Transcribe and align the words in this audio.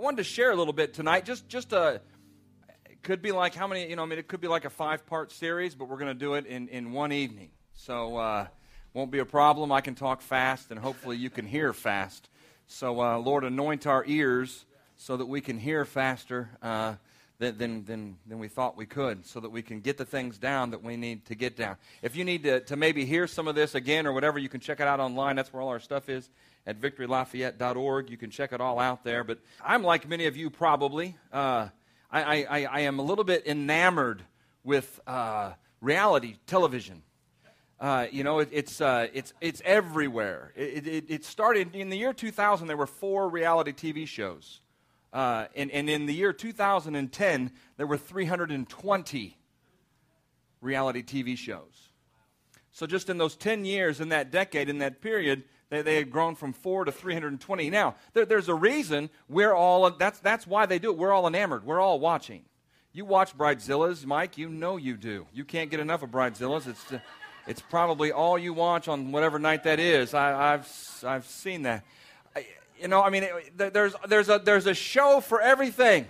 I 0.00 0.02
wanted 0.02 0.16
to 0.16 0.24
share 0.24 0.50
a 0.50 0.56
little 0.56 0.72
bit 0.72 0.94
tonight. 0.94 1.26
Just, 1.26 1.46
just 1.46 1.74
a, 1.74 2.00
it 2.88 3.02
could 3.02 3.20
be 3.20 3.32
like 3.32 3.54
how 3.54 3.66
many, 3.66 3.86
you 3.90 3.96
know, 3.96 4.02
I 4.02 4.06
mean, 4.06 4.18
it 4.18 4.28
could 4.28 4.40
be 4.40 4.48
like 4.48 4.64
a 4.64 4.70
five 4.70 5.04
part 5.04 5.30
series, 5.30 5.74
but 5.74 5.90
we're 5.90 5.98
going 5.98 6.08
to 6.08 6.18
do 6.18 6.34
it 6.36 6.46
in, 6.46 6.68
in 6.68 6.92
one 6.92 7.12
evening. 7.12 7.50
So, 7.74 8.16
uh, 8.16 8.46
won't 8.94 9.10
be 9.10 9.18
a 9.18 9.26
problem. 9.26 9.70
I 9.70 9.82
can 9.82 9.94
talk 9.94 10.22
fast, 10.22 10.70
and 10.70 10.80
hopefully 10.80 11.18
you 11.18 11.28
can 11.28 11.44
hear 11.44 11.74
fast. 11.74 12.30
So, 12.66 12.98
uh, 12.98 13.18
Lord, 13.18 13.44
anoint 13.44 13.86
our 13.86 14.02
ears 14.06 14.64
so 14.96 15.18
that 15.18 15.26
we 15.26 15.42
can 15.42 15.58
hear 15.58 15.84
faster 15.84 16.48
uh, 16.62 16.94
than, 17.38 17.84
than, 17.84 18.16
than, 18.26 18.38
we 18.38 18.48
thought 18.48 18.78
we 18.78 18.86
could, 18.86 19.26
so 19.26 19.38
that 19.40 19.50
we 19.50 19.60
can 19.60 19.80
get 19.80 19.98
the 19.98 20.06
things 20.06 20.38
down 20.38 20.70
that 20.70 20.82
we 20.82 20.96
need 20.96 21.26
to 21.26 21.34
get 21.34 21.58
down. 21.58 21.76
If 22.00 22.16
you 22.16 22.24
need 22.24 22.44
to, 22.44 22.60
to 22.60 22.76
maybe 22.76 23.04
hear 23.04 23.26
some 23.26 23.46
of 23.46 23.54
this 23.54 23.74
again 23.74 24.06
or 24.06 24.14
whatever, 24.14 24.38
you 24.38 24.48
can 24.48 24.60
check 24.60 24.80
it 24.80 24.86
out 24.86 24.98
online. 24.98 25.36
That's 25.36 25.52
where 25.52 25.60
all 25.60 25.68
our 25.68 25.78
stuff 25.78 26.08
is 26.08 26.30
at 26.70 26.80
victorylafayette.org. 26.80 28.10
You 28.10 28.16
can 28.16 28.30
check 28.30 28.52
it 28.52 28.60
all 28.60 28.78
out 28.78 29.02
there. 29.02 29.24
But 29.24 29.40
I'm 29.62 29.82
like 29.82 30.08
many 30.08 30.26
of 30.26 30.36
you 30.36 30.50
probably. 30.50 31.16
Uh, 31.32 31.68
I, 32.10 32.44
I, 32.44 32.64
I, 32.64 32.80
am 32.80 32.98
a 32.98 33.02
little 33.02 33.24
bit 33.24 33.46
enamored 33.46 34.22
with 34.64 35.00
uh, 35.06 35.52
reality 35.80 36.36
television. 36.46 37.02
Uh, 37.80 38.06
you 38.10 38.24
know, 38.24 38.38
it, 38.38 38.48
it's, 38.52 38.80
uh, 38.80 39.08
it's, 39.12 39.32
it's 39.40 39.60
everywhere. 39.64 40.52
It, 40.54 40.86
it, 40.86 41.04
it, 41.08 41.24
started 41.24 41.74
in 41.74 41.88
the 41.88 41.96
year 41.96 42.12
2000, 42.12 42.66
there 42.66 42.76
were 42.76 42.86
four 42.86 43.28
reality 43.28 43.72
TV 43.72 44.06
shows. 44.06 44.60
Uh, 45.12 45.46
and, 45.56 45.70
and 45.70 45.90
in 45.90 46.06
the 46.06 46.14
year 46.14 46.32
2010, 46.32 47.52
there 47.78 47.86
were 47.86 47.96
320 47.96 49.36
reality 50.60 51.02
TV 51.02 51.36
shows. 51.36 51.88
So, 52.72 52.86
just 52.86 53.08
in 53.08 53.18
those 53.18 53.34
10 53.34 53.64
years, 53.64 54.00
in 54.00 54.10
that 54.10 54.30
decade, 54.30 54.68
in 54.68 54.78
that 54.78 55.00
period, 55.00 55.42
they, 55.70 55.82
they 55.82 55.96
had 55.96 56.10
grown 56.10 56.34
from 56.34 56.52
four 56.52 56.84
to 56.84 56.92
320. 56.92 57.70
Now, 57.70 57.94
there, 58.12 58.26
there's 58.26 58.48
a 58.48 58.54
reason 58.54 59.08
we're 59.28 59.54
all, 59.54 59.90
that's, 59.92 60.18
that's 60.18 60.46
why 60.46 60.66
they 60.66 60.78
do 60.78 60.90
it. 60.90 60.98
We're 60.98 61.12
all 61.12 61.26
enamored. 61.26 61.64
We're 61.64 61.80
all 61.80 61.98
watching. 61.98 62.42
You 62.92 63.04
watch 63.04 63.38
Bridezillas, 63.38 64.04
Mike, 64.04 64.36
you 64.36 64.48
know 64.48 64.76
you 64.76 64.96
do. 64.96 65.26
You 65.32 65.44
can't 65.44 65.70
get 65.70 65.78
enough 65.78 66.02
of 66.02 66.10
Bridezillas. 66.10 66.66
It's, 66.66 66.92
uh, 66.92 66.98
it's 67.46 67.60
probably 67.60 68.10
all 68.10 68.36
you 68.36 68.52
watch 68.52 68.88
on 68.88 69.12
whatever 69.12 69.38
night 69.38 69.62
that 69.62 69.78
is. 69.78 70.12
I, 70.12 70.52
have 70.52 70.68
I've 71.04 71.26
seen 71.26 71.62
that. 71.62 71.84
You 72.80 72.88
know, 72.88 73.02
I 73.02 73.10
mean, 73.10 73.24
it, 73.24 73.72
there's, 73.72 73.94
there's, 74.08 74.28
a, 74.28 74.40
there's 74.42 74.66
a 74.66 74.74
show 74.74 75.20
for 75.20 75.40
everything. 75.40 76.06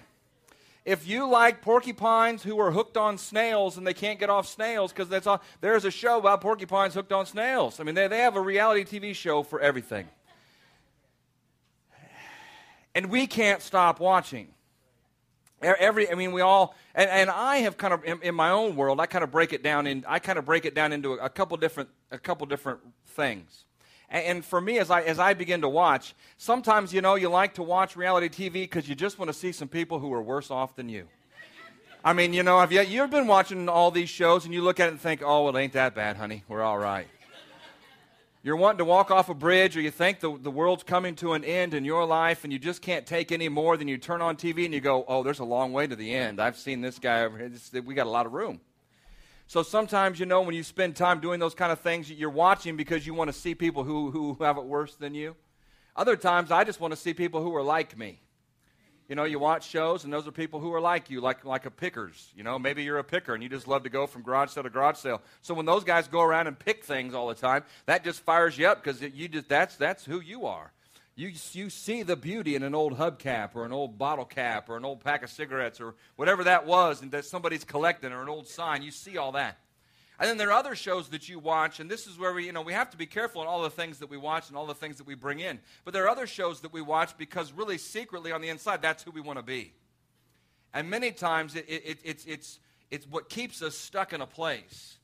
If 0.90 1.06
you 1.06 1.28
like 1.28 1.62
porcupines 1.62 2.42
who 2.42 2.58
are 2.58 2.72
hooked 2.72 2.96
on 2.96 3.16
snails 3.16 3.78
and 3.78 3.86
they 3.86 3.94
can't 3.94 4.18
get 4.18 4.28
off 4.28 4.48
snails 4.48 4.92
because 4.92 5.08
there's 5.60 5.84
a 5.84 5.90
show 5.92 6.18
about 6.18 6.40
porcupines 6.40 6.94
hooked 6.94 7.12
on 7.12 7.26
snails. 7.26 7.78
I 7.78 7.84
mean, 7.84 7.94
they, 7.94 8.08
they 8.08 8.18
have 8.18 8.34
a 8.34 8.40
reality 8.40 8.98
TV 8.98 9.14
show 9.14 9.44
for 9.44 9.60
everything. 9.60 10.08
And 12.92 13.08
we 13.08 13.28
can't 13.28 13.62
stop 13.62 14.00
watching. 14.00 14.48
Every, 15.62 16.10
I 16.10 16.16
mean, 16.16 16.32
we 16.32 16.40
all, 16.40 16.74
and, 16.92 17.08
and 17.08 17.30
I 17.30 17.58
have 17.58 17.76
kind 17.76 17.94
of, 17.94 18.02
in, 18.04 18.20
in, 18.22 18.34
my 18.34 18.50
own 18.50 18.74
world, 18.74 18.98
I 18.98 19.06
kind 19.06 19.22
of 19.22 19.30
break 19.30 19.52
it 19.52 19.62
down 19.62 19.86
in, 19.86 20.04
I 20.08 20.18
kind 20.18 20.40
of 20.40 20.44
break 20.44 20.64
it 20.64 20.74
down 20.74 20.92
into 20.92 21.12
a, 21.12 21.26
a 21.26 21.28
couple 21.28 21.56
different, 21.56 21.90
a 22.10 22.18
couple 22.18 22.48
different 22.48 22.80
things. 23.06 23.64
And, 24.10 24.44
for 24.44 24.60
me, 24.60 24.78
as 24.78 24.90
I, 24.90 25.02
as 25.02 25.20
I 25.20 25.34
begin 25.34 25.60
to 25.60 25.68
watch, 25.68 26.14
sometimes, 26.36 26.92
you 26.92 27.00
know, 27.00 27.14
you 27.14 27.28
like 27.28 27.54
to 27.54 27.62
watch 27.62 27.94
reality 27.94 28.28
TV 28.28 28.64
because 28.64 28.88
you 28.88 28.96
just 28.96 29.18
want 29.18 29.28
to 29.28 29.32
see 29.32 29.52
some 29.52 29.68
people 29.68 30.00
who 30.00 30.12
are 30.12 30.22
worse 30.22 30.50
off 30.50 30.74
than 30.74 30.88
you. 30.88 31.06
I 32.04 32.12
mean, 32.12 32.32
you 32.32 32.42
know, 32.42 32.58
have 32.58 32.72
you, 32.72 32.80
you've 32.80 33.10
been 33.10 33.28
watching 33.28 33.68
all 33.68 33.90
these 33.90 34.08
shows 34.08 34.44
and 34.44 34.52
you 34.52 34.62
look 34.62 34.80
at 34.80 34.88
it 34.88 34.92
and 34.92 35.00
think, 35.00 35.22
oh, 35.24 35.48
it 35.48 35.56
ain't 35.56 35.74
that 35.74 35.94
bad, 35.94 36.16
honey. 36.16 36.42
We're 36.48 36.62
all 36.62 36.78
right 36.78 37.06
you're 38.42 38.56
wanting 38.56 38.78
to 38.78 38.84
walk 38.84 39.10
off 39.10 39.28
a 39.28 39.34
bridge 39.34 39.76
or 39.76 39.80
you 39.80 39.90
think 39.90 40.20
the, 40.20 40.36
the 40.38 40.50
world's 40.50 40.82
coming 40.82 41.14
to 41.14 41.34
an 41.34 41.44
end 41.44 41.74
in 41.74 41.84
your 41.84 42.06
life 42.06 42.44
and 42.44 42.52
you 42.52 42.58
just 42.58 42.80
can't 42.80 43.06
take 43.06 43.32
any 43.32 43.48
more 43.48 43.76
than 43.76 43.86
you 43.86 43.98
turn 43.98 44.22
on 44.22 44.36
TV 44.36 44.64
and 44.64 44.72
you 44.72 44.80
go, 44.80 45.04
oh, 45.08 45.22
there's 45.22 45.40
a 45.40 45.44
long 45.44 45.72
way 45.72 45.86
to 45.86 45.94
the 45.94 46.14
end. 46.14 46.40
I've 46.40 46.56
seen 46.56 46.80
this 46.80 46.98
guy 46.98 47.24
over 47.24 47.36
here. 47.36 47.50
We 47.82 47.94
got 47.94 48.06
a 48.06 48.10
lot 48.10 48.26
of 48.26 48.32
room. 48.32 48.60
So 49.50 49.64
sometimes, 49.64 50.20
you 50.20 50.26
know, 50.26 50.42
when 50.42 50.54
you 50.54 50.62
spend 50.62 50.94
time 50.94 51.18
doing 51.18 51.40
those 51.40 51.56
kind 51.56 51.72
of 51.72 51.80
things, 51.80 52.08
you're 52.08 52.30
watching 52.30 52.76
because 52.76 53.04
you 53.04 53.14
want 53.14 53.32
to 53.32 53.36
see 53.36 53.56
people 53.56 53.82
who, 53.82 54.12
who 54.12 54.36
have 54.44 54.58
it 54.58 54.64
worse 54.64 54.94
than 54.94 55.12
you. 55.12 55.34
Other 55.96 56.16
times, 56.16 56.52
I 56.52 56.62
just 56.62 56.78
want 56.78 56.92
to 56.92 56.96
see 56.96 57.14
people 57.14 57.42
who 57.42 57.52
are 57.56 57.62
like 57.62 57.98
me. 57.98 58.20
You 59.08 59.16
know, 59.16 59.24
you 59.24 59.40
watch 59.40 59.68
shows, 59.68 60.04
and 60.04 60.12
those 60.12 60.28
are 60.28 60.30
people 60.30 60.60
who 60.60 60.72
are 60.72 60.80
like 60.80 61.10
you, 61.10 61.20
like, 61.20 61.44
like 61.44 61.66
a 61.66 61.70
pickers. 61.72 62.30
You 62.36 62.44
know, 62.44 62.60
maybe 62.60 62.84
you're 62.84 62.98
a 62.98 63.02
picker 63.02 63.34
and 63.34 63.42
you 63.42 63.48
just 63.48 63.66
love 63.66 63.82
to 63.82 63.90
go 63.90 64.06
from 64.06 64.22
garage 64.22 64.50
sale 64.50 64.62
to 64.62 64.70
garage 64.70 64.98
sale. 64.98 65.20
So 65.42 65.52
when 65.52 65.66
those 65.66 65.82
guys 65.82 66.06
go 66.06 66.20
around 66.20 66.46
and 66.46 66.56
pick 66.56 66.84
things 66.84 67.12
all 67.12 67.26
the 67.26 67.34
time, 67.34 67.64
that 67.86 68.04
just 68.04 68.20
fires 68.20 68.56
you 68.56 68.68
up 68.68 68.84
because 68.84 69.02
you 69.02 69.26
just 69.26 69.48
that's 69.48 69.74
that's 69.74 70.04
who 70.04 70.20
you 70.20 70.46
are. 70.46 70.70
You, 71.20 71.32
you 71.52 71.68
see 71.68 72.02
the 72.02 72.16
beauty 72.16 72.54
in 72.54 72.62
an 72.62 72.74
old 72.74 72.96
hubcap 72.96 73.50
or 73.54 73.66
an 73.66 73.74
old 73.74 73.98
bottle 73.98 74.24
cap 74.24 74.70
or 74.70 74.78
an 74.78 74.86
old 74.86 75.04
pack 75.04 75.22
of 75.22 75.28
cigarettes 75.28 75.78
or 75.78 75.94
whatever 76.16 76.44
that 76.44 76.64
was 76.64 77.02
and 77.02 77.10
that 77.10 77.26
somebody's 77.26 77.62
collecting 77.62 78.10
or 78.10 78.22
an 78.22 78.30
old 78.30 78.48
sign. 78.48 78.80
You 78.80 78.90
see 78.90 79.18
all 79.18 79.32
that. 79.32 79.58
And 80.18 80.26
then 80.30 80.38
there 80.38 80.48
are 80.48 80.58
other 80.58 80.74
shows 80.74 81.10
that 81.10 81.28
you 81.28 81.38
watch, 81.38 81.78
and 81.78 81.90
this 81.90 82.06
is 82.06 82.18
where 82.18 82.32
we, 82.32 82.46
you 82.46 82.52
know, 82.52 82.62
we 82.62 82.72
have 82.72 82.88
to 82.92 82.96
be 82.96 83.04
careful 83.04 83.42
in 83.42 83.48
all 83.48 83.60
the 83.60 83.68
things 83.68 83.98
that 83.98 84.08
we 84.08 84.16
watch 84.16 84.48
and 84.48 84.56
all 84.56 84.64
the 84.64 84.72
things 84.72 84.96
that 84.96 85.06
we 85.06 85.14
bring 85.14 85.40
in. 85.40 85.60
But 85.84 85.92
there 85.92 86.04
are 86.04 86.08
other 86.08 86.26
shows 86.26 86.62
that 86.62 86.72
we 86.72 86.80
watch 86.80 87.14
because 87.18 87.52
really 87.52 87.76
secretly 87.76 88.32
on 88.32 88.40
the 88.40 88.48
inside, 88.48 88.80
that's 88.80 89.02
who 89.02 89.10
we 89.10 89.20
want 89.20 89.38
to 89.38 89.42
be. 89.42 89.74
And 90.72 90.88
many 90.88 91.12
times 91.12 91.54
it, 91.54 91.66
it, 91.68 91.82
it, 91.84 91.98
it's, 92.02 92.24
it's, 92.24 92.60
it's 92.90 93.06
what 93.06 93.28
keeps 93.28 93.60
us 93.60 93.76
stuck 93.76 94.14
in 94.14 94.22
a 94.22 94.26
place 94.26 94.96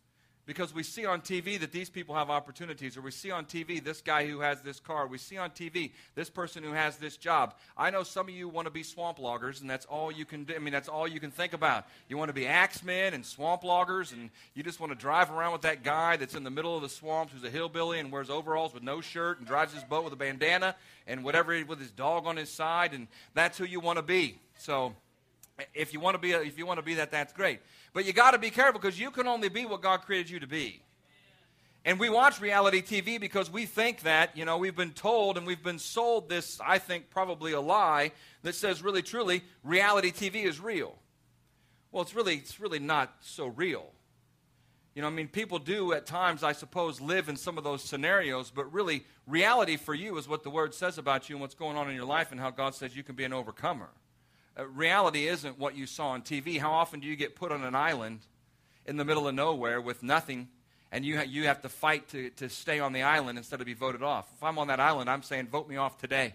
because 0.46 0.72
we 0.72 0.84
see 0.84 1.04
on 1.04 1.20
TV 1.20 1.58
that 1.58 1.72
these 1.72 1.90
people 1.90 2.14
have 2.14 2.30
opportunities, 2.30 2.96
or 2.96 3.00
we 3.00 3.10
see 3.10 3.32
on 3.32 3.44
TV 3.44 3.82
this 3.82 4.00
guy 4.00 4.26
who 4.26 4.40
has 4.40 4.60
this 4.62 4.78
car, 4.78 5.08
we 5.08 5.18
see 5.18 5.36
on 5.36 5.50
TV 5.50 5.90
this 6.14 6.30
person 6.30 6.62
who 6.62 6.72
has 6.72 6.96
this 6.96 7.16
job. 7.16 7.54
I 7.76 7.90
know 7.90 8.04
some 8.04 8.28
of 8.28 8.34
you 8.34 8.48
want 8.48 8.66
to 8.66 8.70
be 8.70 8.84
swamp 8.84 9.18
loggers, 9.18 9.60
and 9.60 9.68
that's 9.68 9.86
all 9.86 10.12
you 10.12 10.24
can 10.24 10.44
do. 10.44 10.54
I 10.54 10.60
mean, 10.60 10.72
that's 10.72 10.88
all 10.88 11.08
you 11.08 11.18
can 11.18 11.32
think 11.32 11.52
about. 11.52 11.86
You 12.08 12.16
want 12.16 12.28
to 12.28 12.32
be 12.32 12.46
axemen 12.46 13.12
and 13.12 13.26
swamp 13.26 13.64
loggers, 13.64 14.12
and 14.12 14.30
you 14.54 14.62
just 14.62 14.78
want 14.78 14.92
to 14.92 14.98
drive 14.98 15.32
around 15.32 15.52
with 15.52 15.62
that 15.62 15.82
guy 15.82 16.16
that's 16.16 16.36
in 16.36 16.44
the 16.44 16.50
middle 16.50 16.76
of 16.76 16.82
the 16.82 16.88
swamps 16.88 17.32
who's 17.32 17.44
a 17.44 17.50
hillbilly 17.50 17.98
and 17.98 18.12
wears 18.12 18.30
overalls 18.30 18.72
with 18.72 18.84
no 18.84 19.00
shirt 19.00 19.38
and 19.38 19.48
drives 19.48 19.74
his 19.74 19.82
boat 19.82 20.04
with 20.04 20.12
a 20.12 20.16
bandana 20.16 20.76
and 21.08 21.24
whatever 21.24 21.60
with 21.64 21.80
his 21.80 21.90
dog 21.90 22.24
on 22.26 22.36
his 22.36 22.50
side, 22.50 22.94
and 22.94 23.08
that's 23.34 23.58
who 23.58 23.64
you 23.64 23.80
want 23.80 23.98
to 23.98 24.02
be. 24.02 24.38
So 24.58 24.94
if 25.74 25.92
you 25.92 26.00
want 26.00 26.14
to 26.14 26.18
be 26.18 26.32
if 26.32 26.58
you 26.58 26.66
want 26.66 26.78
to 26.78 26.84
be 26.84 26.94
that 26.94 27.10
that's 27.10 27.32
great 27.32 27.60
but 27.96 28.04
you 28.04 28.12
got 28.12 28.32
to 28.32 28.38
be 28.38 28.50
careful 28.50 28.78
because 28.78 29.00
you 29.00 29.10
can 29.10 29.26
only 29.26 29.48
be 29.48 29.64
what 29.64 29.80
god 29.80 30.02
created 30.02 30.28
you 30.28 30.38
to 30.38 30.46
be. 30.46 30.82
And 31.82 31.98
we 31.98 32.10
watch 32.10 32.42
reality 32.42 32.82
tv 32.82 33.18
because 33.18 33.50
we 33.50 33.64
think 33.64 34.02
that 34.02 34.36
you 34.36 34.44
know 34.44 34.58
we've 34.58 34.76
been 34.76 34.90
told 34.90 35.38
and 35.38 35.46
we've 35.46 35.62
been 35.62 35.78
sold 35.78 36.28
this 36.28 36.60
i 36.62 36.76
think 36.76 37.08
probably 37.08 37.52
a 37.52 37.60
lie 37.60 38.12
that 38.42 38.54
says 38.54 38.82
really 38.82 39.00
truly 39.00 39.42
reality 39.64 40.12
tv 40.12 40.44
is 40.44 40.60
real. 40.60 40.94
Well 41.90 42.02
it's 42.02 42.14
really 42.14 42.34
it's 42.34 42.60
really 42.60 42.78
not 42.78 43.14
so 43.22 43.46
real. 43.46 43.86
You 44.94 45.00
know 45.00 45.08
i 45.08 45.10
mean 45.10 45.28
people 45.28 45.58
do 45.58 45.94
at 45.94 46.04
times 46.04 46.42
i 46.42 46.52
suppose 46.52 47.00
live 47.00 47.30
in 47.30 47.36
some 47.36 47.56
of 47.56 47.64
those 47.64 47.82
scenarios 47.82 48.52
but 48.54 48.70
really 48.74 49.06
reality 49.26 49.78
for 49.78 49.94
you 49.94 50.18
is 50.18 50.28
what 50.28 50.42
the 50.42 50.50
word 50.50 50.74
says 50.74 50.98
about 50.98 51.30
you 51.30 51.36
and 51.36 51.40
what's 51.40 51.54
going 51.54 51.78
on 51.78 51.88
in 51.88 51.96
your 51.96 52.04
life 52.04 52.30
and 52.30 52.38
how 52.38 52.50
god 52.50 52.74
says 52.74 52.94
you 52.94 53.02
can 53.02 53.14
be 53.14 53.24
an 53.24 53.32
overcomer 53.32 53.88
uh, 54.58 54.66
reality 54.68 55.26
isn't 55.26 55.58
what 55.58 55.76
you 55.76 55.86
saw 55.86 56.08
on 56.08 56.22
TV. 56.22 56.58
How 56.58 56.72
often 56.72 57.00
do 57.00 57.06
you 57.06 57.16
get 57.16 57.36
put 57.36 57.52
on 57.52 57.62
an 57.62 57.74
island 57.74 58.20
in 58.86 58.96
the 58.96 59.04
middle 59.04 59.28
of 59.28 59.34
nowhere 59.34 59.80
with 59.80 60.02
nothing, 60.02 60.48
and 60.90 61.04
you, 61.04 61.18
ha- 61.18 61.24
you 61.28 61.44
have 61.44 61.62
to 61.62 61.68
fight 61.68 62.08
to, 62.10 62.30
to 62.30 62.48
stay 62.48 62.80
on 62.80 62.92
the 62.92 63.02
island 63.02 63.38
instead 63.38 63.60
of 63.60 63.66
be 63.66 63.74
voted 63.74 64.02
off? 64.02 64.26
If 64.36 64.42
I'm 64.42 64.58
on 64.58 64.68
that 64.68 64.80
island, 64.80 65.10
I'm 65.10 65.22
saying, 65.22 65.48
vote 65.48 65.68
me 65.68 65.76
off 65.76 65.98
today 65.98 66.34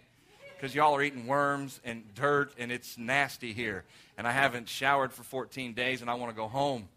because 0.56 0.76
y'all 0.76 0.96
are 0.96 1.02
eating 1.02 1.26
worms 1.26 1.80
and 1.84 2.04
dirt, 2.14 2.54
and 2.60 2.72
it's 2.72 2.98
nasty 2.98 3.54
here. 3.54 3.84
And 4.18 4.28
I 4.28 4.32
haven't 4.32 4.70
showered 4.70 5.12
for 5.12 5.24
14 5.24 5.74
days, 5.74 6.02
and 6.02 6.10
I 6.10 6.14
want 6.14 6.32
to 6.32 6.36
go 6.36 6.48
home. 6.48 6.88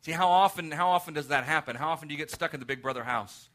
See, 0.00 0.12
how 0.12 0.28
often, 0.28 0.70
how 0.70 0.88
often 0.88 1.12
does 1.12 1.28
that 1.28 1.44
happen? 1.44 1.76
How 1.76 1.90
often 1.90 2.08
do 2.08 2.14
you 2.14 2.18
get 2.18 2.30
stuck 2.30 2.54
in 2.54 2.60
the 2.60 2.66
Big 2.66 2.80
Brother 2.80 3.04
house? 3.04 3.48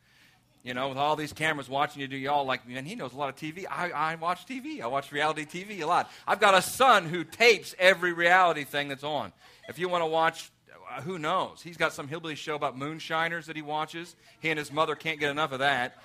You 0.67 0.73
know, 0.73 0.89
with 0.89 0.97
all 0.97 1.15
these 1.15 1.31
cameras 1.31 1.69
watching 1.69 2.01
you 2.01 2.09
do 2.09 2.17
y'all 2.17 2.43
like, 2.43 2.67
man, 2.67 2.83
he 2.83 2.95
knows 2.95 3.13
a 3.13 3.15
lot 3.15 3.29
of 3.29 3.37
TV. 3.37 3.63
I, 3.71 3.89
I 3.91 4.15
watch 4.15 4.45
TV. 4.45 4.81
I 4.81 4.87
watch 4.87 5.13
reality 5.13 5.45
TV 5.45 5.79
a 5.81 5.85
lot. 5.85 6.11
I've 6.27 6.41
got 6.41 6.55
a 6.55 6.61
son 6.61 7.05
who 7.05 7.23
tapes 7.23 7.73
every 7.79 8.11
reality 8.11 8.65
thing 8.65 8.89
that's 8.89 9.05
on. 9.05 9.31
If 9.69 9.79
you 9.79 9.87
want 9.87 10.01
to 10.01 10.07
watch, 10.07 10.51
uh, 10.91 11.01
who 11.03 11.19
knows? 11.19 11.61
He's 11.61 11.77
got 11.77 11.93
some 11.93 12.09
hillbilly 12.09 12.35
show 12.35 12.55
about 12.55 12.77
moonshiners 12.77 13.45
that 13.45 13.55
he 13.55 13.61
watches. 13.61 14.17
He 14.41 14.49
and 14.49 14.59
his 14.59 14.69
mother 14.69 14.93
can't 14.95 15.21
get 15.21 15.31
enough 15.31 15.53
of 15.53 15.59
that. 15.59 16.03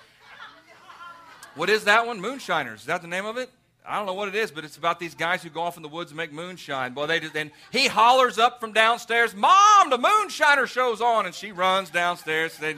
What 1.55 1.69
is 1.69 1.83
that 1.83 2.07
one? 2.07 2.21
Moonshiners. 2.21 2.79
Is 2.79 2.85
that 2.85 3.01
the 3.01 3.09
name 3.09 3.25
of 3.25 3.35
it? 3.35 3.49
I 3.85 3.97
don't 3.97 4.05
know 4.05 4.13
what 4.13 4.29
it 4.29 4.35
is, 4.35 4.49
but 4.49 4.63
it's 4.63 4.77
about 4.77 4.97
these 4.97 5.13
guys 5.13 5.43
who 5.43 5.49
go 5.49 5.63
off 5.63 5.75
in 5.75 5.83
the 5.83 5.89
woods 5.89 6.11
and 6.11 6.17
make 6.17 6.31
moonshine. 6.31 6.95
Well, 6.95 7.05
they 7.05 7.19
just, 7.19 7.33
then 7.33 7.51
he 7.73 7.87
hollers 7.87 8.39
up 8.39 8.61
from 8.61 8.71
downstairs, 8.71 9.35
"Mom, 9.35 9.89
the 9.89 9.97
moonshiner 9.97 10.67
show's 10.67 11.01
on!" 11.01 11.25
And 11.25 11.35
she 11.35 11.51
runs 11.51 11.89
downstairs. 11.89 12.57
They, 12.57 12.77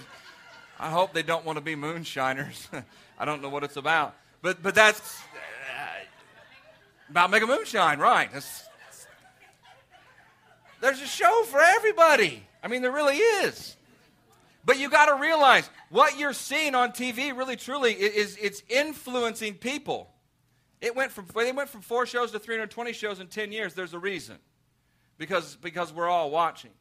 I 0.79 0.89
hope 0.89 1.13
they 1.13 1.23
don't 1.23 1.45
want 1.45 1.57
to 1.57 1.63
be 1.63 1.75
moonshiners. 1.75 2.67
I 3.19 3.25
don't 3.25 3.41
know 3.41 3.49
what 3.49 3.63
it's 3.63 3.77
about. 3.77 4.15
But, 4.41 4.61
but 4.61 4.75
that's 4.75 5.19
uh, 5.21 6.03
about 7.09 7.31
making 7.31 7.47
moonshine, 7.47 7.99
right? 7.99 8.31
That's, 8.31 8.65
there's 10.81 11.01
a 11.01 11.07
show 11.07 11.43
for 11.43 11.59
everybody. 11.59 12.43
I 12.61 12.67
mean, 12.67 12.81
there 12.81 12.91
really 12.91 13.17
is. 13.17 13.75
But 14.65 14.79
you 14.79 14.89
got 14.89 15.05
to 15.05 15.15
realize 15.21 15.69
what 15.89 16.17
you're 16.17 16.33
seeing 16.33 16.75
on 16.75 16.91
TV 16.91 17.35
really 17.35 17.55
truly 17.55 17.93
is 17.93 18.37
it's 18.41 18.63
influencing 18.67 19.55
people. 19.55 20.09
It 20.81 20.95
went 20.95 21.11
from, 21.11 21.27
they 21.35 21.51
went 21.51 21.69
from 21.69 21.81
four 21.81 22.05
shows 22.05 22.31
to 22.31 22.39
320 22.39 22.93
shows 22.93 23.19
in 23.19 23.27
10 23.27 23.51
years. 23.51 23.73
There's 23.73 23.93
a 23.93 23.99
reason. 23.99 24.37
Because, 25.17 25.55
because 25.55 25.93
we're 25.93 26.09
all 26.09 26.29
watching. 26.29 26.71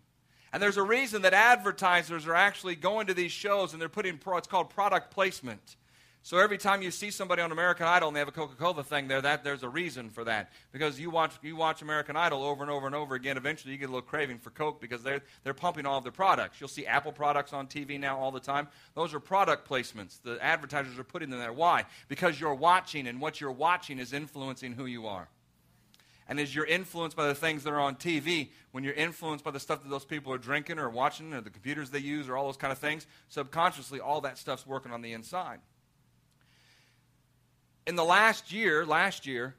And 0.54 0.62
there's 0.62 0.76
a 0.76 0.84
reason 0.84 1.22
that 1.22 1.34
advertisers 1.34 2.28
are 2.28 2.34
actually 2.36 2.76
going 2.76 3.08
to 3.08 3.14
these 3.14 3.32
shows 3.32 3.72
and 3.72 3.82
they're 3.82 3.88
putting, 3.88 4.18
pro, 4.18 4.36
it's 4.36 4.46
called 4.46 4.70
product 4.70 5.10
placement. 5.10 5.74
So 6.22 6.38
every 6.38 6.58
time 6.58 6.80
you 6.80 6.92
see 6.92 7.10
somebody 7.10 7.42
on 7.42 7.50
American 7.50 7.86
Idol 7.86 8.06
and 8.06 8.14
they 8.14 8.20
have 8.20 8.28
a 8.28 8.32
Coca-Cola 8.32 8.84
thing 8.84 9.08
there, 9.08 9.20
that 9.20 9.42
there's 9.42 9.64
a 9.64 9.68
reason 9.68 10.10
for 10.10 10.22
that. 10.22 10.52
Because 10.70 11.00
you 11.00 11.10
watch 11.10 11.32
you 11.42 11.56
watch 11.56 11.82
American 11.82 12.16
Idol 12.16 12.44
over 12.44 12.62
and 12.62 12.70
over 12.70 12.86
and 12.86 12.94
over 12.94 13.16
again, 13.16 13.36
eventually 13.36 13.72
you 13.72 13.78
get 13.78 13.86
a 13.86 13.92
little 13.92 14.00
craving 14.00 14.38
for 14.38 14.50
Coke 14.50 14.80
because 14.80 15.02
they're 15.02 15.22
they're 15.42 15.54
pumping 15.54 15.86
all 15.86 15.98
of 15.98 16.04
their 16.04 16.12
products. 16.12 16.60
You'll 16.60 16.68
see 16.68 16.86
Apple 16.86 17.10
products 17.10 17.52
on 17.52 17.66
TV 17.66 17.98
now 17.98 18.16
all 18.16 18.30
the 18.30 18.38
time. 18.38 18.68
Those 18.94 19.12
are 19.12 19.18
product 19.18 19.68
placements. 19.68 20.22
The 20.22 20.38
advertisers 20.40 21.00
are 21.00 21.04
putting 21.04 21.30
them 21.30 21.40
there. 21.40 21.52
Why? 21.52 21.84
Because 22.06 22.38
you're 22.38 22.54
watching 22.54 23.08
and 23.08 23.20
what 23.20 23.40
you're 23.40 23.50
watching 23.50 23.98
is 23.98 24.12
influencing 24.12 24.74
who 24.74 24.86
you 24.86 25.08
are. 25.08 25.28
And 26.28 26.40
as 26.40 26.54
you're 26.54 26.64
influenced 26.64 27.16
by 27.16 27.26
the 27.28 27.34
things 27.34 27.64
that 27.64 27.70
are 27.70 27.80
on 27.80 27.96
TV, 27.96 28.48
when 28.72 28.82
you're 28.82 28.94
influenced 28.94 29.44
by 29.44 29.50
the 29.50 29.60
stuff 29.60 29.82
that 29.82 29.90
those 29.90 30.04
people 30.04 30.32
are 30.32 30.38
drinking 30.38 30.78
or 30.78 30.88
watching 30.88 31.34
or 31.34 31.40
the 31.40 31.50
computers 31.50 31.90
they 31.90 31.98
use 31.98 32.28
or 32.28 32.36
all 32.36 32.46
those 32.46 32.56
kind 32.56 32.72
of 32.72 32.78
things, 32.78 33.06
subconsciously 33.28 34.00
all 34.00 34.22
that 34.22 34.38
stuff's 34.38 34.66
working 34.66 34.92
on 34.92 35.02
the 35.02 35.12
inside 35.12 35.60
in 37.86 37.96
the 37.96 38.04
last 38.04 38.52
year, 38.52 38.86
last 38.86 39.26
year, 39.26 39.54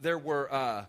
there 0.00 0.18
were 0.18 0.52
uh, 0.52 0.84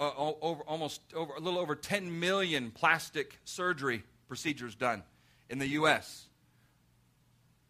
over, 0.00 0.62
almost 0.62 1.00
over, 1.14 1.34
a 1.34 1.40
little 1.40 1.60
over 1.60 1.76
10 1.76 2.18
million 2.18 2.70
plastic 2.70 3.38
surgery 3.44 4.02
procedures 4.28 4.74
done 4.74 5.02
in 5.48 5.58
the 5.58 5.68
U.S. 5.68 6.26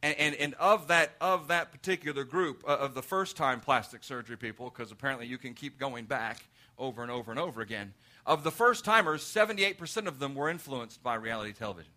And, 0.03 0.17
and, 0.19 0.35
and, 0.37 0.55
of, 0.55 0.89
that, 0.89 1.11
of 1.21 1.49
that 1.49 1.73
particular 1.73 2.25
group, 2.25 2.65
uh, 2.67 2.77
of 2.77 2.95
the 2.95 3.03
first 3.03 3.37
time 3.37 3.61
plastic 3.61 4.03
surgery 4.03 4.37
people, 4.37 4.71
because 4.71 4.91
apparently 4.91 5.27
you 5.27 5.37
can 5.37 5.53
keep 5.53 5.79
going 5.79 6.07
back 6.07 6.43
over 6.79 7.03
and 7.03 7.11
over 7.11 7.31
and 7.31 7.39
over 7.39 7.61
again, 7.61 7.93
of 8.25 8.43
the 8.43 8.51
first 8.51 8.85
timers, 8.85 9.23
78% 9.23 10.07
of 10.07 10.19
them 10.19 10.35
were 10.35 10.49
influenced 10.49 11.03
by 11.03 11.17
reality 11.17 11.53
television 11.53 11.93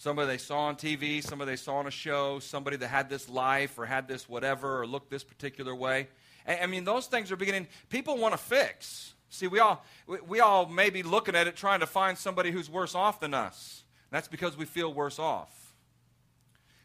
somebody 0.00 0.26
they 0.28 0.38
saw 0.38 0.60
on 0.60 0.76
TV, 0.76 1.22
somebody 1.22 1.50
they 1.50 1.56
saw 1.56 1.76
on 1.76 1.86
a 1.86 1.90
show, 1.90 2.38
somebody 2.38 2.74
that 2.78 2.88
had 2.88 3.10
this 3.10 3.28
life 3.28 3.78
or 3.78 3.84
had 3.84 4.08
this 4.08 4.26
whatever 4.26 4.80
or 4.80 4.86
looked 4.86 5.10
this 5.10 5.22
particular 5.22 5.74
way. 5.74 6.08
I 6.48 6.66
mean, 6.66 6.84
those 6.84 7.06
things 7.06 7.30
are 7.30 7.36
beginning, 7.36 7.66
people 7.90 8.16
want 8.16 8.32
to 8.32 8.38
fix. 8.38 9.12
See, 9.28 9.46
we 9.46 9.58
all, 9.58 9.84
we 10.26 10.40
all 10.40 10.64
may 10.64 10.88
be 10.88 11.02
looking 11.02 11.36
at 11.36 11.46
it 11.46 11.54
trying 11.54 11.80
to 11.80 11.86
find 11.86 12.16
somebody 12.16 12.50
who's 12.50 12.70
worse 12.70 12.94
off 12.94 13.20
than 13.20 13.34
us. 13.34 13.82
That's 14.10 14.26
because 14.26 14.56
we 14.56 14.64
feel 14.64 14.92
worse 14.92 15.18
off. 15.18 15.54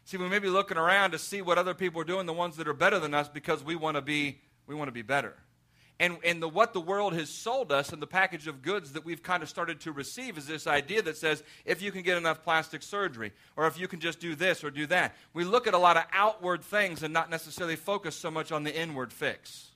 See, 0.06 0.18
we 0.18 0.28
may 0.28 0.38
be 0.38 0.48
looking 0.48 0.76
around 0.76 1.10
to 1.10 1.18
see 1.18 1.42
what 1.42 1.58
other 1.58 1.74
people 1.74 2.00
are 2.00 2.04
doing, 2.04 2.26
the 2.26 2.32
ones 2.32 2.56
that 2.58 2.68
are 2.68 2.72
better 2.72 3.00
than 3.00 3.12
us, 3.12 3.28
because 3.28 3.64
we 3.64 3.74
want 3.74 3.96
to 3.96 4.00
be, 4.00 4.38
we 4.68 4.74
want 4.76 4.86
to 4.86 4.92
be 4.92 5.02
better. 5.02 5.34
And, 5.98 6.18
and 6.24 6.40
the, 6.40 6.48
what 6.48 6.72
the 6.72 6.80
world 6.80 7.12
has 7.14 7.28
sold 7.28 7.72
us 7.72 7.92
and 7.92 8.00
the 8.00 8.06
package 8.06 8.46
of 8.46 8.62
goods 8.62 8.92
that 8.92 9.04
we've 9.04 9.22
kind 9.22 9.42
of 9.42 9.48
started 9.48 9.80
to 9.80 9.90
receive 9.90 10.38
is 10.38 10.46
this 10.46 10.68
idea 10.68 11.02
that 11.02 11.16
says 11.16 11.42
if 11.64 11.82
you 11.82 11.90
can 11.90 12.02
get 12.02 12.16
enough 12.16 12.44
plastic 12.44 12.84
surgery, 12.84 13.32
or 13.56 13.66
if 13.66 13.80
you 13.80 13.88
can 13.88 13.98
just 13.98 14.20
do 14.20 14.36
this 14.36 14.62
or 14.62 14.70
do 14.70 14.86
that. 14.86 15.16
We 15.34 15.42
look 15.42 15.66
at 15.66 15.74
a 15.74 15.78
lot 15.78 15.96
of 15.96 16.04
outward 16.12 16.62
things 16.62 17.02
and 17.02 17.12
not 17.12 17.28
necessarily 17.28 17.74
focus 17.74 18.14
so 18.14 18.30
much 18.30 18.52
on 18.52 18.62
the 18.62 18.78
inward 18.80 19.12
fix. 19.12 19.72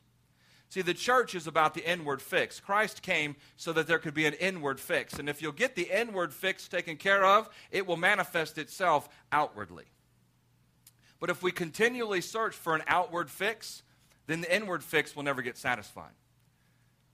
See, 0.69 0.83
the 0.83 0.95
church 0.95 1.35
is 1.35 1.49
about 1.49 1.75
the 1.75 1.91
inward 1.91 2.23
fix. 2.23 2.61
Christ 2.61 3.03
came 3.03 3.35
so 3.57 3.73
that 3.73 3.89
there 3.89 3.99
could 3.99 4.15
be 4.15 4.27
an 4.27 4.35
inward 4.35 4.79
fix. 4.79 5.19
And 5.19 5.29
if 5.29 5.43
you'll 5.43 5.51
get 5.51 5.75
the 5.75 5.91
inward 5.91 6.33
fix 6.33 6.69
taken 6.69 6.97
care 6.97 7.25
of, 7.25 7.51
it 7.73 7.85
will 7.85 7.97
manifest 7.97 8.59
itself 8.59 9.09
outwardly. 9.33 9.87
But 11.21 11.31
if 11.31 11.43
we 11.43 11.53
continually 11.53 12.23
search 12.23 12.55
for 12.55 12.75
an 12.75 12.83
outward 12.87 13.31
fix, 13.31 13.83
then 14.27 14.41
the 14.41 14.55
inward 14.55 14.83
fix 14.83 15.15
will 15.15 15.23
never 15.23 15.43
get 15.43 15.59
satisfied. 15.59 16.13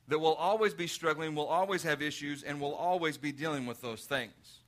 That 0.08 0.20
we'll 0.20 0.34
always 0.34 0.72
be 0.72 0.86
struggling, 0.86 1.34
we'll 1.34 1.46
always 1.46 1.82
have 1.82 2.00
issues, 2.00 2.44
and 2.44 2.60
we'll 2.60 2.74
always 2.74 3.18
be 3.18 3.32
dealing 3.32 3.66
with 3.66 3.80
those 3.80 4.04
things. 4.04 4.60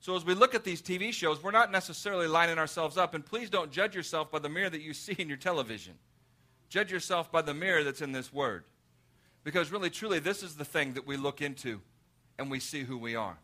So 0.00 0.16
as 0.16 0.24
we 0.24 0.34
look 0.34 0.54
at 0.54 0.64
these 0.64 0.80
TV 0.80 1.12
shows, 1.12 1.42
we're 1.42 1.50
not 1.50 1.70
necessarily 1.70 2.26
lining 2.26 2.58
ourselves 2.58 2.96
up, 2.96 3.14
and 3.14 3.24
please 3.24 3.50
don't 3.50 3.70
judge 3.70 3.94
yourself 3.94 4.30
by 4.30 4.38
the 4.38 4.48
mirror 4.48 4.70
that 4.70 4.80
you 4.80 4.94
see 4.94 5.14
in 5.18 5.28
your 5.28 5.36
television. 5.36 5.94
Judge 6.70 6.90
yourself 6.90 7.30
by 7.30 7.42
the 7.42 7.54
mirror 7.54 7.84
that's 7.84 8.00
in 8.00 8.12
this 8.12 8.32
word. 8.32 8.64
Because 9.44 9.70
really, 9.70 9.90
truly, 9.90 10.18
this 10.18 10.42
is 10.42 10.56
the 10.56 10.64
thing 10.64 10.94
that 10.94 11.06
we 11.06 11.16
look 11.16 11.40
into 11.40 11.80
and 12.38 12.50
we 12.50 12.60
see 12.60 12.84
who 12.84 12.98
we 12.98 13.16
are. 13.16 13.38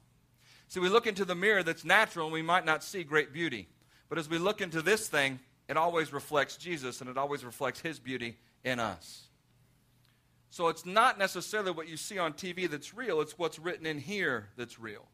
See, 0.69 0.81
we 0.81 0.89
look 0.89 1.07
into 1.07 1.25
the 1.25 1.35
mirror 1.35 1.63
that's 1.63 1.85
natural 1.85 2.27
and 2.27 2.33
we 2.33 2.43
might 2.43 2.65
not 2.65 2.85
see 2.85 3.05
great 3.05 3.33
beauty. 3.33 3.69
But 4.09 4.19
as 4.19 4.29
we 4.29 4.39
look 4.39 4.61
into 4.61 4.83
this 4.83 5.09
thing, 5.09 5.41
it 5.69 5.77
always 5.77 6.13
reflects 6.13 6.57
Jesus 6.57 7.01
and 7.01 7.09
it 7.09 7.17
always 7.17 7.45
reflects 7.45 7.81
His 7.81 7.99
beauty 7.99 8.37
in 8.65 8.79
us. 8.79 9.29
So 10.51 10.69
it's 10.69 10.87
not 10.87 11.19
necessarily 11.19 11.73
what 11.73 11.89
you 11.89 11.97
see 11.97 12.19
on 12.19 12.33
TV 12.33 12.71
that's 12.71 12.95
real, 12.95 13.21
it's 13.21 13.39
what's 13.39 13.59
written 13.59 13.87
in 13.87 13.99
here 13.99 14.51
that's 14.57 14.79
real. 14.79 15.09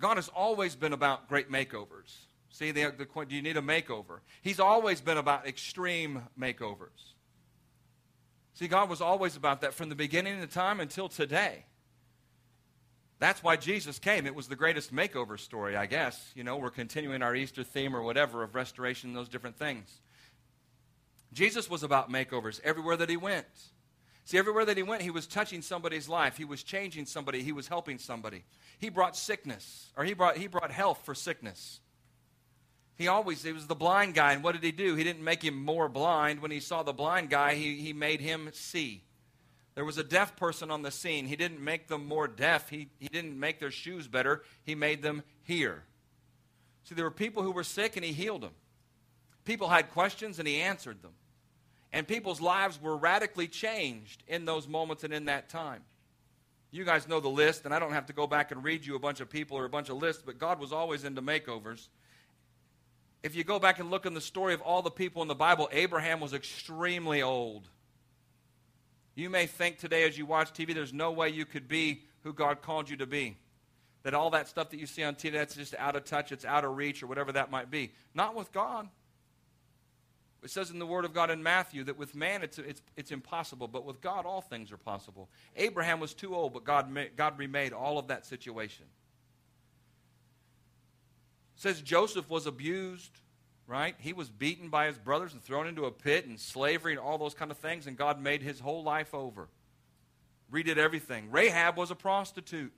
God 0.00 0.16
has 0.16 0.28
always 0.28 0.76
been 0.76 0.92
about 0.92 1.28
great 1.28 1.50
makeovers. 1.50 2.14
See, 2.50 2.70
the, 2.70 2.92
the, 2.96 3.24
do 3.24 3.34
you 3.34 3.42
need 3.42 3.56
a 3.56 3.62
makeover? 3.62 4.20
He's 4.42 4.60
always 4.60 5.00
been 5.00 5.18
about 5.18 5.46
extreme 5.46 6.22
makeovers. 6.38 7.14
See, 8.54 8.68
God 8.68 8.90
was 8.90 9.00
always 9.00 9.36
about 9.36 9.60
that 9.60 9.74
from 9.74 9.88
the 9.88 9.94
beginning 9.94 10.42
of 10.42 10.52
time 10.52 10.80
until 10.80 11.08
today. 11.08 11.64
That's 13.18 13.42
why 13.42 13.56
Jesus 13.56 13.98
came. 13.98 14.26
It 14.26 14.34
was 14.34 14.46
the 14.46 14.56
greatest 14.56 14.94
makeover 14.94 15.38
story, 15.38 15.76
I 15.76 15.86
guess. 15.86 16.30
You 16.34 16.44
know, 16.44 16.56
we're 16.56 16.70
continuing 16.70 17.22
our 17.22 17.34
Easter 17.34 17.64
theme 17.64 17.96
or 17.96 18.02
whatever 18.02 18.42
of 18.42 18.54
restoration 18.54 19.12
those 19.12 19.28
different 19.28 19.56
things. 19.56 20.00
Jesus 21.32 21.68
was 21.68 21.82
about 21.82 22.10
makeovers 22.10 22.60
everywhere 22.62 22.96
that 22.96 23.10
he 23.10 23.16
went. 23.16 23.46
See, 24.24 24.38
everywhere 24.38 24.66
that 24.66 24.76
he 24.76 24.82
went, 24.82 25.02
he 25.02 25.10
was 25.10 25.26
touching 25.26 25.62
somebody's 25.62 26.08
life. 26.08 26.36
He 26.36 26.44
was 26.44 26.62
changing 26.62 27.06
somebody. 27.06 27.42
He 27.42 27.52
was 27.52 27.66
helping 27.66 27.98
somebody. 27.98 28.44
He 28.78 28.88
brought 28.90 29.16
sickness, 29.16 29.90
or 29.96 30.04
he 30.04 30.12
brought, 30.12 30.36
he 30.36 30.46
brought 30.46 30.70
health 30.70 31.00
for 31.04 31.14
sickness. 31.14 31.80
He 32.96 33.08
always, 33.08 33.42
he 33.42 33.52
was 33.52 33.66
the 33.66 33.74
blind 33.74 34.14
guy, 34.14 34.32
and 34.32 34.44
what 34.44 34.52
did 34.52 34.62
he 34.62 34.72
do? 34.72 34.96
He 34.96 35.04
didn't 35.04 35.24
make 35.24 35.42
him 35.42 35.56
more 35.56 35.88
blind. 35.88 36.40
When 36.40 36.50
he 36.50 36.60
saw 36.60 36.82
the 36.82 36.92
blind 36.92 37.30
guy, 37.30 37.54
he, 37.54 37.76
he 37.76 37.92
made 37.92 38.20
him 38.20 38.50
see. 38.52 39.02
There 39.78 39.84
was 39.84 39.96
a 39.96 40.02
deaf 40.02 40.34
person 40.34 40.72
on 40.72 40.82
the 40.82 40.90
scene. 40.90 41.26
He 41.26 41.36
didn't 41.36 41.60
make 41.60 41.86
them 41.86 42.04
more 42.04 42.26
deaf, 42.26 42.68
he, 42.68 42.88
he 42.98 43.06
didn't 43.06 43.38
make 43.38 43.60
their 43.60 43.70
shoes 43.70 44.08
better, 44.08 44.42
he 44.64 44.74
made 44.74 45.02
them 45.02 45.22
hear. 45.44 45.84
See, 46.82 46.96
there 46.96 47.04
were 47.04 47.12
people 47.12 47.44
who 47.44 47.52
were 47.52 47.62
sick, 47.62 47.94
and 47.94 48.04
he 48.04 48.12
healed 48.12 48.40
them. 48.40 48.54
People 49.44 49.68
had 49.68 49.92
questions, 49.92 50.40
and 50.40 50.48
he 50.48 50.60
answered 50.60 51.00
them. 51.00 51.12
And 51.92 52.08
people's 52.08 52.40
lives 52.40 52.82
were 52.82 52.96
radically 52.96 53.46
changed 53.46 54.24
in 54.26 54.46
those 54.46 54.66
moments 54.66 55.04
and 55.04 55.14
in 55.14 55.26
that 55.26 55.48
time. 55.48 55.84
You 56.72 56.84
guys 56.84 57.06
know 57.06 57.20
the 57.20 57.28
list, 57.28 57.64
and 57.64 57.72
I 57.72 57.78
don't 57.78 57.92
have 57.92 58.06
to 58.06 58.12
go 58.12 58.26
back 58.26 58.50
and 58.50 58.64
read 58.64 58.84
you 58.84 58.96
a 58.96 58.98
bunch 58.98 59.20
of 59.20 59.30
people 59.30 59.56
or 59.56 59.64
a 59.64 59.70
bunch 59.70 59.90
of 59.90 59.98
lists, 59.98 60.24
but 60.26 60.40
God 60.40 60.58
was 60.58 60.72
always 60.72 61.04
into 61.04 61.22
makeovers. 61.22 61.86
If 63.22 63.36
you 63.36 63.44
go 63.44 63.60
back 63.60 63.78
and 63.78 63.92
look 63.92 64.06
in 64.06 64.14
the 64.14 64.20
story 64.20 64.54
of 64.54 64.60
all 64.60 64.82
the 64.82 64.90
people 64.90 65.22
in 65.22 65.28
the 65.28 65.36
Bible, 65.36 65.68
Abraham 65.70 66.18
was 66.18 66.34
extremely 66.34 67.22
old. 67.22 67.68
You 69.18 69.30
may 69.30 69.46
think 69.46 69.78
today 69.78 70.04
as 70.04 70.16
you 70.16 70.26
watch 70.26 70.52
TV, 70.52 70.72
there's 70.72 70.92
no 70.92 71.10
way 71.10 71.28
you 71.28 71.44
could 71.44 71.66
be 71.66 72.02
who 72.22 72.32
God 72.32 72.62
called 72.62 72.88
you 72.88 72.96
to 72.98 73.06
be. 73.06 73.36
That 74.04 74.14
all 74.14 74.30
that 74.30 74.46
stuff 74.46 74.70
that 74.70 74.78
you 74.78 74.86
see 74.86 75.02
on 75.02 75.16
TV, 75.16 75.32
that's 75.32 75.56
just 75.56 75.74
out 75.74 75.96
of 75.96 76.04
touch, 76.04 76.30
it's 76.30 76.44
out 76.44 76.64
of 76.64 76.76
reach, 76.76 77.02
or 77.02 77.08
whatever 77.08 77.32
that 77.32 77.50
might 77.50 77.68
be. 77.68 77.90
Not 78.14 78.36
with 78.36 78.52
God. 78.52 78.88
It 80.44 80.50
says 80.50 80.70
in 80.70 80.78
the 80.78 80.86
Word 80.86 81.04
of 81.04 81.14
God 81.14 81.32
in 81.32 81.42
Matthew 81.42 81.82
that 81.84 81.98
with 81.98 82.14
man 82.14 82.44
it's, 82.44 82.58
it's, 82.58 82.80
it's 82.96 83.10
impossible, 83.10 83.66
but 83.66 83.84
with 83.84 84.00
God 84.00 84.24
all 84.24 84.40
things 84.40 84.70
are 84.70 84.76
possible. 84.76 85.28
Abraham 85.56 85.98
was 85.98 86.14
too 86.14 86.36
old, 86.36 86.52
but 86.52 86.62
God, 86.62 86.88
God 87.16 87.38
remade 87.40 87.72
all 87.72 87.98
of 87.98 88.06
that 88.06 88.24
situation. 88.24 88.84
It 91.56 91.62
says 91.62 91.80
Joseph 91.80 92.30
was 92.30 92.46
abused, 92.46 93.18
right? 93.68 93.94
He 93.98 94.14
was 94.14 94.30
beaten 94.30 94.70
by 94.70 94.86
his 94.86 94.98
brothers 94.98 95.34
and 95.34 95.42
thrown 95.42 95.68
into 95.68 95.84
a 95.84 95.92
pit 95.92 96.26
and 96.26 96.40
slavery 96.40 96.92
and 96.92 97.00
all 97.00 97.18
those 97.18 97.34
kind 97.34 97.50
of 97.50 97.58
things, 97.58 97.86
and 97.86 97.96
God 97.96 98.20
made 98.20 98.42
his 98.42 98.58
whole 98.58 98.82
life 98.82 99.14
over. 99.14 99.48
Redid 100.50 100.78
everything. 100.78 101.30
Rahab 101.30 101.76
was 101.76 101.90
a 101.90 101.94
prostitute. 101.94 102.72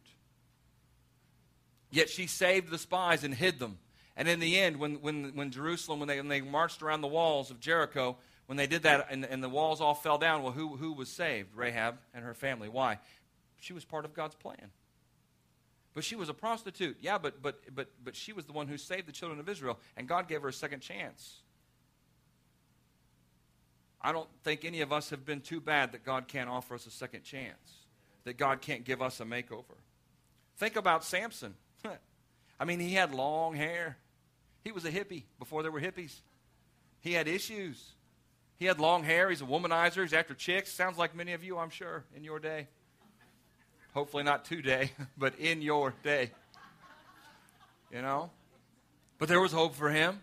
Yet 1.92 2.10
she 2.10 2.26
saved 2.26 2.70
the 2.70 2.78
spies 2.78 3.22
and 3.22 3.32
hid 3.32 3.60
them. 3.60 3.78
And 4.16 4.28
in 4.28 4.40
the 4.40 4.58
end, 4.58 4.78
when, 4.78 4.96
when, 4.96 5.36
when 5.36 5.52
Jerusalem, 5.52 6.00
when 6.00 6.08
they, 6.08 6.16
when 6.16 6.28
they 6.28 6.40
marched 6.40 6.82
around 6.82 7.00
the 7.00 7.08
walls 7.08 7.52
of 7.52 7.60
Jericho, 7.60 8.16
when 8.46 8.56
they 8.56 8.66
did 8.66 8.82
that 8.82 9.06
and, 9.10 9.24
and 9.24 9.42
the 9.42 9.48
walls 9.48 9.80
all 9.80 9.94
fell 9.94 10.18
down, 10.18 10.42
well, 10.42 10.52
who, 10.52 10.76
who 10.76 10.92
was 10.92 11.08
saved? 11.08 11.54
Rahab 11.54 11.98
and 12.12 12.24
her 12.24 12.34
family. 12.34 12.68
Why? 12.68 12.98
She 13.60 13.72
was 13.72 13.84
part 13.84 14.04
of 14.04 14.12
God's 14.12 14.34
plan. 14.34 14.70
But 15.94 16.04
she 16.04 16.14
was 16.16 16.28
a 16.28 16.34
prostitute. 16.34 16.98
Yeah, 17.00 17.18
but, 17.18 17.42
but, 17.42 17.60
but, 17.74 17.88
but 18.02 18.14
she 18.14 18.32
was 18.32 18.44
the 18.44 18.52
one 18.52 18.68
who 18.68 18.76
saved 18.76 19.06
the 19.06 19.12
children 19.12 19.40
of 19.40 19.48
Israel, 19.48 19.78
and 19.96 20.06
God 20.06 20.28
gave 20.28 20.42
her 20.42 20.48
a 20.48 20.52
second 20.52 20.80
chance. 20.80 21.38
I 24.00 24.12
don't 24.12 24.28
think 24.44 24.64
any 24.64 24.80
of 24.80 24.92
us 24.92 25.10
have 25.10 25.26
been 25.26 25.40
too 25.40 25.60
bad 25.60 25.92
that 25.92 26.04
God 26.04 26.28
can't 26.28 26.48
offer 26.48 26.74
us 26.74 26.86
a 26.86 26.90
second 26.90 27.22
chance, 27.22 27.84
that 28.24 28.38
God 28.38 28.60
can't 28.60 28.84
give 28.84 29.02
us 29.02 29.20
a 29.20 29.24
makeover. 29.24 29.76
Think 30.56 30.76
about 30.76 31.04
Samson. 31.04 31.54
I 32.60 32.64
mean, 32.64 32.80
he 32.80 32.94
had 32.94 33.12
long 33.12 33.54
hair. 33.54 33.98
He 34.62 34.72
was 34.72 34.84
a 34.84 34.90
hippie 34.90 35.24
before 35.38 35.62
there 35.62 35.72
were 35.72 35.80
hippies. 35.80 36.14
He 37.00 37.12
had 37.12 37.28
issues. 37.28 37.92
He 38.56 38.66
had 38.66 38.78
long 38.78 39.02
hair. 39.02 39.30
He's 39.30 39.40
a 39.40 39.46
womanizer. 39.46 40.02
He's 40.02 40.12
after 40.12 40.34
chicks. 40.34 40.70
Sounds 40.70 40.98
like 40.98 41.14
many 41.14 41.32
of 41.32 41.42
you, 41.42 41.58
I'm 41.58 41.70
sure, 41.70 42.04
in 42.14 42.24
your 42.24 42.38
day. 42.38 42.68
Hopefully 43.94 44.22
not 44.22 44.44
today, 44.44 44.92
but 45.18 45.38
in 45.38 45.62
your 45.62 45.94
day. 46.02 46.30
You 47.92 48.02
know? 48.02 48.30
But 49.18 49.28
there 49.28 49.40
was 49.40 49.52
hope 49.52 49.74
for 49.74 49.90
him. 49.90 50.20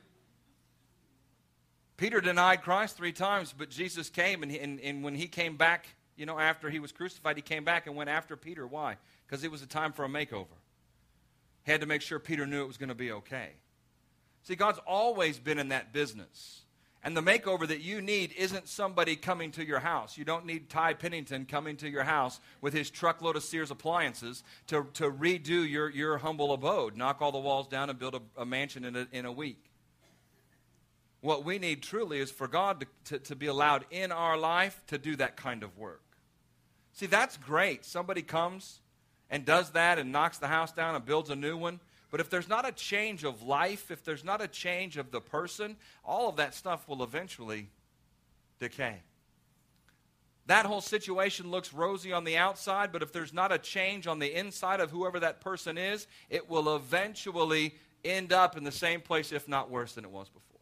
Peter 1.97 2.21
denied 2.21 2.61
Christ 2.61 2.95
three 2.95 3.11
times, 3.11 3.53
but 3.57 3.69
Jesus 3.69 4.09
came, 4.09 4.43
and, 4.43 4.51
and, 4.51 4.79
and 4.79 5.03
when 5.03 5.15
he 5.15 5.27
came 5.27 5.57
back, 5.57 5.87
you 6.15 6.25
know, 6.25 6.39
after 6.39 6.69
he 6.69 6.79
was 6.79 6.91
crucified, 6.91 7.35
he 7.35 7.41
came 7.41 7.63
back 7.63 7.87
and 7.87 7.95
went 7.95 8.09
after 8.09 8.35
Peter. 8.35 8.65
Why? 8.65 8.97
Because 9.25 9.43
it 9.43 9.51
was 9.51 9.61
a 9.61 9.67
time 9.67 9.93
for 9.93 10.05
a 10.05 10.07
makeover. 10.07 10.45
He 11.65 11.71
had 11.71 11.81
to 11.81 11.87
make 11.87 12.01
sure 12.01 12.19
Peter 12.19 12.45
knew 12.45 12.61
it 12.61 12.67
was 12.67 12.77
going 12.77 12.89
to 12.89 12.95
be 12.95 13.11
okay. 13.11 13.49
See, 14.43 14.55
God's 14.55 14.79
always 14.87 15.39
been 15.39 15.59
in 15.59 15.69
that 15.69 15.91
business. 15.91 16.61
And 17.07 17.15
the 17.15 17.21
makeover 17.21 17.65
that 17.65 17.79
you 17.79 18.01
need 18.01 18.33
isn't 18.37 18.67
somebody 18.67 19.15
coming 19.15 19.51
to 19.51 19.65
your 19.65 19.79
house. 19.79 20.17
You 20.17 20.25
don't 20.25 20.45
need 20.45 20.69
Ty 20.69 20.95
Pennington 20.95 21.45
coming 21.45 21.77
to 21.77 21.87
your 21.87 22.03
house 22.03 22.41
with 22.59 22.73
his 22.73 22.89
truckload 22.89 23.37
of 23.37 23.43
Sears 23.43 23.71
appliances 23.71 24.43
to, 24.67 24.85
to 24.95 25.09
redo 25.09 25.65
your, 25.65 25.89
your 25.89 26.17
humble 26.17 26.51
abode, 26.51 26.97
knock 26.97 27.21
all 27.21 27.31
the 27.31 27.39
walls 27.39 27.69
down, 27.69 27.89
and 27.89 27.97
build 27.97 28.15
a, 28.15 28.41
a 28.41 28.45
mansion 28.45 28.83
in 28.83 28.97
a, 28.97 29.07
in 29.13 29.23
a 29.23 29.31
week. 29.31 29.69
What 31.21 31.45
we 31.45 31.59
need 31.59 31.81
truly 31.81 32.19
is 32.19 32.29
for 32.29 32.45
God 32.45 32.81
to, 32.81 32.87
to, 33.05 33.19
to 33.19 33.37
be 33.37 33.45
allowed 33.47 33.85
in 33.89 34.11
our 34.11 34.37
life 34.37 34.81
to 34.87 34.97
do 34.97 35.15
that 35.15 35.37
kind 35.37 35.63
of 35.63 35.77
work. 35.77 36.03
See, 36.91 37.05
that's 37.05 37.37
great. 37.37 37.85
Somebody 37.85 38.21
comes 38.21 38.81
and 39.29 39.45
does 39.45 39.69
that 39.69 39.97
and 39.97 40.11
knocks 40.11 40.39
the 40.39 40.47
house 40.47 40.73
down 40.73 40.93
and 40.93 41.05
builds 41.05 41.29
a 41.29 41.37
new 41.37 41.55
one. 41.55 41.79
But 42.09 42.19
if 42.19 42.29
there's 42.29 42.47
not 42.47 42.67
a 42.67 42.71
change 42.71 43.23
of 43.23 43.43
life, 43.43 43.91
if 43.91 44.03
there's 44.03 44.23
not 44.23 44.41
a 44.41 44.47
change 44.47 44.97
of 44.97 45.11
the 45.11 45.19
person, 45.19 45.75
all 46.03 46.29
of 46.29 46.37
that 46.37 46.53
stuff 46.53 46.87
will 46.87 47.03
eventually 47.03 47.69
decay. 48.59 49.01
That 50.45 50.65
whole 50.65 50.79
situation 50.79 51.51
looks 51.51 51.73
rosy 51.73 52.13
on 52.13 52.23
the 52.23 52.37
outside, 52.37 52.93
but 52.93 53.03
if 53.03 53.11
there's 53.11 53.33
not 53.33 53.51
a 53.51 53.57
change 53.57 54.07
on 54.07 54.19
the 54.19 54.33
inside 54.33 54.79
of 54.79 54.89
whoever 54.91 55.19
that 55.19 55.41
person 55.41 55.77
is, 55.77 56.07
it 56.29 56.49
will 56.49 56.77
eventually 56.77 57.75
end 58.05 58.31
up 58.31 58.55
in 58.55 58.63
the 58.63 58.71
same 58.71 59.01
place, 59.01 59.33
if 59.33 59.49
not 59.49 59.69
worse 59.69 59.93
than 59.93 60.05
it 60.05 60.11
was 60.11 60.29
before. 60.29 60.61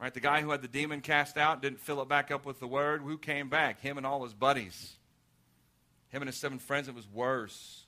Right, 0.00 0.14
the 0.14 0.20
guy 0.20 0.40
who 0.40 0.50
had 0.50 0.62
the 0.62 0.68
demon 0.68 1.02
cast 1.02 1.36
out 1.36 1.60
didn't 1.60 1.80
fill 1.80 2.00
it 2.00 2.08
back 2.08 2.30
up 2.30 2.46
with 2.46 2.58
the 2.58 2.66
word. 2.66 3.02
Who 3.02 3.18
came 3.18 3.50
back? 3.50 3.80
Him 3.80 3.98
and 3.98 4.06
all 4.06 4.24
his 4.24 4.34
buddies. 4.34 4.94
Him 6.08 6.22
and 6.22 6.28
his 6.28 6.36
seven 6.36 6.58
friends, 6.58 6.88
it 6.88 6.94
was 6.94 7.08
worse. 7.08 7.83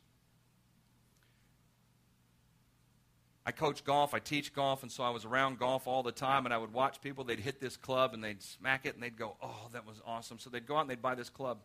I 3.46 3.52
coach 3.52 3.84
golf, 3.84 4.12
I 4.12 4.18
teach 4.18 4.52
golf, 4.52 4.82
and 4.82 4.90
so 4.90 5.04
I 5.04 5.10
was 5.10 5.24
around 5.24 5.60
golf 5.60 5.86
all 5.86 6.02
the 6.02 6.10
time, 6.10 6.46
and 6.46 6.52
I 6.52 6.58
would 6.58 6.72
watch 6.72 7.00
people. 7.00 7.22
They'd 7.22 7.38
hit 7.38 7.60
this 7.60 7.76
club 7.76 8.12
and 8.12 8.22
they'd 8.22 8.42
smack 8.42 8.84
it, 8.86 8.94
and 8.94 9.02
they'd 9.02 9.16
go, 9.16 9.36
Oh, 9.40 9.68
that 9.72 9.86
was 9.86 10.02
awesome. 10.04 10.40
So 10.40 10.50
they'd 10.50 10.66
go 10.66 10.76
out 10.76 10.80
and 10.80 10.90
they'd 10.90 11.00
buy 11.00 11.14
this 11.14 11.30
club 11.30 11.58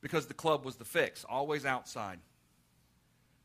because 0.00 0.26
the 0.26 0.34
club 0.34 0.64
was 0.64 0.74
the 0.74 0.84
fix, 0.84 1.24
always 1.24 1.64
outside. 1.64 2.18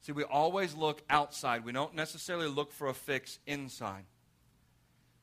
See, 0.02 0.12
we 0.12 0.24
always 0.24 0.74
look 0.74 1.04
outside. 1.10 1.64
We 1.64 1.72
don't 1.72 1.94
necessarily 1.94 2.48
look 2.48 2.72
for 2.72 2.88
a 2.88 2.94
fix 2.94 3.38
inside. 3.46 4.06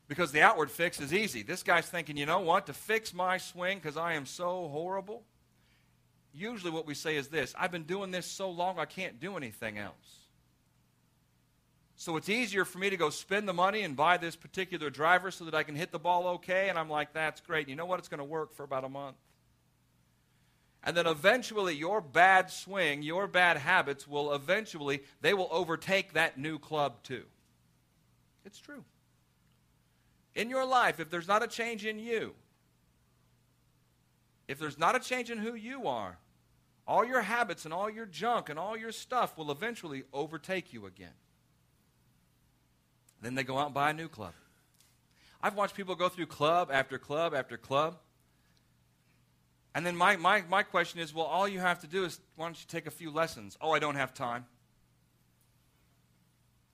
Because 0.07 0.31
the 0.31 0.43
outward 0.43 0.71
fix 0.71 1.01
is 1.01 1.13
easy. 1.13 1.43
This 1.43 1.63
guy's 1.63 1.87
thinking, 1.87 2.17
you 2.17 2.27
know 2.27 2.41
what? 2.41 2.67
To 2.67 2.73
fix 2.73 3.13
my 3.13 3.39
swing 3.39 3.79
because 3.79 3.97
I 3.97 4.13
am 4.13 4.27
so 4.27 4.69
horrible. 4.69 5.23
Usually, 6.33 6.71
what 6.71 6.87
we 6.87 6.95
say 6.95 7.17
is 7.17 7.29
this 7.29 7.55
I've 7.59 7.73
been 7.73 7.85
doing 7.85 8.11
this 8.11 8.27
so 8.27 8.51
long, 8.51 8.79
I 8.79 8.85
can't 8.85 9.19
do 9.19 9.37
anything 9.37 9.79
else. 9.79 10.24
So 12.05 12.19
it's 12.19 12.29
easier 12.29 12.67
for 12.67 12.77
me 12.77 12.91
to 12.91 12.99
go 12.99 13.09
spend 13.09 13.49
the 13.49 13.55
money 13.55 13.81
and 13.81 13.97
buy 13.97 14.19
this 14.19 14.37
particular 14.37 14.91
driver 14.91 15.31
so 15.31 15.47
that 15.47 15.55
I 15.55 15.63
can 15.63 15.75
hit 15.75 15.91
the 15.91 15.99
ball 15.99 16.27
okay. 16.35 16.69
And 16.69 16.79
I'm 16.79 16.91
like, 16.91 17.15
that's 17.15 17.41
great. 17.41 17.67
You 17.67 17.77
know 17.77 17.87
what? 17.87 17.99
It's 17.99 18.09
going 18.09 18.19
to 18.19 18.25
work 18.25 18.53
for 18.53 18.63
about 18.63 18.85
a 18.85 18.91
month. 18.91 19.17
And 20.83 20.95
then 20.95 21.07
eventually, 21.07 21.75
your 21.75 22.03
bad 22.03 22.51
swing, 22.51 23.03
your 23.03 23.27
bad 23.27 23.57
habits 23.57 24.07
will 24.07 24.35
eventually, 24.35 25.03
they 25.23 25.33
will 25.33 25.49
overtake 25.51 26.13
that 26.13 26.37
new 26.37 26.59
club 26.59 27.03
too. 27.05 27.23
It's 28.45 28.59
true. 28.59 28.85
In 30.35 30.51
your 30.51 30.67
life, 30.67 31.01
if 31.01 31.09
there's 31.09 31.27
not 31.27 31.43
a 31.43 31.49
change 31.49 31.87
in 31.87 31.99
you, 31.99 32.35
if 34.47 34.59
there's 34.59 34.79
not 34.79 34.95
a 34.95 35.01
change 35.01 35.31
in 35.31 35.39
who 35.39 35.55
you 35.55 35.87
are, 35.87 36.19
all 36.87 37.03
your 37.03 37.23
habits 37.23 37.65
and 37.65 37.73
all 37.73 37.89
your 37.89 38.05
junk 38.05 38.51
and 38.51 38.59
all 38.59 38.77
your 38.77 38.93
stuff 38.93 39.39
will 39.39 39.51
eventually 39.51 40.03
overtake 40.13 40.75
you 40.75 40.85
again. 40.85 41.09
Then 43.25 43.35
they 43.35 43.43
go 43.43 43.59
out 43.59 43.67
and 43.67 43.75
buy 43.75 43.91
a 43.91 43.95
new 43.95 44.09
club. 44.09 44.35
I've 45.43 45.55
watched 45.55 45.75
people 45.75 45.95
go 45.95 46.09
through 46.09 46.27
club 46.27 46.71
after 46.71 46.99
club 46.99 47.35
after 47.35 47.57
club. 47.57 47.97
And 49.75 49.85
then 49.85 49.97
my, 49.97 50.17
my, 50.17 50.43
my 50.49 50.63
question 50.63 51.01
is 51.01 51.15
well, 51.15 51.25
all 51.25 51.49
you 51.49 51.59
have 51.59 51.81
to 51.81 51.87
do 51.87 52.05
is 52.05 52.21
why 52.37 52.47
don't 52.47 52.59
you 52.59 52.67
take 52.69 52.87
a 52.87 52.91
few 52.91 53.11
lessons? 53.11 53.57
Oh, 53.61 53.73
I 53.73 53.79
don't 53.79 53.97
have 53.97 54.15
time. 54.15 54.47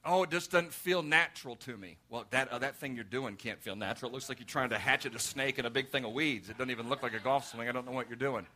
Oh, 0.04 0.22
it 0.22 0.30
just 0.30 0.50
doesn't 0.50 0.72
feel 0.72 1.02
natural 1.02 1.56
to 1.56 1.76
me. 1.76 1.98
Well, 2.08 2.24
that, 2.30 2.48
uh, 2.48 2.58
that 2.58 2.76
thing 2.76 2.94
you're 2.94 3.04
doing 3.04 3.36
can't 3.36 3.60
feel 3.60 3.76
natural. 3.76 4.10
It 4.10 4.14
looks 4.14 4.28
like 4.28 4.38
you're 4.38 4.46
trying 4.46 4.70
to 4.70 4.78
hatchet 4.78 5.14
a 5.14 5.18
snake 5.18 5.58
in 5.58 5.66
a 5.66 5.70
big 5.70 5.90
thing 5.90 6.04
of 6.04 6.12
weeds. 6.12 6.48
It 6.48 6.56
doesn't 6.56 6.70
even 6.70 6.88
look 6.88 7.02
like 7.02 7.14
a 7.14 7.18
golf 7.18 7.46
swing. 7.46 7.68
I 7.68 7.72
don't 7.72 7.84
know 7.86 7.92
what 7.92 8.08
you're 8.08 8.16
doing. 8.16 8.46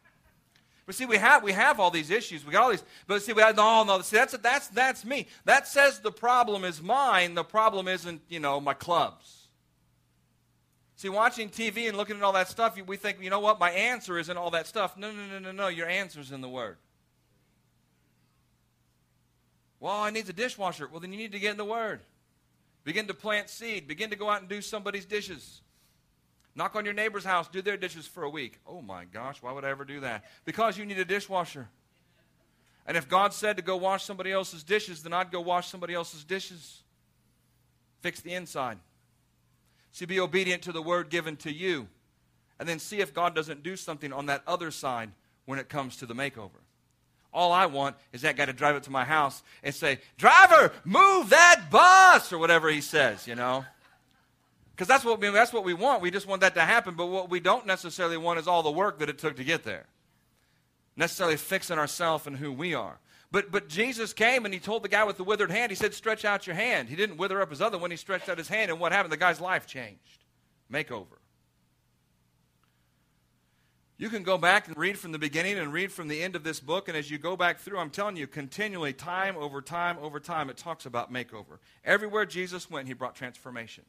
But 0.87 0.95
see, 0.95 1.07
we 1.07 1.17
have, 1.17 1.43
we 1.43 1.53
have 1.53 1.81
all 1.81 1.91
these 1.91 2.11
issues. 2.11 2.45
We 2.45 2.53
got 2.53 2.63
all 2.63 2.71
these. 2.71 2.85
But 3.07 3.23
see, 3.23 3.33
we 3.33 3.41
have, 3.41 3.57
no, 3.57 3.85
no. 3.85 4.01
See, 4.03 4.17
that's, 4.17 4.37
that's, 4.39 4.69
that's 4.69 5.05
me. 5.05 5.27
That 5.47 5.67
says 5.67 6.01
the 6.01 6.13
problem 6.13 6.65
is 6.65 6.83
mine. 6.83 7.35
The 7.35 7.45
problem 7.45 7.89
isn't, 7.89 8.21
you 8.29 8.41
know, 8.41 8.61
my 8.61 8.75
clubs. 8.75 9.49
See, 10.97 11.09
watching 11.09 11.49
TV 11.49 11.89
and 11.89 11.97
looking 11.97 12.17
at 12.17 12.23
all 12.23 12.33
that 12.33 12.49
stuff, 12.49 12.79
we 12.87 12.97
think, 12.97 13.19
you 13.21 13.31
know 13.31 13.41
what? 13.41 13.59
My 13.59 13.71
answer 13.71 14.19
isn't 14.19 14.37
all 14.37 14.51
that 14.51 14.67
stuff. 14.67 14.97
No, 14.97 15.11
no, 15.11 15.27
no, 15.27 15.39
no, 15.39 15.53
no. 15.53 15.69
Your 15.69 15.89
answer's 15.89 16.33
in 16.33 16.41
the 16.41 16.49
Word. 16.49 16.77
Well, 19.81 19.93
I 19.93 20.11
need 20.11 20.29
a 20.29 20.33
dishwasher. 20.33 20.89
Well, 20.91 21.01
then 21.01 21.13
you 21.13 21.19
need 21.19 21.33
to 21.33 21.39
get 21.39 21.51
in 21.51 21.57
the 21.57 21.65
Word. 21.65 22.01
Begin 22.85 23.07
to 23.07 23.15
plant 23.15 23.49
seed. 23.49 23.89
Begin 23.89 24.11
to 24.11 24.17
go 24.17 24.29
out 24.29 24.41
and 24.41 24.49
do 24.49 24.61
somebody's 24.61 25.07
dishes. 25.07 25.63
Knock 26.57 26.77
on 26.77 26.85
your 26.85 26.95
neighbor's 26.95 27.25
house, 27.25 27.49
do 27.49 27.63
their 27.63 27.77
dishes 27.77 28.07
for 28.07 28.23
a 28.23 28.31
week. 28.31 28.61
Oh 28.67 28.81
my 28.81 29.05
gosh, 29.07 29.43
why 29.43 29.53
would 29.53 29.65
I 29.65 29.71
ever 29.71 29.85
do 29.85 30.01
that? 30.01 30.25
Because 30.45 30.79
you 30.79 30.87
need 30.87 30.99
a 30.99 31.05
dishwasher. 31.05 31.69
And 32.87 32.97
if 32.97 33.09
God 33.09 33.33
said 33.33 33.57
to 33.57 33.63
go 33.63 33.77
wash 33.77 34.05
somebody 34.05 34.31
else's 34.31 34.63
dishes, 34.63 35.03
then 35.03 35.13
I'd 35.13 35.33
go 35.33 35.41
wash 35.41 35.69
somebody 35.69 35.95
else's 35.95 36.23
dishes. 36.23 36.83
Fix 38.03 38.21
the 38.21 38.35
inside. 38.35 38.79
See, 39.93 40.05
be 40.05 40.21
obedient 40.21 40.63
to 40.63 40.73
the 40.73 40.83
word 40.83 41.09
given 41.09 41.37
to 41.39 41.53
you. 41.53 41.89
And 42.61 42.69
then 42.69 42.79
see 42.79 43.01
if 43.01 43.15
God 43.15 43.35
doesn't 43.35 43.63
do 43.63 43.75
something 43.75 44.13
on 44.13 44.27
that 44.27 44.43
other 44.47 44.71
side 44.71 45.11
when 45.47 45.59
it 45.59 45.69
comes 45.69 45.97
to 45.97 46.07
the 46.07 46.15
makeover. 46.15 46.51
All 47.33 47.53
I 47.53 47.67
want 47.67 47.97
is 48.13 48.23
that 48.23 48.37
guy 48.37 48.45
to 48.45 48.53
drive 48.53 48.77
it 48.77 48.85
to 48.85 48.93
my 48.93 49.05
house 49.05 49.43
and 49.63 49.75
say, 49.75 49.99
Driver, 50.19 50.73
move 50.85 51.31
that 51.31 51.65
bus, 51.71 52.33
or 52.33 52.39
whatever 52.39 52.69
he 52.71 52.81
says, 52.81 53.27
you 53.27 53.35
know. 53.35 53.65
Because 54.75 54.89
that's 54.89 55.05
what, 55.05 55.21
we, 55.21 55.31
that's 55.31 55.53
what 55.53 55.65
we 55.65 55.73
want. 55.73 56.03
We 56.03 56.11
just 56.11 56.27
want 56.27 56.41
that 56.41 56.55
to 56.55 56.63
happen. 56.63 56.95
But 56.95 57.07
what 57.07 57.31
we 57.31 57.39
don't 57.39 57.65
necessarily 57.65 58.17
want 58.17 58.41
is 58.41 58.49
all 58.49 58.63
the 58.63 58.73
work 58.73 58.99
that 58.99 59.09
it 59.09 59.19
took 59.19 59.37
to 59.37 59.45
get 59.45 59.63
there. 59.63 59.87
Necessarily 60.97 61.37
fixing 61.37 61.79
ourselves 61.79 62.27
and 62.27 62.37
who 62.37 62.53
we 62.53 62.75
are. 62.75 62.99
But, 63.31 63.51
but 63.53 63.69
Jesus 63.69 64.13
came 64.13 64.45
and 64.45 64.53
he 64.53 64.61
told 64.61 64.83
the 64.83 64.89
guy 64.89 65.05
with 65.05 65.17
the 65.17 65.25
withered 65.25 65.51
hand, 65.51 65.71
he 65.71 65.77
said, 65.77 65.95
Stretch 65.95 66.25
out 66.25 66.47
your 66.47 66.57
hand. 66.57 66.89
He 66.89 66.97
didn't 66.97 67.19
wither 67.19 67.41
up 67.41 67.51
his 67.51 67.63
other 67.63 67.79
one, 67.79 67.91
he 67.91 67.97
stretched 67.97 68.29
out 68.29 68.39
his 68.39 68.49
hand. 68.49 68.71
And 68.71 68.81
what 68.81 68.93
happened? 68.93 69.13
The 69.13 69.17
guy's 69.17 69.41
life 69.41 69.67
changed. 69.67 70.25
Makeover. 70.73 71.19
You 73.97 74.09
can 74.09 74.25
go 74.25 74.39
back 74.39 74.67
and 74.67 74.77
read 74.77 74.99
from 74.99 75.13
the 75.13 75.21
beginning 75.21 75.57
and 75.57 75.73
read 75.73 75.93
from 75.93 76.09
the 76.09 76.21
end 76.21 76.35
of 76.35 76.43
this 76.43 76.59
book. 76.59 76.89
And 76.89 76.97
as 76.97 77.11
you 77.11 77.19
go 77.19 77.37
back 77.37 77.61
through, 77.61 77.79
I'm 77.79 77.91
telling 77.91 78.17
you, 78.17 78.27
continually, 78.27 78.93
time 78.93 79.37
over 79.37 79.63
time 79.63 79.99
over 80.01 80.19
time, 80.19 80.51
it 80.51 80.57
talks 80.57 80.85
about 80.85 81.13
makeover. 81.13 81.59
Everywhere 81.85 82.27
Jesus 82.27 82.69
went, 82.69 82.89
he 82.89 82.95
brought 82.95 83.15
transformation. 83.15 83.85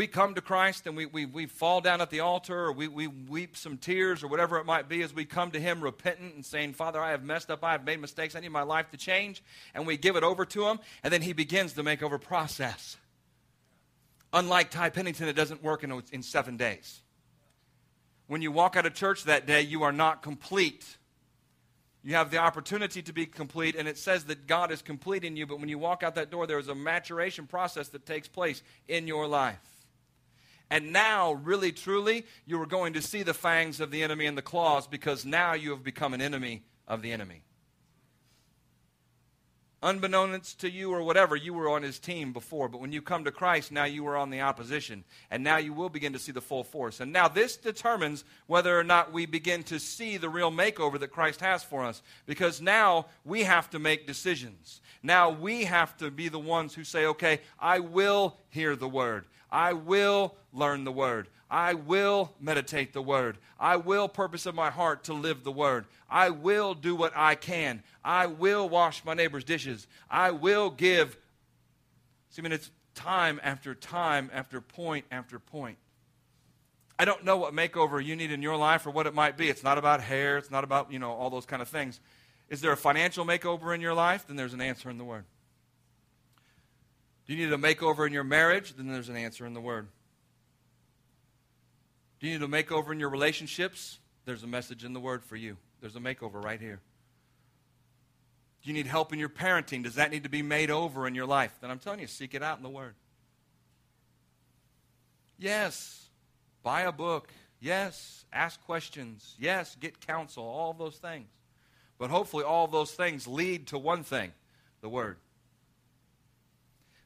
We 0.00 0.06
come 0.06 0.34
to 0.34 0.40
Christ 0.40 0.86
and 0.86 0.96
we, 0.96 1.04
we, 1.04 1.26
we 1.26 1.44
fall 1.44 1.82
down 1.82 2.00
at 2.00 2.08
the 2.08 2.20
altar 2.20 2.58
or 2.58 2.72
we, 2.72 2.88
we 2.88 3.06
weep 3.06 3.54
some 3.54 3.76
tears 3.76 4.22
or 4.22 4.28
whatever 4.28 4.56
it 4.56 4.64
might 4.64 4.88
be 4.88 5.02
as 5.02 5.12
we 5.12 5.26
come 5.26 5.50
to 5.50 5.60
Him 5.60 5.82
repentant 5.82 6.34
and 6.34 6.42
saying, 6.42 6.72
Father, 6.72 6.98
I 6.98 7.10
have 7.10 7.22
messed 7.22 7.50
up, 7.50 7.62
I 7.62 7.72
have 7.72 7.84
made 7.84 8.00
mistakes, 8.00 8.34
I 8.34 8.40
need 8.40 8.48
my 8.48 8.62
life 8.62 8.90
to 8.92 8.96
change. 8.96 9.42
And 9.74 9.86
we 9.86 9.98
give 9.98 10.16
it 10.16 10.22
over 10.22 10.46
to 10.46 10.66
Him, 10.68 10.78
and 11.04 11.12
then 11.12 11.20
He 11.20 11.34
begins 11.34 11.74
the 11.74 11.82
makeover 11.82 12.18
process. 12.18 12.96
Unlike 14.32 14.70
Ty 14.70 14.88
Pennington, 14.88 15.28
it 15.28 15.34
doesn't 15.34 15.62
work 15.62 15.84
in, 15.84 16.02
in 16.12 16.22
seven 16.22 16.56
days. 16.56 17.02
When 18.26 18.40
you 18.40 18.50
walk 18.52 18.76
out 18.76 18.86
of 18.86 18.94
church 18.94 19.24
that 19.24 19.46
day, 19.46 19.60
you 19.60 19.82
are 19.82 19.92
not 19.92 20.22
complete. 20.22 20.96
You 22.02 22.14
have 22.14 22.30
the 22.30 22.38
opportunity 22.38 23.02
to 23.02 23.12
be 23.12 23.26
complete, 23.26 23.76
and 23.76 23.86
it 23.86 23.98
says 23.98 24.24
that 24.24 24.46
God 24.46 24.72
is 24.72 24.80
complete 24.80 25.24
in 25.24 25.36
you, 25.36 25.44
but 25.44 25.60
when 25.60 25.68
you 25.68 25.78
walk 25.78 26.02
out 26.02 26.14
that 26.14 26.30
door, 26.30 26.46
there 26.46 26.58
is 26.58 26.68
a 26.68 26.74
maturation 26.74 27.46
process 27.46 27.88
that 27.88 28.06
takes 28.06 28.28
place 28.28 28.62
in 28.88 29.06
your 29.06 29.26
life. 29.26 29.60
And 30.70 30.92
now, 30.92 31.32
really, 31.32 31.72
truly, 31.72 32.24
you 32.46 32.60
are 32.62 32.66
going 32.66 32.92
to 32.92 33.02
see 33.02 33.24
the 33.24 33.34
fangs 33.34 33.80
of 33.80 33.90
the 33.90 34.02
enemy 34.04 34.26
and 34.26 34.38
the 34.38 34.42
claws 34.42 34.86
because 34.86 35.26
now 35.26 35.54
you 35.54 35.70
have 35.70 35.82
become 35.82 36.14
an 36.14 36.22
enemy 36.22 36.62
of 36.86 37.02
the 37.02 37.12
enemy. 37.12 37.42
unbeknownst 39.82 40.60
to 40.60 40.70
you 40.70 40.92
or 40.92 41.02
whatever, 41.02 41.34
you 41.34 41.54
were 41.54 41.68
on 41.68 41.82
his 41.82 41.98
team 41.98 42.32
before. 42.32 42.68
But 42.68 42.80
when 42.80 42.92
you 42.92 43.00
come 43.00 43.24
to 43.24 43.32
Christ, 43.32 43.72
now 43.72 43.84
you 43.84 44.06
are 44.06 44.16
on 44.16 44.30
the 44.30 44.42
opposition. 44.42 45.04
And 45.30 45.42
now 45.42 45.56
you 45.56 45.72
will 45.72 45.88
begin 45.88 46.12
to 46.12 46.18
see 46.18 46.32
the 46.32 46.40
full 46.40 46.64
force. 46.64 47.00
And 47.00 47.12
now 47.12 47.28
this 47.28 47.56
determines 47.56 48.24
whether 48.46 48.78
or 48.78 48.84
not 48.84 49.12
we 49.12 49.26
begin 49.26 49.62
to 49.64 49.78
see 49.78 50.16
the 50.16 50.28
real 50.28 50.50
makeover 50.50 50.98
that 51.00 51.10
Christ 51.10 51.40
has 51.40 51.62
for 51.62 51.84
us. 51.84 52.02
Because 52.26 52.60
now 52.60 53.06
we 53.24 53.44
have 53.44 53.70
to 53.70 53.78
make 53.78 54.06
decisions. 54.06 54.80
Now 55.02 55.30
we 55.30 55.64
have 55.64 55.96
to 55.98 56.10
be 56.10 56.28
the 56.28 56.38
ones 56.38 56.74
who 56.74 56.84
say, 56.84 57.06
okay, 57.06 57.40
I 57.58 57.78
will 57.78 58.36
hear 58.50 58.76
the 58.76 58.88
word. 58.88 59.24
I 59.50 59.72
will 59.72 60.34
learn 60.52 60.84
the 60.84 60.92
word. 60.92 61.28
I 61.50 61.74
will 61.74 62.32
meditate 62.40 62.92
the 62.92 63.02
word. 63.02 63.38
I 63.58 63.76
will 63.76 64.08
purpose 64.08 64.46
in 64.46 64.54
my 64.54 64.70
heart 64.70 65.04
to 65.04 65.14
live 65.14 65.42
the 65.42 65.50
word. 65.50 65.86
I 66.08 66.30
will 66.30 66.74
do 66.74 66.94
what 66.94 67.12
I 67.16 67.34
can. 67.34 67.82
I 68.04 68.26
will 68.26 68.68
wash 68.68 69.04
my 69.04 69.14
neighbor's 69.14 69.44
dishes. 69.44 69.86
I 70.08 70.30
will 70.30 70.70
give. 70.70 71.16
See, 72.30 72.40
I 72.40 72.42
mean, 72.42 72.52
it's 72.52 72.70
time 72.94 73.40
after 73.42 73.74
time 73.74 74.30
after 74.32 74.60
point 74.60 75.06
after 75.10 75.38
point. 75.38 75.78
I 76.98 77.04
don't 77.04 77.24
know 77.24 77.38
what 77.38 77.54
makeover 77.54 78.04
you 78.04 78.14
need 78.14 78.30
in 78.30 78.42
your 78.42 78.56
life 78.56 78.86
or 78.86 78.90
what 78.90 79.06
it 79.06 79.14
might 79.14 79.36
be. 79.36 79.48
It's 79.48 79.64
not 79.64 79.78
about 79.78 80.02
hair. 80.02 80.36
It's 80.36 80.50
not 80.50 80.64
about, 80.64 80.92
you 80.92 80.98
know, 80.98 81.10
all 81.10 81.30
those 81.30 81.46
kind 81.46 81.62
of 81.62 81.68
things. 81.68 81.98
Is 82.48 82.60
there 82.60 82.72
a 82.72 82.76
financial 82.76 83.24
makeover 83.24 83.74
in 83.74 83.80
your 83.80 83.94
life? 83.94 84.26
Then 84.26 84.36
there's 84.36 84.54
an 84.54 84.60
answer 84.60 84.90
in 84.90 84.98
the 84.98 85.04
Word. 85.04 85.24
Do 87.30 87.36
you 87.36 87.46
need 87.46 87.52
a 87.52 87.58
makeover 87.58 88.08
in 88.08 88.12
your 88.12 88.24
marriage? 88.24 88.74
Then 88.74 88.88
there's 88.88 89.08
an 89.08 89.16
answer 89.16 89.46
in 89.46 89.54
the 89.54 89.60
Word. 89.60 89.86
Do 92.18 92.26
you 92.26 92.36
need 92.36 92.44
a 92.44 92.48
makeover 92.48 92.90
in 92.90 92.98
your 92.98 93.08
relationships? 93.08 94.00
There's 94.24 94.42
a 94.42 94.48
message 94.48 94.84
in 94.84 94.94
the 94.94 94.98
Word 94.98 95.22
for 95.22 95.36
you. 95.36 95.56
There's 95.80 95.94
a 95.94 96.00
makeover 96.00 96.42
right 96.42 96.60
here. 96.60 96.80
Do 98.64 98.68
you 98.68 98.74
need 98.74 98.88
help 98.88 99.12
in 99.12 99.20
your 99.20 99.28
parenting? 99.28 99.84
Does 99.84 99.94
that 99.94 100.10
need 100.10 100.24
to 100.24 100.28
be 100.28 100.42
made 100.42 100.72
over 100.72 101.06
in 101.06 101.14
your 101.14 101.24
life? 101.24 101.56
Then 101.60 101.70
I'm 101.70 101.78
telling 101.78 102.00
you, 102.00 102.08
seek 102.08 102.34
it 102.34 102.42
out 102.42 102.56
in 102.56 102.64
the 102.64 102.68
Word. 102.68 102.96
Yes, 105.38 106.08
buy 106.64 106.80
a 106.80 106.90
book. 106.90 107.28
Yes, 107.60 108.24
ask 108.32 108.60
questions. 108.64 109.36
Yes, 109.38 109.76
get 109.78 110.04
counsel. 110.04 110.42
All 110.42 110.72
those 110.72 110.96
things. 110.96 111.28
But 111.96 112.10
hopefully, 112.10 112.42
all 112.42 112.66
those 112.66 112.90
things 112.90 113.28
lead 113.28 113.68
to 113.68 113.78
one 113.78 114.02
thing 114.02 114.32
the 114.80 114.88
Word. 114.88 115.16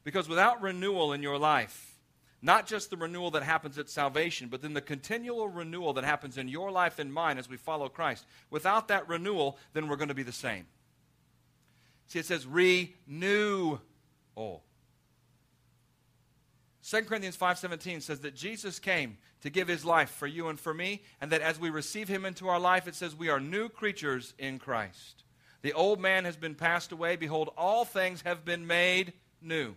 Because 0.05 0.29
without 0.29 0.61
renewal 0.61 1.11
in 1.11 1.21
your 1.21 1.37
life, 1.37 1.97
not 2.41 2.67
just 2.67 2.91
the 2.91 2.97
renewal 2.97 3.31
that 3.31 3.43
happens 3.43 3.79
at 3.79 3.89
salvation, 3.89 4.49
but 4.49 4.61
then 4.61 4.73
the 4.73 4.81
continual 4.81 5.49
renewal 5.49 5.93
that 5.93 6.03
happens 6.03 6.37
in 6.37 6.47
your 6.47 6.71
life 6.71 6.99
and 6.99 7.11
mine 7.11 7.39
as 7.39 7.49
we 7.49 7.57
follow 7.57 7.89
Christ. 7.89 8.25
Without 8.51 8.87
that 8.89 9.09
renewal, 9.09 9.57
then 9.73 9.87
we're 9.87 9.95
going 9.95 10.09
to 10.09 10.13
be 10.13 10.23
the 10.23 10.31
same. 10.31 10.67
See, 12.07 12.19
it 12.19 12.25
says 12.27 12.45
renew. 12.45 13.79
Oh. 14.37 14.61
2 16.83 17.01
Corinthians 17.01 17.35
5:17 17.35 18.03
says 18.03 18.19
that 18.19 18.35
Jesus 18.35 18.77
came 18.77 19.17
to 19.41 19.49
give 19.49 19.67
his 19.67 19.83
life 19.83 20.11
for 20.11 20.27
you 20.27 20.49
and 20.49 20.59
for 20.59 20.71
me, 20.73 21.01
and 21.19 21.31
that 21.31 21.41
as 21.41 21.59
we 21.59 21.71
receive 21.71 22.07
him 22.07 22.25
into 22.25 22.47
our 22.47 22.59
life, 22.59 22.87
it 22.87 22.93
says 22.93 23.15
we 23.15 23.29
are 23.29 23.39
new 23.39 23.69
creatures 23.69 24.35
in 24.37 24.59
Christ. 24.59 25.23
The 25.63 25.73
old 25.73 25.99
man 25.99 26.25
has 26.25 26.37
been 26.37 26.53
passed 26.53 26.91
away. 26.91 27.15
Behold, 27.15 27.49
all 27.57 27.85
things 27.85 28.21
have 28.21 28.45
been 28.45 28.67
made 28.67 29.13
new. 29.41 29.75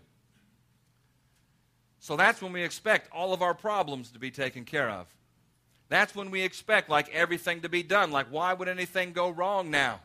So 2.00 2.16
that's 2.16 2.40
when 2.40 2.52
we 2.52 2.62
expect 2.62 3.12
all 3.12 3.32
of 3.32 3.42
our 3.42 3.54
problems 3.54 4.10
to 4.12 4.18
be 4.18 4.30
taken 4.30 4.64
care 4.64 4.88
of. 4.88 5.06
That's 5.88 6.14
when 6.14 6.30
we 6.30 6.42
expect, 6.42 6.90
like, 6.90 7.08
everything 7.10 7.62
to 7.62 7.68
be 7.68 7.82
done. 7.82 8.10
Like, 8.10 8.26
why 8.30 8.52
would 8.52 8.68
anything 8.68 9.12
go 9.12 9.30
wrong 9.30 9.70
now? 9.70 10.00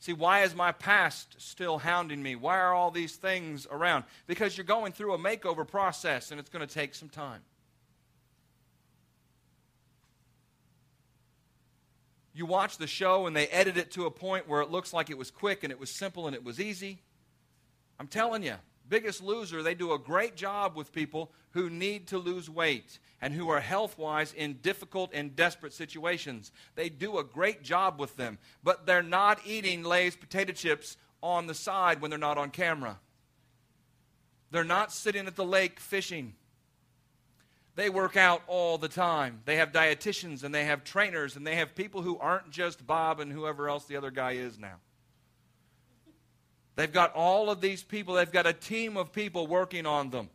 See, 0.00 0.12
why 0.12 0.42
is 0.42 0.54
my 0.54 0.72
past 0.72 1.36
still 1.38 1.78
hounding 1.78 2.22
me? 2.22 2.36
Why 2.36 2.58
are 2.58 2.74
all 2.74 2.90
these 2.90 3.16
things 3.16 3.66
around? 3.70 4.04
Because 4.26 4.56
you're 4.56 4.64
going 4.64 4.92
through 4.92 5.14
a 5.14 5.18
makeover 5.18 5.66
process 5.66 6.30
and 6.30 6.38
it's 6.38 6.50
going 6.50 6.66
to 6.66 6.72
take 6.72 6.94
some 6.94 7.08
time. 7.08 7.40
You 12.34 12.46
watch 12.46 12.78
the 12.78 12.86
show 12.86 13.26
and 13.26 13.36
they 13.36 13.46
edit 13.46 13.76
it 13.76 13.92
to 13.92 14.06
a 14.06 14.10
point 14.10 14.48
where 14.48 14.60
it 14.60 14.70
looks 14.70 14.92
like 14.92 15.08
it 15.08 15.16
was 15.16 15.30
quick 15.30 15.62
and 15.62 15.70
it 15.70 15.78
was 15.78 15.88
simple 15.88 16.26
and 16.26 16.34
it 16.34 16.44
was 16.44 16.60
easy. 16.60 17.00
I'm 17.98 18.08
telling 18.08 18.42
you, 18.42 18.56
Biggest 18.88 19.22
Loser, 19.22 19.62
they 19.62 19.74
do 19.74 19.92
a 19.92 19.98
great 19.98 20.36
job 20.36 20.76
with 20.76 20.92
people 20.92 21.32
who 21.52 21.70
need 21.70 22.08
to 22.08 22.18
lose 22.18 22.50
weight 22.50 22.98
and 23.20 23.32
who 23.32 23.48
are 23.48 23.60
health 23.60 23.96
wise 23.96 24.32
in 24.32 24.54
difficult 24.54 25.10
and 25.14 25.34
desperate 25.34 25.72
situations. 25.72 26.52
They 26.74 26.90
do 26.90 27.18
a 27.18 27.24
great 27.24 27.62
job 27.62 27.98
with 27.98 28.16
them, 28.16 28.38
but 28.62 28.84
they're 28.84 29.02
not 29.02 29.40
eating 29.46 29.82
Lay's 29.82 30.16
potato 30.16 30.52
chips 30.52 30.96
on 31.22 31.46
the 31.46 31.54
side 31.54 32.00
when 32.00 32.10
they're 32.10 32.18
not 32.18 32.36
on 32.36 32.50
camera. 32.50 32.98
They're 34.50 34.64
not 34.64 34.92
sitting 34.92 35.26
at 35.26 35.36
the 35.36 35.44
lake 35.44 35.80
fishing. 35.80 36.34
They 37.76 37.90
work 37.90 38.16
out 38.16 38.42
all 38.46 38.78
the 38.78 38.88
time. 38.88 39.40
They 39.46 39.56
have 39.56 39.72
dietitians 39.72 40.44
and 40.44 40.54
they 40.54 40.66
have 40.66 40.84
trainers 40.84 41.34
and 41.34 41.46
they 41.46 41.56
have 41.56 41.74
people 41.74 42.02
who 42.02 42.18
aren't 42.18 42.50
just 42.50 42.86
Bob 42.86 43.18
and 43.18 43.32
whoever 43.32 43.68
else 43.68 43.86
the 43.86 43.96
other 43.96 44.10
guy 44.10 44.32
is 44.32 44.58
now. 44.58 44.76
They've 46.76 46.92
got 46.92 47.14
all 47.14 47.50
of 47.50 47.60
these 47.60 47.82
people, 47.82 48.14
they've 48.14 48.30
got 48.30 48.46
a 48.46 48.52
team 48.52 48.96
of 48.96 49.12
people 49.12 49.46
working 49.46 49.86
on 49.86 50.10
them, 50.10 50.28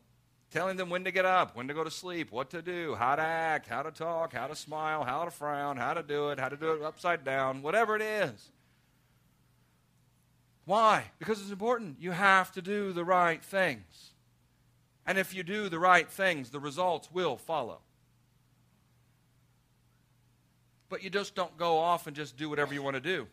telling 0.52 0.78
them 0.78 0.89
when 0.89 1.04
to 1.04 1.12
get 1.12 1.25
up, 1.25 1.56
when 1.56 1.67
to 1.67 1.73
go 1.73 1.84
to 1.84 1.91
sleep, 1.91 2.32
what 2.32 2.49
to 2.52 2.62
do, 2.62 2.95
how 2.95 3.15
to 3.15 3.21
act, 3.21 3.67
how 3.67 3.82
to 3.82 3.91
talk, 3.91 4.34
how 4.34 4.47
to 4.47 4.56
smile, 4.56 5.04
how 5.04 5.25
to 5.25 5.32
frown, 5.32 5.75
how 5.75 5.93
to 5.93 6.04
do 6.04 6.30
it, 6.30 6.39
how 6.39 6.47
to 6.47 6.56
do 6.56 6.73
it 6.73 6.82
upside 6.82 7.25
down, 7.25 7.62
whatever 7.62 7.95
it 7.95 8.02
is. 8.02 8.49
Why? 10.63 11.06
Because 11.17 11.41
it's 11.41 11.52
important. 11.52 11.97
You 11.99 12.12
have 12.12 12.52
to 12.54 12.62
do 12.62 12.93
the 12.93 13.04
right 13.04 13.43
things. 13.43 14.12
And 15.06 15.17
if 15.17 15.34
you 15.34 15.43
do 15.43 15.67
the 15.67 15.80
right 15.80 16.10
things, 16.10 16.52
the 16.52 16.60
results 16.60 17.10
will 17.12 17.36
follow. 17.36 17.80
But 20.88 21.04
you 21.04 21.10
just 21.10 21.36
don't 21.36 21.58
go 21.58 21.80
off 21.80 22.08
and 22.08 22.15
just 22.15 22.38
do 22.38 22.49
whatever 22.49 22.73
you 22.73 22.82
want 22.82 22.95
to 22.95 23.02
do 23.02 23.28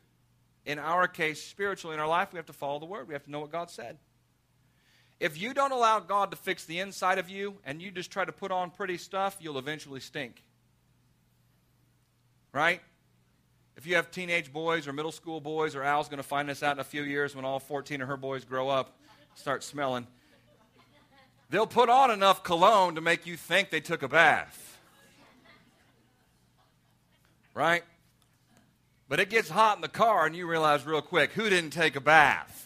in 0.67 0.81
our 0.81 1.07
case, 1.07 1.43
spiritually 1.43 1.95
in 1.95 2.01
our 2.01 2.09
life, 2.09 2.33
we 2.33 2.37
have 2.37 2.47
to 2.47 2.53
follow 2.53 2.81
the 2.81 2.87
Word. 2.87 3.07
We 3.07 3.15
have 3.15 3.23
to 3.25 3.31
know 3.31 3.41
what 3.41 3.53
God 3.53 3.71
said. 3.71 3.97
If 5.21 5.41
you 5.41 5.55
don't 5.55 5.73
allow 5.73 6.01
God 6.01 6.33
to 6.33 6.37
fix 6.37 6.67
the 6.67 6.81
inside 6.81 7.19
of 7.19 7.31
you 7.31 7.55
and 7.65 7.81
you 7.81 7.91
just 7.91 8.11
try 8.11 8.25
to 8.25 8.33
put 8.33 8.51
on 8.51 8.71
pretty 8.71 8.99
stuff, 8.99 9.37
you'll 9.41 9.59
eventually 9.59 10.01
stink. 10.01 10.43
Right? 12.53 12.83
If 13.77 13.87
you 13.87 13.95
have 13.95 14.11
teenage 14.11 14.53
boys 14.53 14.89
or 14.89 14.93
middle 14.93 15.13
school 15.13 15.41
boys, 15.41 15.75
or 15.75 15.83
Al's 15.83 16.09
going 16.09 16.19
to 16.19 16.29
find 16.29 16.49
this 16.49 16.63
out 16.63 16.77
in 16.77 16.81
a 16.81 16.85
few 16.85 17.03
years 17.03 17.37
when 17.37 17.45
all 17.45 17.61
14 17.61 18.03
of 18.03 18.09
her 18.09 18.17
boys 18.17 18.45
grow 18.45 18.69
up, 18.69 18.99
start 19.35 19.63
smelling, 19.63 20.07
they'll 21.49 21.67
put 21.67 21.89
on 21.89 22.11
enough 22.11 22.43
cologne 22.43 22.97
to 22.97 23.01
make 23.01 23.27
you 23.27 23.37
think 23.37 23.71
they 23.71 23.81
took 23.81 24.03
a 24.03 24.09
bath. 24.09 24.79
Right? 27.55 27.85
But 29.09 29.21
it 29.21 29.31
gets 29.31 29.49
hot 29.49 29.77
in 29.77 29.83
the 29.83 29.89
car, 29.89 30.27
and 30.27 30.35
you 30.35 30.49
realize 30.49 30.85
real 30.85 31.03
quick 31.03 31.33
who 31.33 31.49
didn't 31.49 31.71
take 31.71 31.97
a 31.97 32.01
bath. 32.01 32.65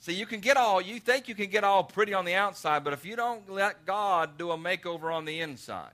See, 0.00 0.14
you 0.14 0.26
can 0.26 0.40
get 0.40 0.56
all, 0.56 0.80
you 0.80 0.98
think 0.98 1.28
you 1.28 1.36
can 1.36 1.48
get 1.48 1.62
all 1.62 1.84
pretty 1.84 2.12
on 2.12 2.24
the 2.24 2.34
outside, 2.34 2.82
but 2.82 2.92
if 2.92 3.04
you 3.04 3.14
don't 3.14 3.48
let 3.48 3.86
God 3.86 4.36
do 4.36 4.50
a 4.50 4.58
makeover 4.58 5.14
on 5.14 5.24
the 5.24 5.38
inside, 5.38 5.92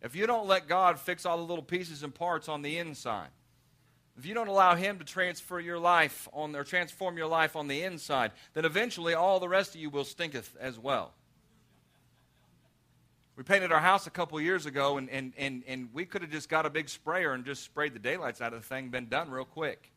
if 0.00 0.14
you 0.14 0.28
don't 0.28 0.46
let 0.46 0.68
God 0.68 1.00
fix 1.00 1.26
all 1.26 1.36
the 1.36 1.42
little 1.42 1.64
pieces 1.64 2.04
and 2.04 2.14
parts 2.14 2.48
on 2.48 2.62
the 2.62 2.78
inside, 2.78 3.30
if 4.16 4.24
you 4.24 4.34
don't 4.34 4.46
allow 4.46 4.76
Him 4.76 5.00
to 5.00 5.04
transfer 5.04 5.58
your 5.58 5.80
life 5.80 6.28
on, 6.32 6.54
or 6.54 6.62
transform 6.62 7.18
your 7.18 7.26
life 7.26 7.56
on 7.56 7.66
the 7.66 7.82
inside, 7.82 8.30
then 8.54 8.64
eventually 8.64 9.14
all 9.14 9.40
the 9.40 9.48
rest 9.48 9.74
of 9.74 9.80
you 9.80 9.90
will 9.90 10.04
stinketh 10.04 10.56
as 10.60 10.78
well. 10.78 11.12
We 13.38 13.44
painted 13.44 13.70
our 13.70 13.78
house 13.78 14.08
a 14.08 14.10
couple 14.10 14.40
years 14.40 14.66
ago, 14.66 14.98
and, 14.98 15.08
and, 15.10 15.32
and, 15.38 15.62
and 15.68 15.90
we 15.92 16.04
could 16.04 16.22
have 16.22 16.30
just 16.32 16.48
got 16.48 16.66
a 16.66 16.70
big 16.70 16.88
sprayer 16.88 17.34
and 17.34 17.44
just 17.44 17.62
sprayed 17.62 17.94
the 17.94 18.00
daylights 18.00 18.40
out 18.40 18.52
of 18.52 18.62
the 18.62 18.66
thing, 18.66 18.88
been 18.88 19.08
done 19.08 19.30
real 19.30 19.44
quick. 19.44 19.92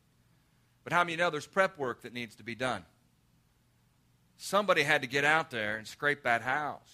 But 0.84 0.92
how 0.92 1.02
many 1.02 1.16
know 1.16 1.28
there's 1.28 1.44
prep 1.44 1.76
work 1.76 2.02
that 2.02 2.12
needs 2.12 2.36
to 2.36 2.44
be 2.44 2.54
done? 2.54 2.84
Somebody 4.36 4.84
had 4.84 5.02
to 5.02 5.08
get 5.08 5.24
out 5.24 5.50
there 5.50 5.76
and 5.76 5.88
scrape 5.88 6.22
that 6.22 6.42
house 6.42 6.88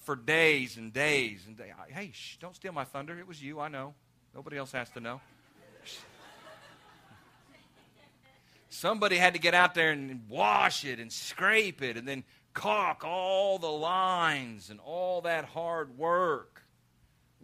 for 0.00 0.16
days 0.16 0.76
and 0.76 0.92
days 0.92 1.44
and 1.46 1.56
days. 1.56 1.70
Hey, 1.90 2.10
shh, 2.12 2.38
don't 2.38 2.56
steal 2.56 2.72
my 2.72 2.82
thunder. 2.82 3.16
It 3.16 3.28
was 3.28 3.40
you, 3.40 3.60
I 3.60 3.68
know. 3.68 3.94
Nobody 4.34 4.56
else 4.56 4.72
has 4.72 4.90
to 4.90 5.00
know. 5.00 5.20
Somebody 8.68 9.16
had 9.16 9.34
to 9.34 9.40
get 9.40 9.54
out 9.54 9.74
there 9.74 9.92
and 9.92 10.28
wash 10.28 10.84
it 10.84 10.98
and 10.98 11.12
scrape 11.12 11.82
it 11.82 11.96
and 11.96 12.06
then 12.06 12.24
caulk 12.56 13.04
all 13.04 13.58
the 13.58 13.70
lines 13.70 14.70
and 14.70 14.80
all 14.80 15.20
that 15.20 15.44
hard 15.44 15.96
work. 15.96 16.62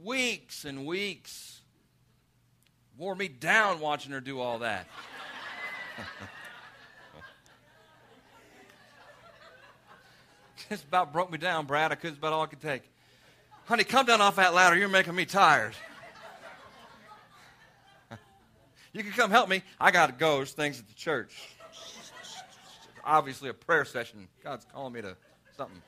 Weeks 0.02 0.64
and 0.64 0.84
weeks. 0.86 1.60
Wore 2.98 3.14
me 3.14 3.28
down 3.28 3.78
watching 3.78 4.10
her 4.12 4.20
do 4.20 4.40
all 4.40 4.58
that. 4.60 4.88
Just 10.68 10.84
about 10.84 11.12
broke 11.12 11.30
me 11.30 11.36
down, 11.38 11.66
Brad. 11.66 11.92
I 11.92 11.94
could, 11.94 12.14
about 12.14 12.32
all 12.32 12.42
I 12.42 12.46
could 12.46 12.62
take. 12.62 12.82
Honey, 13.66 13.84
come 13.84 14.06
down 14.06 14.22
off 14.22 14.36
that 14.36 14.54
ladder. 14.54 14.76
You're 14.76 14.88
making 14.88 15.14
me 15.14 15.26
tired. 15.26 15.74
You 18.94 19.02
can 19.02 19.12
come 19.12 19.30
help 19.30 19.48
me. 19.48 19.62
I 19.80 19.90
got 19.90 20.08
to 20.08 20.12
go. 20.12 20.36
There's 20.36 20.52
things 20.52 20.78
at 20.78 20.86
the 20.86 20.92
church. 20.92 21.34
Obviously, 23.04 23.48
a 23.48 23.54
prayer 23.54 23.84
session. 23.84 24.28
God's 24.42 24.64
calling 24.72 24.92
me 24.92 25.02
to 25.02 25.16
something. 25.56 25.82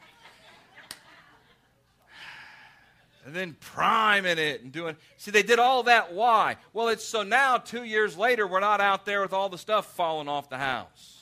and 3.24 3.34
then 3.34 3.56
priming 3.60 4.38
it 4.38 4.62
and 4.62 4.72
doing. 4.72 4.96
See, 5.16 5.30
they 5.30 5.42
did 5.42 5.58
all 5.58 5.84
that. 5.84 6.12
Why? 6.12 6.56
Well, 6.72 6.88
it's 6.88 7.04
so 7.04 7.22
now, 7.22 7.58
two 7.58 7.84
years 7.84 8.16
later, 8.16 8.46
we're 8.46 8.60
not 8.60 8.80
out 8.80 9.06
there 9.06 9.22
with 9.22 9.32
all 9.32 9.48
the 9.48 9.58
stuff 9.58 9.94
falling 9.94 10.28
off 10.28 10.50
the 10.50 10.58
house. 10.58 11.14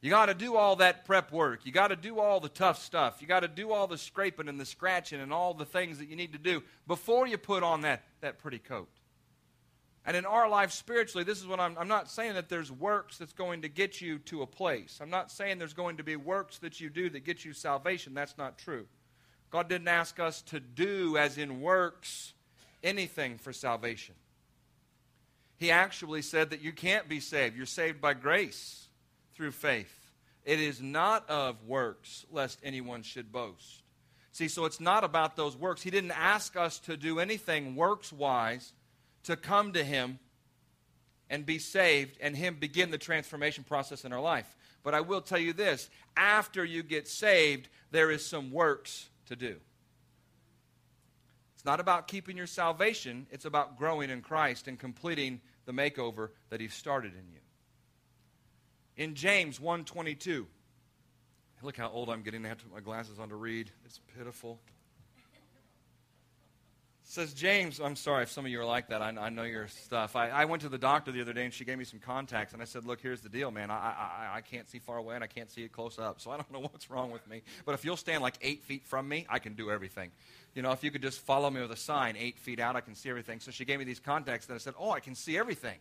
You 0.00 0.10
got 0.10 0.26
to 0.26 0.34
do 0.34 0.54
all 0.56 0.76
that 0.76 1.04
prep 1.04 1.32
work. 1.32 1.64
You 1.64 1.72
got 1.72 1.88
to 1.88 1.96
do 1.96 2.20
all 2.20 2.38
the 2.38 2.48
tough 2.48 2.80
stuff. 2.80 3.16
You 3.20 3.26
got 3.26 3.40
to 3.40 3.48
do 3.48 3.72
all 3.72 3.88
the 3.88 3.98
scraping 3.98 4.48
and 4.48 4.60
the 4.60 4.66
scratching 4.66 5.20
and 5.20 5.32
all 5.32 5.52
the 5.52 5.64
things 5.64 5.98
that 5.98 6.08
you 6.08 6.14
need 6.14 6.32
to 6.32 6.38
do 6.38 6.62
before 6.86 7.26
you 7.26 7.38
put 7.38 7.62
on 7.62 7.80
that, 7.80 8.04
that 8.20 8.38
pretty 8.38 8.58
coat. 8.58 8.88
And 10.06 10.16
in 10.16 10.24
our 10.24 10.48
life 10.48 10.70
spiritually, 10.70 11.24
this 11.24 11.40
is 11.40 11.48
what 11.48 11.58
I'm, 11.58 11.76
I'm 11.76 11.88
not 11.88 12.08
saying 12.08 12.34
that 12.34 12.48
there's 12.48 12.70
works 12.70 13.18
that's 13.18 13.32
going 13.32 13.62
to 13.62 13.68
get 13.68 14.00
you 14.00 14.20
to 14.20 14.42
a 14.42 14.46
place. 14.46 15.00
I'm 15.02 15.10
not 15.10 15.32
saying 15.32 15.58
there's 15.58 15.74
going 15.74 15.96
to 15.96 16.04
be 16.04 16.14
works 16.14 16.58
that 16.58 16.80
you 16.80 16.88
do 16.88 17.10
that 17.10 17.24
get 17.24 17.44
you 17.44 17.52
salvation. 17.52 18.14
That's 18.14 18.38
not 18.38 18.56
true. 18.56 18.86
God 19.50 19.68
didn't 19.68 19.88
ask 19.88 20.20
us 20.20 20.42
to 20.42 20.60
do, 20.60 21.16
as 21.16 21.38
in 21.38 21.60
works, 21.60 22.34
anything 22.84 23.36
for 23.36 23.52
salvation. 23.52 24.14
He 25.56 25.72
actually 25.72 26.22
said 26.22 26.50
that 26.50 26.60
you 26.60 26.72
can't 26.72 27.08
be 27.08 27.18
saved. 27.18 27.56
You're 27.56 27.66
saved 27.66 28.00
by 28.00 28.14
grace 28.14 28.86
through 29.34 29.52
faith. 29.52 30.12
It 30.44 30.60
is 30.60 30.80
not 30.80 31.28
of 31.28 31.64
works, 31.64 32.26
lest 32.30 32.60
anyone 32.62 33.02
should 33.02 33.32
boast. 33.32 33.82
See, 34.30 34.46
so 34.46 34.66
it's 34.66 34.80
not 34.80 35.02
about 35.02 35.34
those 35.34 35.56
works. 35.56 35.82
He 35.82 35.90
didn't 35.90 36.12
ask 36.12 36.56
us 36.56 36.78
to 36.80 36.96
do 36.96 37.18
anything 37.18 37.74
works 37.74 38.12
wise 38.12 38.72
to 39.26 39.36
come 39.36 39.72
to 39.72 39.84
Him 39.84 40.18
and 41.28 41.44
be 41.44 41.58
saved 41.58 42.16
and 42.20 42.36
Him 42.36 42.56
begin 42.58 42.90
the 42.90 42.98
transformation 42.98 43.64
process 43.64 44.04
in 44.04 44.12
our 44.12 44.20
life. 44.20 44.56
But 44.82 44.94
I 44.94 45.00
will 45.00 45.20
tell 45.20 45.38
you 45.38 45.52
this 45.52 45.90
after 46.16 46.64
you 46.64 46.82
get 46.82 47.08
saved, 47.08 47.68
there 47.90 48.10
is 48.10 48.24
some 48.24 48.50
works 48.50 49.08
to 49.26 49.36
do. 49.36 49.56
It's 51.54 51.64
not 51.64 51.80
about 51.80 52.06
keeping 52.06 52.36
your 52.36 52.46
salvation, 52.46 53.26
it's 53.30 53.44
about 53.44 53.76
growing 53.76 54.10
in 54.10 54.22
Christ 54.22 54.68
and 54.68 54.78
completing 54.78 55.40
the 55.64 55.72
makeover 55.72 56.30
that 56.50 56.60
He 56.60 56.68
started 56.68 57.12
in 57.12 57.28
you. 57.32 57.40
In 58.96 59.14
James 59.14 59.58
1:22, 59.58 60.46
look 61.62 61.76
how 61.76 61.90
old 61.90 62.08
I'm 62.08 62.22
getting. 62.22 62.44
I 62.44 62.48
have 62.48 62.58
to 62.58 62.64
put 62.64 62.74
my 62.74 62.80
glasses 62.80 63.18
on 63.18 63.28
to 63.30 63.36
read. 63.36 63.72
It's 63.84 64.00
pitiful 64.16 64.60
says 67.08 67.32
James, 67.32 67.80
I'm 67.80 67.94
sorry 67.94 68.24
if 68.24 68.32
some 68.32 68.44
of 68.44 68.50
you 68.50 68.60
are 68.60 68.64
like 68.64 68.88
that. 68.88 69.00
I, 69.00 69.08
I 69.08 69.28
know 69.28 69.44
your 69.44 69.68
stuff. 69.68 70.16
I, 70.16 70.28
I, 70.28 70.44
went 70.44 70.62
to 70.62 70.68
the 70.68 70.76
doctor 70.76 71.12
the 71.12 71.20
other 71.20 71.32
day 71.32 71.44
and 71.44 71.54
she 71.54 71.64
gave 71.64 71.78
me 71.78 71.84
some 71.84 72.00
contacts 72.00 72.52
and 72.52 72.60
I 72.60 72.64
said, 72.64 72.84
look, 72.84 73.00
here's 73.00 73.20
the 73.20 73.28
deal, 73.28 73.52
man. 73.52 73.70
I, 73.70 73.74
I, 73.74 74.30
I 74.34 74.40
can't 74.40 74.68
see 74.68 74.80
far 74.80 74.98
away 74.98 75.14
and 75.14 75.22
I 75.22 75.28
can't 75.28 75.48
see 75.48 75.62
it 75.62 75.70
close 75.70 76.00
up. 76.00 76.20
So 76.20 76.32
I 76.32 76.36
don't 76.36 76.50
know 76.52 76.60
what's 76.60 76.90
wrong 76.90 77.12
with 77.12 77.26
me. 77.28 77.42
But 77.64 77.76
if 77.76 77.84
you'll 77.84 77.96
stand 77.96 78.22
like 78.22 78.34
eight 78.42 78.64
feet 78.64 78.84
from 78.84 79.08
me, 79.08 79.24
I 79.28 79.38
can 79.38 79.54
do 79.54 79.70
everything. 79.70 80.10
You 80.54 80.62
know, 80.62 80.72
if 80.72 80.82
you 80.82 80.90
could 80.90 81.02
just 81.02 81.20
follow 81.20 81.48
me 81.48 81.60
with 81.60 81.70
a 81.70 81.76
sign 81.76 82.16
eight 82.18 82.38
feet 82.38 82.58
out, 82.58 82.74
I 82.74 82.80
can 82.80 82.96
see 82.96 83.08
everything. 83.08 83.38
So 83.38 83.52
she 83.52 83.64
gave 83.64 83.78
me 83.78 83.84
these 83.84 84.00
contacts 84.00 84.46
and 84.46 84.56
I 84.56 84.58
said, 84.58 84.74
oh, 84.76 84.90
I 84.90 85.00
can 85.00 85.14
see 85.14 85.38
everything. 85.38 85.78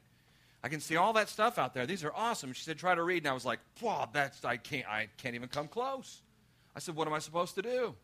I 0.63 0.69
can 0.69 0.79
see 0.79 0.95
all 0.95 1.13
that 1.13 1.29
stuff 1.29 1.57
out 1.57 1.73
there. 1.73 1.87
These 1.87 2.03
are 2.03 2.13
awesome. 2.15 2.53
She 2.53 2.63
said, 2.63 2.77
try 2.77 2.93
to 2.93 3.03
read. 3.03 3.23
And 3.23 3.27
I 3.27 3.33
was 3.33 3.45
like, 3.45 3.59
wow, 3.81 4.07
that's, 4.11 4.45
I 4.45 4.57
can't, 4.57 4.87
I 4.87 5.07
can't 5.17 5.33
even 5.33 5.49
come 5.49 5.67
close. 5.67 6.21
I 6.75 6.79
said, 6.79 6.95
what 6.95 7.07
am 7.07 7.13
I 7.13 7.19
supposed 7.19 7.55
to 7.55 7.63
do? 7.63 7.95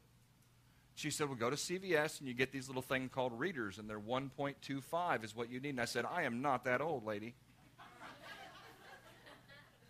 She 1.02 1.10
said, 1.10 1.30
Well, 1.30 1.36
go 1.36 1.50
to 1.50 1.56
CVS 1.56 2.20
and 2.20 2.28
you 2.28 2.36
get 2.36 2.52
these 2.52 2.68
little 2.68 2.84
things 2.84 3.10
called 3.12 3.34
readers, 3.40 3.80
and 3.80 3.90
they're 3.90 4.00
1.25 4.00 5.24
is 5.24 5.36
what 5.36 5.50
you 5.50 5.60
need. 5.60 5.70
And 5.70 5.82
I 5.82 5.86
said, 5.86 6.06
I 6.06 6.24
am 6.24 6.44
not 6.44 6.66
that 6.66 6.80
old, 6.80 7.08
lady. 7.08 7.34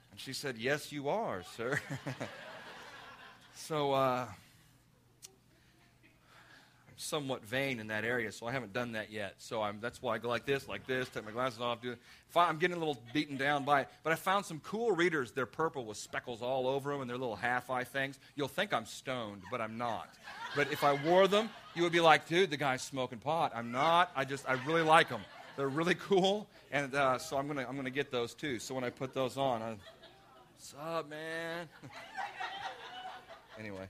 and 0.09 0.17
she 0.17 0.31
said, 0.31 0.57
Yes, 0.57 0.93
you 0.93 1.09
are, 1.09 1.43
sir. 1.57 1.81
so, 3.55 3.91
uh, 3.91 4.25
somewhat 7.01 7.43
vain 7.45 7.79
in 7.79 7.87
that 7.87 8.05
area, 8.05 8.31
so 8.31 8.47
I 8.47 8.51
haven't 8.51 8.73
done 8.73 8.93
that 8.93 9.11
yet. 9.11 9.35
So 9.37 9.61
I'm, 9.61 9.79
that's 9.81 10.01
why 10.01 10.15
I 10.15 10.17
go 10.17 10.29
like 10.29 10.45
this, 10.45 10.67
like 10.67 10.85
this, 10.85 11.09
take 11.09 11.25
my 11.25 11.31
glasses 11.31 11.59
off, 11.59 11.81
do 11.81 11.91
it. 11.91 11.99
I'm 12.35 12.57
getting 12.57 12.77
a 12.77 12.79
little 12.79 13.01
beaten 13.13 13.37
down 13.37 13.65
by 13.65 13.81
it. 13.81 13.89
But 14.03 14.13
I 14.13 14.15
found 14.15 14.45
some 14.45 14.59
cool 14.59 14.91
readers. 14.91 15.31
They're 15.31 15.45
purple 15.45 15.85
with 15.85 15.97
speckles 15.97 16.41
all 16.41 16.67
over 16.67 16.91
them, 16.91 17.01
and 17.01 17.09
they're 17.09 17.17
little 17.17 17.35
half 17.35 17.69
eye 17.69 17.83
things. 17.83 18.19
You'll 18.35 18.47
think 18.47 18.73
I'm 18.73 18.85
stoned, 18.85 19.41
but 19.51 19.59
I'm 19.59 19.77
not. 19.77 20.09
But 20.55 20.71
if 20.71 20.83
I 20.83 20.93
wore 21.05 21.27
them, 21.27 21.49
you 21.75 21.83
would 21.83 21.91
be 21.91 21.99
like, 21.99 22.27
dude, 22.27 22.49
the 22.49 22.57
guy's 22.57 22.81
smoking 22.81 23.19
pot. 23.19 23.51
I'm 23.55 23.71
not. 23.71 24.11
I 24.15 24.23
just, 24.23 24.47
I 24.47 24.53
really 24.65 24.83
like 24.83 25.09
them. 25.09 25.21
They're 25.57 25.67
really 25.67 25.95
cool, 25.95 26.47
and 26.71 26.95
uh, 26.95 27.17
so 27.17 27.37
I'm 27.37 27.47
gonna, 27.47 27.65
I'm 27.67 27.75
gonna 27.75 27.89
get 27.89 28.09
those 28.11 28.33
too. 28.33 28.57
So 28.57 28.73
when 28.73 28.83
I 28.83 28.89
put 28.89 29.13
those 29.13 29.37
on, 29.37 29.61
I, 29.61 29.75
what's 30.55 30.73
up, 30.81 31.09
man? 31.09 31.67
anyway. 33.59 33.87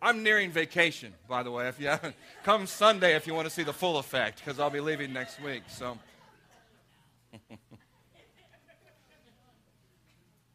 I'm 0.00 0.22
nearing 0.22 0.50
vacation, 0.50 1.14
by 1.28 1.42
the 1.42 1.50
way. 1.50 1.68
If 1.68 1.80
you 1.80 1.88
haven't, 1.88 2.14
come 2.42 2.66
Sunday 2.66 3.16
if 3.16 3.26
you 3.26 3.34
want 3.34 3.48
to 3.48 3.54
see 3.54 3.62
the 3.62 3.72
full 3.72 3.98
effect, 3.98 4.38
because 4.38 4.60
I'll 4.60 4.70
be 4.70 4.80
leaving 4.80 5.12
next 5.12 5.40
week. 5.42 5.62
So. 5.68 5.98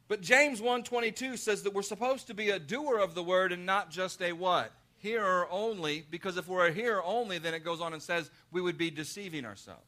but 0.08 0.21
James 0.21 0.62
1:22 0.62 1.38
says 1.38 1.63
that 1.63 1.73
we're 1.73 1.82
supposed 1.82 2.28
to 2.28 2.34
be 2.34 2.52
a 2.52 2.60
doer 2.60 2.99
of 2.99 3.15
the 3.15 3.23
word 3.23 3.52
and 3.52 3.65
not 3.65 3.89
just 3.91 4.21
a 4.21 4.32
what? 4.34 4.71
Hearer 4.97 5.47
only, 5.49 6.06
because 6.10 6.38
if 6.38 6.47
we're 6.47 6.67
a 6.67 6.71
hearer 6.73 7.04
only, 7.04 7.39
then 7.39 7.54
it 7.54 7.63
goes 7.63 7.82
on 7.82 7.93
and 7.93 8.02
says 8.02 8.30
we 8.52 8.62
would 8.62 8.78
be 8.78 8.91
deceiving 8.91 9.45
ourselves. 9.45 9.84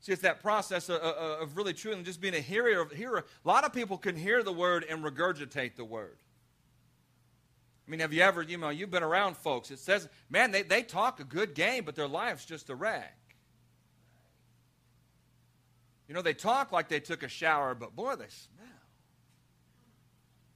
See, 0.00 0.12
it's 0.12 0.22
that 0.22 0.40
process 0.42 0.88
of, 0.88 1.00
of 1.00 1.56
really 1.56 1.74
truly 1.74 2.02
just 2.02 2.20
being 2.20 2.34
a 2.34 2.40
hearer, 2.40 2.88
hearer. 2.94 3.24
A 3.44 3.48
lot 3.48 3.64
of 3.64 3.72
people 3.72 3.98
can 3.98 4.16
hear 4.16 4.42
the 4.42 4.52
word 4.52 4.84
and 4.88 5.04
regurgitate 5.04 5.76
the 5.76 5.84
word. 5.84 6.16
I 7.90 7.98
mean, 7.98 8.00
have 8.00 8.12
you 8.12 8.22
ever, 8.22 8.40
you 8.40 8.56
know, 8.56 8.68
you've 8.68 8.92
been 8.92 9.02
around 9.02 9.36
folks. 9.36 9.72
It 9.72 9.80
says, 9.80 10.08
man, 10.28 10.52
they, 10.52 10.62
they 10.62 10.84
talk 10.84 11.18
a 11.18 11.24
good 11.24 11.54
game, 11.54 11.82
but 11.84 11.96
their 11.96 12.06
life's 12.06 12.44
just 12.44 12.70
a 12.70 12.74
wreck. 12.76 13.18
You 16.06 16.14
know, 16.14 16.22
they 16.22 16.32
talk 16.32 16.70
like 16.70 16.88
they 16.88 17.00
took 17.00 17.24
a 17.24 17.28
shower, 17.28 17.74
but 17.74 17.96
boy, 17.96 18.14
they 18.14 18.28
smell. 18.28 18.68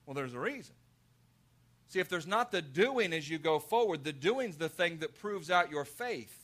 Well, 0.06 0.14
there's 0.14 0.34
a 0.34 0.38
reason. 0.38 0.76
See, 1.88 1.98
if 1.98 2.08
there's 2.08 2.28
not 2.28 2.52
the 2.52 2.62
doing 2.62 3.12
as 3.12 3.28
you 3.28 3.38
go 3.38 3.58
forward, 3.58 4.04
the 4.04 4.12
doing's 4.12 4.56
the 4.56 4.68
thing 4.68 4.98
that 4.98 5.16
proves 5.16 5.50
out 5.50 5.72
your 5.72 5.84
faith. 5.84 6.43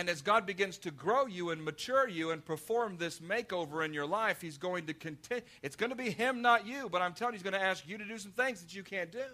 And 0.00 0.08
as 0.08 0.22
God 0.22 0.46
begins 0.46 0.78
to 0.78 0.90
grow 0.90 1.26
you 1.26 1.50
and 1.50 1.62
mature 1.62 2.08
you 2.08 2.30
and 2.30 2.42
perform 2.42 2.96
this 2.96 3.20
makeover 3.20 3.84
in 3.84 3.92
your 3.92 4.06
life, 4.06 4.40
He's 4.40 4.56
going 4.56 4.86
to 4.86 4.94
continue. 4.94 5.42
It's 5.62 5.76
going 5.76 5.90
to 5.90 5.96
be 5.96 6.08
Him, 6.08 6.40
not 6.40 6.66
you, 6.66 6.88
but 6.88 7.02
I'm 7.02 7.12
telling 7.12 7.34
you, 7.34 7.36
He's 7.36 7.42
going 7.42 7.60
to 7.60 7.62
ask 7.62 7.86
you 7.86 7.98
to 7.98 8.06
do 8.06 8.16
some 8.16 8.32
things 8.32 8.62
that 8.62 8.74
you 8.74 8.82
can't 8.82 9.12
do. 9.12 9.26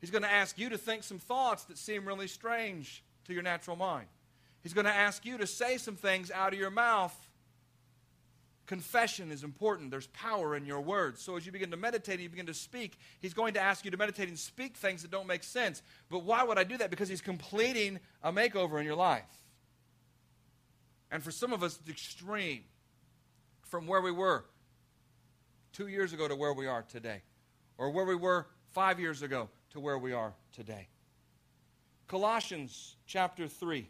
He's 0.00 0.10
going 0.10 0.24
to 0.24 0.28
ask 0.28 0.58
you 0.58 0.70
to 0.70 0.76
think 0.76 1.04
some 1.04 1.20
thoughts 1.20 1.62
that 1.66 1.78
seem 1.78 2.04
really 2.04 2.26
strange 2.26 3.04
to 3.26 3.32
your 3.32 3.44
natural 3.44 3.76
mind. 3.76 4.08
He's 4.64 4.74
going 4.74 4.86
to 4.86 4.92
ask 4.92 5.24
you 5.24 5.38
to 5.38 5.46
say 5.46 5.78
some 5.78 5.94
things 5.94 6.32
out 6.32 6.52
of 6.52 6.58
your 6.58 6.72
mouth. 6.72 7.14
Confession 8.68 9.32
is 9.32 9.44
important. 9.44 9.90
There's 9.90 10.08
power 10.08 10.54
in 10.54 10.66
your 10.66 10.82
words. 10.82 11.22
So 11.22 11.36
as 11.36 11.46
you 11.46 11.52
begin 11.52 11.70
to 11.70 11.78
meditate, 11.78 12.20
you 12.20 12.28
begin 12.28 12.44
to 12.46 12.54
speak, 12.54 12.98
he's 13.18 13.32
going 13.32 13.54
to 13.54 13.60
ask 13.60 13.82
you 13.82 13.90
to 13.90 13.96
meditate 13.96 14.28
and 14.28 14.38
speak 14.38 14.76
things 14.76 15.00
that 15.00 15.10
don't 15.10 15.26
make 15.26 15.42
sense. 15.42 15.82
But 16.10 16.24
why 16.24 16.44
would 16.44 16.58
I 16.58 16.64
do 16.64 16.76
that? 16.76 16.90
Because 16.90 17.08
he's 17.08 17.22
completing 17.22 17.98
a 18.22 18.30
makeover 18.30 18.78
in 18.78 18.84
your 18.84 18.94
life. 18.94 19.24
And 21.10 21.22
for 21.22 21.30
some 21.30 21.54
of 21.54 21.62
us, 21.62 21.78
it's 21.80 21.88
extreme 21.88 22.60
from 23.62 23.86
where 23.86 24.02
we 24.02 24.12
were 24.12 24.44
two 25.72 25.88
years 25.88 26.12
ago 26.12 26.28
to 26.28 26.36
where 26.36 26.52
we 26.52 26.66
are 26.66 26.82
today, 26.82 27.22
or 27.78 27.88
where 27.88 28.04
we 28.04 28.16
were 28.16 28.48
five 28.72 29.00
years 29.00 29.22
ago 29.22 29.48
to 29.70 29.80
where 29.80 29.96
we 29.96 30.12
are 30.12 30.34
today. 30.52 30.88
Colossians 32.06 32.96
chapter 33.06 33.48
3 33.48 33.88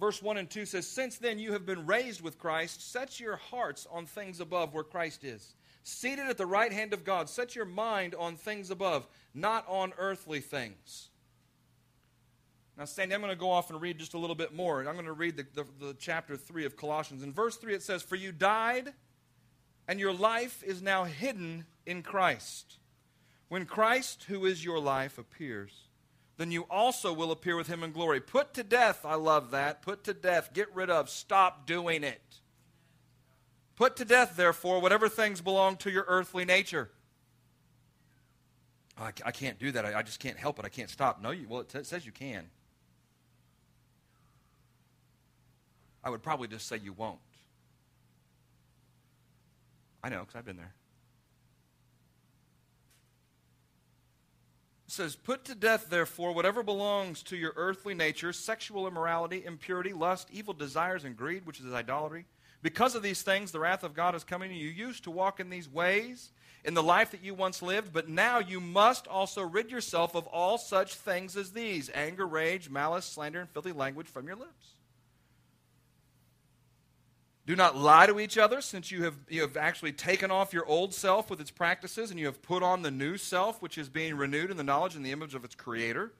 verse 0.00 0.22
1 0.22 0.38
and 0.38 0.50
2 0.50 0.66
says, 0.66 0.88
Since 0.88 1.18
then 1.18 1.38
you 1.38 1.52
have 1.52 1.66
been 1.66 1.86
raised 1.86 2.22
with 2.22 2.38
Christ, 2.38 2.90
set 2.90 3.20
your 3.20 3.36
hearts 3.36 3.86
on 3.90 4.06
things 4.06 4.40
above 4.40 4.72
where 4.72 4.82
Christ 4.82 5.22
is. 5.22 5.54
Seated 5.82 6.26
at 6.26 6.38
the 6.38 6.46
right 6.46 6.72
hand 6.72 6.92
of 6.92 7.04
God, 7.04 7.28
set 7.28 7.54
your 7.54 7.64
mind 7.64 8.14
on 8.14 8.36
things 8.36 8.70
above, 8.70 9.06
not 9.34 9.64
on 9.68 9.92
earthly 9.98 10.40
things. 10.40 11.08
Now, 12.76 12.86
Sandy, 12.86 13.14
I'm 13.14 13.20
going 13.20 13.30
to 13.32 13.38
go 13.38 13.50
off 13.50 13.70
and 13.70 13.80
read 13.80 13.98
just 13.98 14.14
a 14.14 14.18
little 14.18 14.34
bit 14.34 14.54
more. 14.54 14.80
I'm 14.80 14.94
going 14.94 15.04
to 15.04 15.12
read 15.12 15.36
the, 15.36 15.46
the, 15.54 15.66
the 15.78 15.94
chapter 15.98 16.36
3 16.36 16.64
of 16.64 16.76
Colossians. 16.76 17.22
In 17.22 17.32
verse 17.32 17.56
3, 17.56 17.74
it 17.74 17.82
says, 17.82 18.02
For 18.02 18.16
you 18.16 18.32
died, 18.32 18.94
and 19.86 20.00
your 20.00 20.14
life 20.14 20.62
is 20.62 20.80
now 20.80 21.04
hidden 21.04 21.66
in 21.84 22.02
Christ. 22.02 22.78
When 23.48 23.66
Christ, 23.66 24.24
who 24.28 24.46
is 24.46 24.64
your 24.64 24.78
life, 24.78 25.18
appears, 25.18 25.89
then 26.40 26.50
you 26.50 26.62
also 26.70 27.12
will 27.12 27.32
appear 27.32 27.54
with 27.54 27.66
him 27.66 27.82
in 27.82 27.92
glory. 27.92 28.18
Put 28.18 28.54
to 28.54 28.64
death, 28.64 29.04
I 29.04 29.16
love 29.16 29.50
that. 29.50 29.82
Put 29.82 30.04
to 30.04 30.14
death, 30.14 30.54
get 30.54 30.74
rid 30.74 30.88
of, 30.88 31.10
stop 31.10 31.66
doing 31.66 32.02
it. 32.02 32.22
Put 33.76 33.96
to 33.96 34.06
death, 34.06 34.36
therefore, 34.36 34.80
whatever 34.80 35.10
things 35.10 35.42
belong 35.42 35.76
to 35.76 35.90
your 35.90 36.06
earthly 36.08 36.46
nature. 36.46 36.88
Oh, 38.98 39.02
I, 39.02 39.12
I 39.26 39.32
can't 39.32 39.58
do 39.58 39.70
that. 39.72 39.84
I, 39.84 39.98
I, 39.98 40.02
just 40.02 40.18
can't 40.18 40.38
help 40.38 40.58
it. 40.58 40.64
I 40.64 40.70
can't 40.70 40.88
stop. 40.88 41.20
No, 41.20 41.30
you, 41.30 41.46
well, 41.46 41.60
it, 41.60 41.68
t- 41.68 41.78
it 41.78 41.86
says 41.86 42.06
you 42.06 42.12
can. 42.12 42.46
I 46.02 46.08
would 46.08 46.22
probably 46.22 46.48
just 46.48 46.66
say 46.66 46.78
you 46.82 46.94
won't. 46.94 47.18
I 50.02 50.08
know, 50.08 50.20
because 50.20 50.36
I've 50.36 50.46
been 50.46 50.56
there. 50.56 50.72
Says, 54.90 55.16
Put 55.16 55.44
to 55.44 55.54
death, 55.54 55.88
therefore, 55.90 56.32
whatever 56.32 56.62
belongs 56.62 57.22
to 57.24 57.36
your 57.36 57.52
earthly 57.56 57.94
nature 57.94 58.32
sexual 58.32 58.86
immorality, 58.86 59.44
impurity, 59.44 59.92
lust, 59.92 60.28
evil 60.32 60.54
desires, 60.54 61.04
and 61.04 61.16
greed, 61.16 61.46
which 61.46 61.60
is 61.60 61.72
idolatry. 61.72 62.24
Because 62.62 62.94
of 62.94 63.02
these 63.02 63.22
things, 63.22 63.52
the 63.52 63.60
wrath 63.60 63.84
of 63.84 63.94
God 63.94 64.14
is 64.14 64.24
coming. 64.24 64.50
To 64.50 64.56
you 64.56 64.68
used 64.68 65.04
to 65.04 65.10
walk 65.10 65.40
in 65.40 65.48
these 65.48 65.68
ways 65.68 66.30
in 66.64 66.74
the 66.74 66.82
life 66.82 67.10
that 67.12 67.24
you 67.24 67.34
once 67.34 67.62
lived, 67.62 67.92
but 67.92 68.08
now 68.08 68.38
you 68.38 68.60
must 68.60 69.06
also 69.06 69.42
rid 69.42 69.70
yourself 69.70 70.14
of 70.14 70.26
all 70.26 70.58
such 70.58 70.94
things 70.94 71.36
as 71.36 71.52
these 71.52 71.90
anger, 71.94 72.26
rage, 72.26 72.68
malice, 72.68 73.06
slander, 73.06 73.40
and 73.40 73.48
filthy 73.50 73.72
language 73.72 74.08
from 74.08 74.26
your 74.26 74.36
lips. 74.36 74.74
Do 77.50 77.56
not 77.56 77.76
lie 77.76 78.06
to 78.06 78.20
each 78.20 78.38
other, 78.38 78.60
since 78.60 78.92
you 78.92 79.02
have, 79.02 79.16
you 79.28 79.40
have 79.40 79.56
actually 79.56 79.90
taken 79.90 80.30
off 80.30 80.52
your 80.52 80.64
old 80.66 80.94
self 80.94 81.28
with 81.28 81.40
its 81.40 81.50
practices, 81.50 82.12
and 82.12 82.20
you 82.20 82.26
have 82.26 82.40
put 82.42 82.62
on 82.62 82.82
the 82.82 82.92
new 82.92 83.16
self, 83.16 83.60
which 83.60 83.76
is 83.76 83.88
being 83.88 84.16
renewed 84.16 84.52
in 84.52 84.56
the 84.56 84.62
knowledge 84.62 84.94
and 84.94 85.04
the 85.04 85.10
image 85.10 85.34
of 85.34 85.44
its 85.44 85.56
Creator. 85.56 86.12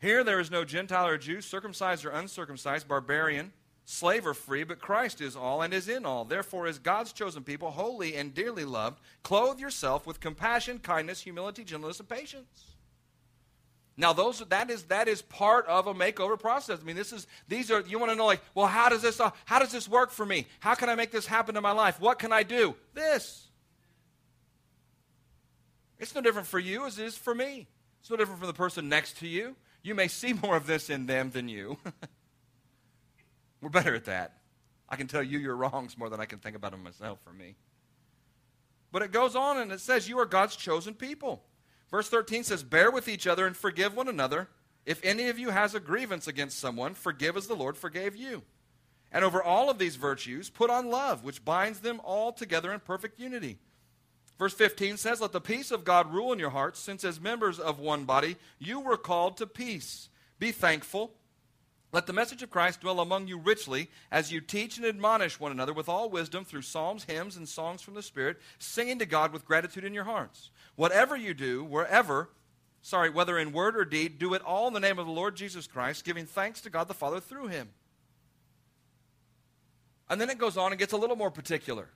Here 0.00 0.24
there 0.24 0.40
is 0.40 0.50
no 0.50 0.64
Gentile 0.64 1.06
or 1.06 1.18
Jew, 1.18 1.42
circumcised 1.42 2.06
or 2.06 2.12
uncircumcised, 2.12 2.88
barbarian 2.88 3.52
slave 3.84 4.26
or 4.26 4.32
free, 4.32 4.64
but 4.64 4.78
Christ 4.78 5.20
is 5.20 5.36
all 5.36 5.60
and 5.60 5.74
is 5.74 5.86
in 5.86 6.06
all. 6.06 6.24
Therefore, 6.24 6.66
as 6.66 6.78
God's 6.78 7.12
chosen 7.12 7.44
people, 7.44 7.72
holy 7.72 8.16
and 8.16 8.32
dearly 8.32 8.64
loved, 8.64 9.00
clothe 9.22 9.60
yourself 9.60 10.06
with 10.06 10.20
compassion, 10.20 10.78
kindness, 10.78 11.20
humility, 11.20 11.62
gentleness, 11.62 12.00
and 12.00 12.08
patience. 12.08 12.75
Now, 13.98 14.12
those 14.12 14.40
that 14.40 14.70
is 14.70 14.84
that 14.84 15.08
is 15.08 15.22
part 15.22 15.66
of 15.66 15.86
a 15.86 15.94
makeover 15.94 16.38
process. 16.38 16.80
I 16.82 16.84
mean, 16.84 16.96
this 16.96 17.12
is 17.12 17.26
these 17.48 17.70
are 17.70 17.80
you 17.80 17.98
want 17.98 18.12
to 18.12 18.16
know 18.16 18.26
like, 18.26 18.42
well, 18.54 18.66
how 18.66 18.90
does 18.90 19.00
this 19.00 19.20
uh, 19.20 19.30
how 19.46 19.58
does 19.58 19.72
this 19.72 19.88
work 19.88 20.10
for 20.10 20.26
me? 20.26 20.46
How 20.60 20.74
can 20.74 20.90
I 20.90 20.94
make 20.94 21.10
this 21.10 21.26
happen 21.26 21.56
in 21.56 21.62
my 21.62 21.72
life? 21.72 21.98
What 21.98 22.18
can 22.18 22.32
I 22.32 22.42
do? 22.42 22.74
This. 22.92 23.48
It's 25.98 26.14
no 26.14 26.20
different 26.20 26.46
for 26.46 26.58
you 26.58 26.84
as 26.84 26.98
it 26.98 27.06
is 27.06 27.16
for 27.16 27.34
me. 27.34 27.66
It's 28.00 28.10
no 28.10 28.16
different 28.16 28.38
from 28.38 28.48
the 28.48 28.54
person 28.54 28.88
next 28.90 29.16
to 29.18 29.26
you. 29.26 29.56
You 29.82 29.94
may 29.94 30.08
see 30.08 30.32
more 30.42 30.56
of 30.56 30.66
this 30.66 30.90
in 30.90 31.06
them 31.06 31.30
than 31.30 31.48
you. 31.48 31.78
We're 33.62 33.70
better 33.70 33.94
at 33.94 34.04
that. 34.04 34.34
I 34.88 34.96
can 34.96 35.06
tell 35.06 35.22
you 35.22 35.38
your 35.38 35.56
wrongs 35.56 35.96
more 35.96 36.10
than 36.10 36.20
I 36.20 36.26
can 36.26 36.38
think 36.38 36.54
about 36.54 36.72
them 36.72 36.82
myself 36.82 37.18
for 37.24 37.32
me. 37.32 37.56
But 38.92 39.02
it 39.02 39.10
goes 39.10 39.34
on 39.34 39.58
and 39.58 39.72
it 39.72 39.80
says, 39.80 40.08
You 40.08 40.18
are 40.18 40.26
God's 40.26 40.54
chosen 40.54 40.94
people. 40.94 41.42
Verse 41.90 42.08
13 42.08 42.44
says, 42.44 42.62
Bear 42.62 42.90
with 42.90 43.08
each 43.08 43.26
other 43.26 43.46
and 43.46 43.56
forgive 43.56 43.94
one 43.94 44.08
another. 44.08 44.48
If 44.84 45.04
any 45.04 45.28
of 45.28 45.38
you 45.38 45.50
has 45.50 45.74
a 45.74 45.80
grievance 45.80 46.26
against 46.28 46.58
someone, 46.58 46.94
forgive 46.94 47.36
as 47.36 47.46
the 47.46 47.56
Lord 47.56 47.76
forgave 47.76 48.14
you. 48.16 48.42
And 49.12 49.24
over 49.24 49.42
all 49.42 49.70
of 49.70 49.78
these 49.78 49.96
virtues, 49.96 50.50
put 50.50 50.70
on 50.70 50.90
love, 50.90 51.24
which 51.24 51.44
binds 51.44 51.80
them 51.80 52.00
all 52.04 52.32
together 52.32 52.72
in 52.72 52.80
perfect 52.80 53.18
unity. 53.18 53.58
Verse 54.38 54.52
15 54.54 54.96
says, 54.96 55.20
Let 55.20 55.32
the 55.32 55.40
peace 55.40 55.70
of 55.70 55.84
God 55.84 56.12
rule 56.12 56.32
in 56.32 56.38
your 56.38 56.50
hearts, 56.50 56.78
since 56.78 57.04
as 57.04 57.20
members 57.20 57.58
of 57.58 57.78
one 57.78 58.04
body 58.04 58.36
you 58.58 58.80
were 58.80 58.96
called 58.96 59.36
to 59.38 59.46
peace. 59.46 60.08
Be 60.38 60.52
thankful. 60.52 61.12
Let 61.92 62.06
the 62.06 62.12
message 62.12 62.42
of 62.42 62.50
Christ 62.50 62.82
dwell 62.82 63.00
among 63.00 63.26
you 63.26 63.38
richly 63.38 63.88
as 64.10 64.30
you 64.30 64.40
teach 64.40 64.76
and 64.76 64.84
admonish 64.84 65.40
one 65.40 65.52
another 65.52 65.72
with 65.72 65.88
all 65.88 66.10
wisdom 66.10 66.44
through 66.44 66.62
psalms, 66.62 67.04
hymns, 67.04 67.36
and 67.36 67.48
songs 67.48 67.80
from 67.80 67.94
the 67.94 68.02
Spirit, 68.02 68.38
singing 68.58 68.98
to 68.98 69.06
God 69.06 69.32
with 69.32 69.46
gratitude 69.46 69.84
in 69.84 69.94
your 69.94 70.04
hearts. 70.04 70.50
Whatever 70.76 71.16
you 71.16 71.34
do, 71.34 71.64
wherever, 71.64 72.28
sorry, 72.82 73.10
whether 73.10 73.38
in 73.38 73.52
word 73.52 73.76
or 73.76 73.84
deed, 73.84 74.18
do 74.18 74.34
it 74.34 74.42
all 74.42 74.68
in 74.68 74.74
the 74.74 74.80
name 74.80 74.98
of 74.98 75.06
the 75.06 75.12
Lord 75.12 75.34
Jesus 75.34 75.66
Christ, 75.66 76.04
giving 76.04 76.26
thanks 76.26 76.60
to 76.62 76.70
God 76.70 76.86
the 76.86 76.94
Father 76.94 77.18
through 77.18 77.48
him. 77.48 77.70
And 80.08 80.20
then 80.20 80.30
it 80.30 80.38
goes 80.38 80.56
on 80.56 80.72
and 80.72 80.78
gets 80.78 80.92
a 80.92 80.96
little 80.96 81.16
more 81.16 81.30
particular. 81.30 81.88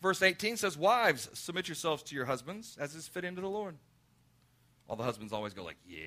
Verse 0.00 0.22
18 0.22 0.56
says, 0.56 0.78
Wives, 0.78 1.28
submit 1.34 1.68
yourselves 1.68 2.02
to 2.04 2.14
your 2.14 2.24
husbands 2.24 2.76
as 2.80 2.94
is 2.94 3.08
fit 3.08 3.22
to 3.22 3.30
the 3.32 3.48
Lord. 3.48 3.76
All 4.88 4.96
the 4.96 5.02
husbands 5.02 5.32
always 5.32 5.52
go 5.52 5.64
like, 5.64 5.76
Yeah. 5.86 5.98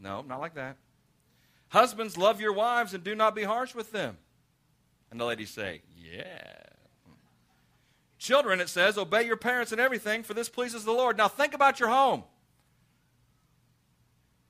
No, 0.00 0.22
not 0.22 0.40
like 0.40 0.54
that. 0.54 0.76
Husbands, 1.68 2.16
love 2.16 2.40
your 2.40 2.52
wives 2.52 2.94
and 2.94 3.04
do 3.04 3.14
not 3.14 3.34
be 3.34 3.42
harsh 3.42 3.74
with 3.74 3.92
them. 3.92 4.16
And 5.10 5.20
the 5.20 5.24
ladies 5.24 5.50
say, 5.50 5.82
Yeah. 5.96 6.54
Children, 8.18 8.60
it 8.60 8.68
says, 8.68 8.98
obey 8.98 9.24
your 9.24 9.36
parents 9.36 9.72
in 9.72 9.78
everything, 9.78 10.22
for 10.22 10.34
this 10.34 10.48
pleases 10.48 10.84
the 10.84 10.92
Lord. 10.92 11.16
Now 11.16 11.28
think 11.28 11.54
about 11.54 11.78
your 11.78 11.88
home. 11.88 12.24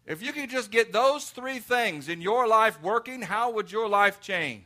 If 0.07 0.23
you 0.23 0.33
could 0.33 0.49
just 0.49 0.71
get 0.71 0.91
those 0.91 1.29
three 1.29 1.59
things 1.59 2.09
in 2.09 2.23
your 2.23 2.49
life 2.49 2.83
working, 2.83 3.21
how 3.21 3.51
would 3.53 3.71
your 3.71 3.87
life 3.87 4.23
change? 4.23 4.65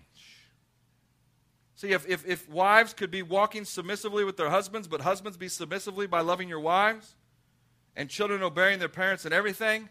See, 1.75 1.91
if, 1.91 2.09
if, 2.09 2.25
if 2.29 2.49
wives 2.49 2.95
could 2.95 3.11
be 3.11 3.23
walking 3.23 3.65
submissively 3.65 4.23
with 4.23 4.37
their 4.37 4.51
husbands, 4.51 4.87
but 4.87 5.01
husbands 5.01 5.37
be 5.37 5.49
submissively 5.49 6.07
by 6.07 6.21
loving 6.21 6.49
your 6.49 6.61
wives, 6.61 7.17
and 7.97 8.09
children 8.09 8.41
obeying 8.41 8.79
their 8.79 8.88
parents 8.88 9.27
in 9.27 9.33
everything, 9.33 9.88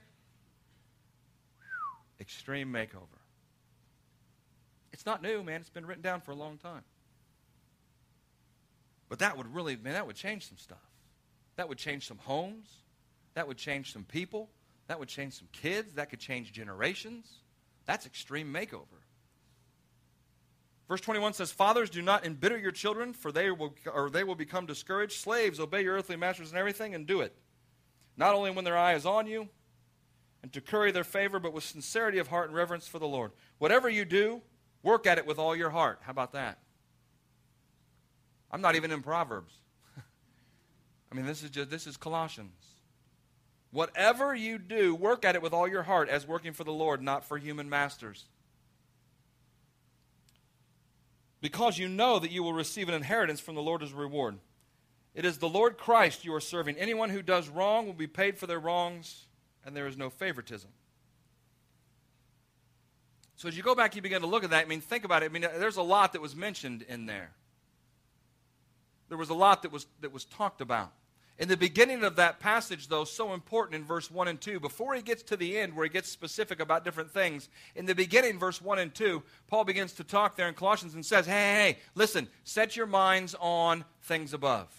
extreme 2.18 2.72
makeover. 2.72 3.20
It's 4.94 5.06
not 5.06 5.22
new, 5.22 5.44
man. 5.44 5.60
It's 5.60 5.70
been 5.70 5.86
written 5.86 6.02
down 6.02 6.22
for 6.22 6.32
a 6.32 6.36
long 6.36 6.58
time. 6.58 6.84
But 9.12 9.20
that 9.20 9.36
would 9.36 9.54
really, 9.54 9.76
man, 9.76 9.92
that 9.96 10.08
would 10.08 10.16
change 10.16 10.48
some 10.48 10.58
stuff. 10.58 10.78
That 11.58 11.68
would 11.68 11.78
change 11.78 12.08
some 12.08 12.18
homes. 12.18 12.70
That 13.34 13.46
would 13.46 13.58
change 13.58 13.92
some 13.92 14.06
people. 14.06 14.50
That 14.88 15.00
would 15.00 15.10
change 15.10 15.34
some 15.34 15.50
kids. 15.52 15.96
That 15.96 16.10
could 16.10 16.22
change 16.22 16.54
generations. 16.54 17.30
That's 17.86 18.06
extreme 18.06 18.54
makeover. 18.54 19.02
Verse 20.88 21.02
21 21.02 21.34
says, 21.34 21.52
Fathers, 21.52 21.90
do 21.90 22.02
not 22.02 22.26
embitter 22.26 22.58
your 22.58 22.72
children, 22.72 23.12
for 23.12 23.34
they 23.34 23.52
will, 23.52 23.76
or 23.94 24.10
they 24.10 24.24
will 24.24 24.36
become 24.36 24.66
discouraged. 24.66 25.20
Slaves, 25.20 25.60
obey 25.60 25.82
your 25.82 25.96
earthly 25.96 26.16
masters 26.16 26.54
in 26.54 26.58
everything 26.58 26.96
and 26.96 27.06
do 27.06 27.20
it. 27.20 27.36
Not 28.16 28.34
only 28.34 28.52
when 28.52 28.64
their 28.64 28.78
eye 28.78 28.94
is 28.94 29.06
on 29.06 29.28
you, 29.28 29.50
and 30.42 30.54
to 30.54 30.62
curry 30.62 30.94
their 30.94 31.04
favor, 31.04 31.38
but 31.38 31.52
with 31.52 31.66
sincerity 31.66 32.20
of 32.20 32.30
heart 32.30 32.48
and 32.48 32.56
reverence 32.56 32.88
for 32.88 32.98
the 32.98 33.10
Lord. 33.10 33.34
Whatever 33.58 33.90
you 33.90 34.06
do, 34.06 34.42
work 34.84 35.06
at 35.06 35.18
it 35.18 35.26
with 35.26 35.38
all 35.38 35.54
your 35.54 35.72
heart. 35.72 36.00
How 36.04 36.12
about 36.12 36.32
that? 36.32 36.60
I'm 38.52 38.62
not 38.62 38.76
even 38.76 38.92
in 38.92 39.02
Proverbs. 39.02 39.54
I 41.12 41.16
mean, 41.16 41.26
this 41.26 41.42
is 41.42 41.50
just 41.50 41.70
this 41.70 41.88
is 41.88 41.98
Colossians. 41.98 42.54
Whatever 43.72 44.36
you 44.36 44.58
do, 44.58 44.94
work 44.94 45.24
at 45.24 45.36
it 45.36 45.42
with 45.42 45.54
all 45.54 45.68
your 45.68 45.84
heart 45.84 46.10
as 46.10 46.28
working 46.28 46.52
for 46.52 46.66
the 46.66 46.74
Lord, 46.74 47.02
not 47.02 47.24
for 47.24 47.38
human 47.38 47.70
masters. 47.70 48.26
Because 51.40 51.78
you 51.78 51.88
know 51.88 52.20
that 52.20 52.32
you 52.32 52.44
will 52.44 52.54
receive 52.54 52.90
an 52.90 52.94
inheritance 52.96 53.40
from 53.40 53.56
the 53.56 53.62
Lord 53.62 53.82
as 53.82 53.94
a 53.94 53.96
reward. 53.96 54.38
It 55.16 55.26
is 55.26 55.38
the 55.38 55.50
Lord 55.50 55.78
Christ 55.78 56.26
you 56.26 56.34
are 56.36 56.42
serving. 56.42 56.78
Anyone 56.78 57.10
who 57.10 57.22
does 57.22 57.50
wrong 57.50 57.86
will 57.86 57.94
be 57.94 58.08
paid 58.08 58.38
for 58.38 58.46
their 58.46 58.60
wrongs 58.60 59.26
and 59.66 59.76
there 59.76 59.88
is 59.88 59.98
no 59.98 60.10
favoritism. 60.10 60.70
So 63.36 63.48
as 63.48 63.58
you 63.58 63.64
go 63.64 63.74
back, 63.74 63.96
you 63.96 64.02
begin 64.02 64.22
to 64.22 64.28
look 64.28 64.44
at 64.44 64.52
that. 64.52 64.66
I 64.66 64.68
mean, 64.68 64.82
think 64.82 65.04
about 65.04 65.24
it. 65.24 65.26
I 65.26 65.30
mean, 65.30 65.42
there's 65.42 65.78
a 65.78 65.82
lot 65.82 66.14
that 66.14 66.22
was 66.22 66.36
mentioned 66.36 66.84
in 66.84 67.08
there. 67.08 67.32
There 69.12 69.18
was 69.18 69.30
a 69.30 69.34
lot 69.34 69.64
that 69.64 69.74
was 69.74 69.88
that 70.00 70.14
was 70.14 70.24
talked 70.24 70.62
about. 70.62 70.94
In 71.38 71.50
the 71.50 71.58
beginning 71.58 72.06
of 72.06 72.16
that 72.16 72.40
passage, 72.40 72.88
though, 72.88 73.04
so 73.04 73.34
important 73.34 73.76
in 73.76 73.84
verse 73.84 74.10
1 74.10 74.30
and 74.30 74.40
2, 74.40 74.62
before 74.62 74.96
he 74.96 75.02
gets 75.02 75.22
to 75.24 75.36
the 75.36 75.58
end 75.58 75.76
where 75.76 75.84
he 75.84 75.90
gets 75.90 76.08
specific 76.08 76.62
about 76.62 76.86
different 76.86 77.12
things, 77.12 77.50
in 77.76 77.86
the 77.86 77.94
beginning, 77.94 78.40
verse 78.40 78.62
1 78.62 78.80
and 78.80 78.96
2, 78.96 79.22
Paul 79.48 79.66
begins 79.66 79.92
to 79.96 80.06
talk 80.06 80.38
there 80.38 80.48
in 80.48 80.54
Colossians 80.54 80.96
and 80.96 81.06
says, 81.06 81.26
Hey, 81.26 81.34
hey, 81.34 81.54
hey, 81.74 81.78
listen, 81.94 82.30
set 82.46 82.78
your 82.78 82.86
minds 82.86 83.36
on 83.42 83.84
things 84.04 84.34
above. 84.34 84.74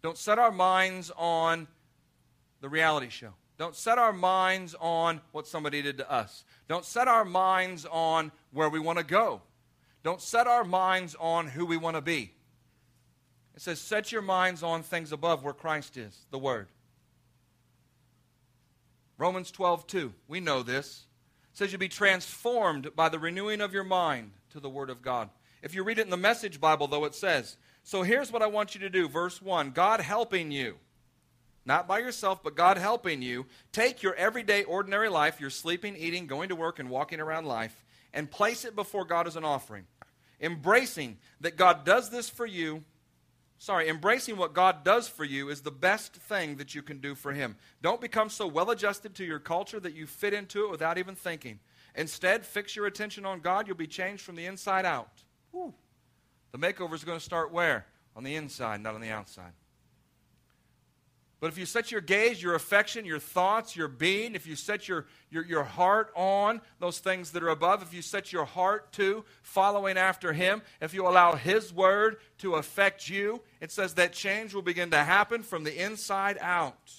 Don't 0.00 0.16
set 0.16 0.38
our 0.38 0.52
minds 0.52 1.12
on 1.14 1.68
the 2.62 2.70
reality 2.70 3.10
show. 3.10 3.34
Don't 3.58 3.76
set 3.76 3.98
our 3.98 4.14
minds 4.14 4.74
on 4.80 5.20
what 5.32 5.46
somebody 5.46 5.82
did 5.82 5.98
to 5.98 6.10
us. 6.10 6.44
Don't 6.68 6.86
set 6.86 7.06
our 7.06 7.26
minds 7.26 7.84
on 7.84 8.32
where 8.50 8.70
we 8.70 8.78
want 8.78 8.96
to 8.96 9.04
go. 9.04 9.42
Don't 10.02 10.22
set 10.22 10.46
our 10.46 10.64
minds 10.64 11.14
on 11.20 11.48
who 11.48 11.66
we 11.66 11.76
want 11.76 11.96
to 11.96 12.00
be. 12.00 12.32
It 13.54 13.62
says, 13.62 13.80
set 13.80 14.10
your 14.10 14.22
minds 14.22 14.62
on 14.62 14.82
things 14.82 15.12
above 15.12 15.44
where 15.44 15.54
Christ 15.54 15.96
is, 15.96 16.26
the 16.30 16.38
Word. 16.38 16.68
Romans 19.16 19.50
12, 19.50 19.86
2. 19.86 20.12
We 20.26 20.40
know 20.40 20.62
this. 20.62 21.04
It 21.52 21.58
says 21.58 21.70
You'll 21.70 21.78
be 21.78 21.88
transformed 21.88 22.96
by 22.96 23.08
the 23.08 23.18
renewing 23.18 23.60
of 23.60 23.72
your 23.72 23.84
mind 23.84 24.32
to 24.50 24.60
the 24.60 24.68
Word 24.68 24.90
of 24.90 25.02
God. 25.02 25.30
If 25.62 25.74
you 25.74 25.84
read 25.84 25.98
it 25.98 26.04
in 26.04 26.10
the 26.10 26.16
Message 26.16 26.60
Bible, 26.60 26.88
though, 26.88 27.04
it 27.04 27.14
says, 27.14 27.56
So 27.84 28.02
here's 28.02 28.32
what 28.32 28.42
I 28.42 28.48
want 28.48 28.74
you 28.74 28.80
to 28.80 28.90
do. 28.90 29.08
Verse 29.08 29.40
1 29.40 29.70
God 29.70 30.00
helping 30.00 30.50
you 30.50 30.74
not 31.66 31.88
by 31.88 31.98
yourself, 31.98 32.42
but 32.42 32.54
God 32.54 32.76
helping 32.76 33.22
you, 33.22 33.46
take 33.72 34.02
your 34.02 34.14
everyday, 34.14 34.64
ordinary 34.64 35.08
life, 35.08 35.40
your 35.40 35.50
sleeping, 35.50 35.96
eating, 35.96 36.26
going 36.26 36.50
to 36.50 36.56
work, 36.56 36.78
and 36.78 36.90
walking 36.90 37.20
around 37.20 37.46
life, 37.46 37.84
and 38.12 38.30
place 38.30 38.64
it 38.64 38.76
before 38.76 39.04
God 39.04 39.26
as 39.26 39.36
an 39.36 39.44
offering. 39.44 39.86
Embracing 40.40 41.16
that 41.40 41.56
God 41.56 41.84
does 41.84 42.10
this 42.10 42.28
for 42.28 42.44
you, 42.44 42.84
sorry, 43.64 43.88
embracing 43.88 44.36
what 44.36 44.52
God 44.52 44.84
does 44.84 45.08
for 45.08 45.24
you 45.24 45.48
is 45.48 45.62
the 45.62 45.70
best 45.70 46.16
thing 46.16 46.56
that 46.56 46.74
you 46.74 46.82
can 46.82 46.98
do 46.98 47.14
for 47.14 47.32
Him. 47.32 47.56
Don't 47.80 48.00
become 48.00 48.28
so 48.28 48.46
well 48.46 48.70
adjusted 48.70 49.14
to 49.14 49.24
your 49.24 49.38
culture 49.38 49.80
that 49.80 49.94
you 49.94 50.06
fit 50.06 50.34
into 50.34 50.66
it 50.66 50.70
without 50.70 50.98
even 50.98 51.14
thinking. 51.14 51.58
Instead, 51.94 52.44
fix 52.44 52.76
your 52.76 52.84
attention 52.84 53.24
on 53.24 53.40
God. 53.40 53.66
You'll 53.66 53.76
be 53.76 53.86
changed 53.86 54.22
from 54.22 54.36
the 54.36 54.44
inside 54.44 54.84
out. 54.84 55.22
The 56.52 56.58
makeover 56.58 56.92
is 56.92 57.04
going 57.04 57.18
to 57.18 57.24
start 57.24 57.52
where? 57.52 57.86
On 58.14 58.22
the 58.22 58.36
inside, 58.36 58.82
not 58.82 58.94
on 58.94 59.00
the 59.00 59.10
outside. 59.10 59.52
But 61.44 61.52
if 61.52 61.58
you 61.58 61.66
set 61.66 61.92
your 61.92 62.00
gaze, 62.00 62.42
your 62.42 62.54
affection, 62.54 63.04
your 63.04 63.18
thoughts, 63.18 63.76
your 63.76 63.86
being, 63.86 64.34
if 64.34 64.46
you 64.46 64.56
set 64.56 64.88
your, 64.88 65.04
your, 65.28 65.44
your 65.44 65.62
heart 65.62 66.10
on 66.16 66.62
those 66.78 67.00
things 67.00 67.32
that 67.32 67.42
are 67.42 67.50
above, 67.50 67.82
if 67.82 67.92
you 67.92 68.00
set 68.00 68.32
your 68.32 68.46
heart 68.46 68.90
to 68.92 69.26
following 69.42 69.98
after 69.98 70.32
Him, 70.32 70.62
if 70.80 70.94
you 70.94 71.06
allow 71.06 71.34
His 71.34 71.70
word 71.70 72.16
to 72.38 72.54
affect 72.54 73.10
you, 73.10 73.42
it 73.60 73.70
says 73.70 73.92
that 73.96 74.14
change 74.14 74.54
will 74.54 74.62
begin 74.62 74.90
to 74.92 74.96
happen 74.96 75.42
from 75.42 75.64
the 75.64 75.84
inside 75.84 76.38
out. 76.40 76.94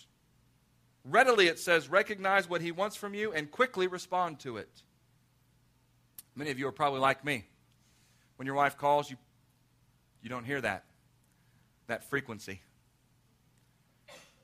Readily, 1.04 1.48
it 1.48 1.58
says, 1.58 1.90
recognize 1.90 2.48
what 2.48 2.62
He 2.62 2.72
wants 2.72 2.96
from 2.96 3.16
you 3.16 3.34
and 3.34 3.50
quickly 3.50 3.88
respond 3.88 4.38
to 4.42 4.58
it. 4.58 4.84
Many 6.36 6.52
of 6.52 6.60
you 6.60 6.68
are 6.68 6.72
probably 6.72 7.00
like 7.00 7.26
me. 7.26 7.46
When 8.36 8.46
your 8.46 8.54
wife 8.54 8.78
calls, 8.78 9.10
you, 9.10 9.18
you 10.22 10.30
don't 10.30 10.46
hear 10.46 10.62
that, 10.62 10.84
that 11.88 12.04
frequency. 12.04 12.62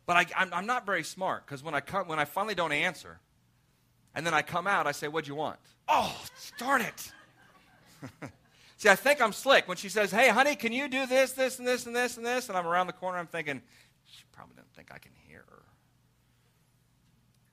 But 0.06 0.34
I, 0.36 0.58
am 0.58 0.66
not 0.66 0.86
very 0.86 1.04
smart 1.04 1.46
because 1.46 1.64
when 1.64 1.76
I 1.76 1.80
come, 1.80 2.08
when 2.08 2.20
I 2.20 2.26
finally 2.26 2.56
don't 2.56 2.72
answer, 2.72 3.20
and 4.14 4.26
then 4.26 4.34
I 4.34 4.42
come 4.42 4.68
out, 4.68 4.88
I 4.88 4.92
say, 4.92 5.08
"What'd 5.08 5.28
you 5.28 5.36
want?" 5.36 5.60
Oh, 5.88 6.20
darn 6.58 6.82
it! 6.82 7.12
See, 8.78 8.90
I 8.90 8.96
think 8.96 9.22
I'm 9.22 9.32
slick 9.32 9.68
when 9.68 9.78
she 9.78 9.90
says, 9.90 10.12
"Hey, 10.12 10.30
honey, 10.30 10.56
can 10.56 10.74
you 10.74 10.88
do 10.88 11.06
this, 11.06 11.34
this, 11.34 11.60
and 11.60 11.68
this, 11.68 11.86
and 11.86 11.96
this, 11.96 12.18
and 12.18 12.26
this?" 12.26 12.50
And 12.50 12.58
I'm 12.58 12.68
around 12.68 12.88
the 12.88 12.94
corner, 12.94 13.20
I'm 13.20 13.28
thinking, 13.28 13.62
she 14.06 14.24
probably 14.32 14.56
doesn't 14.56 14.74
think 14.74 14.92
I 14.92 14.98
can 14.98 15.12
hear 15.28 15.46
her. 15.48 15.64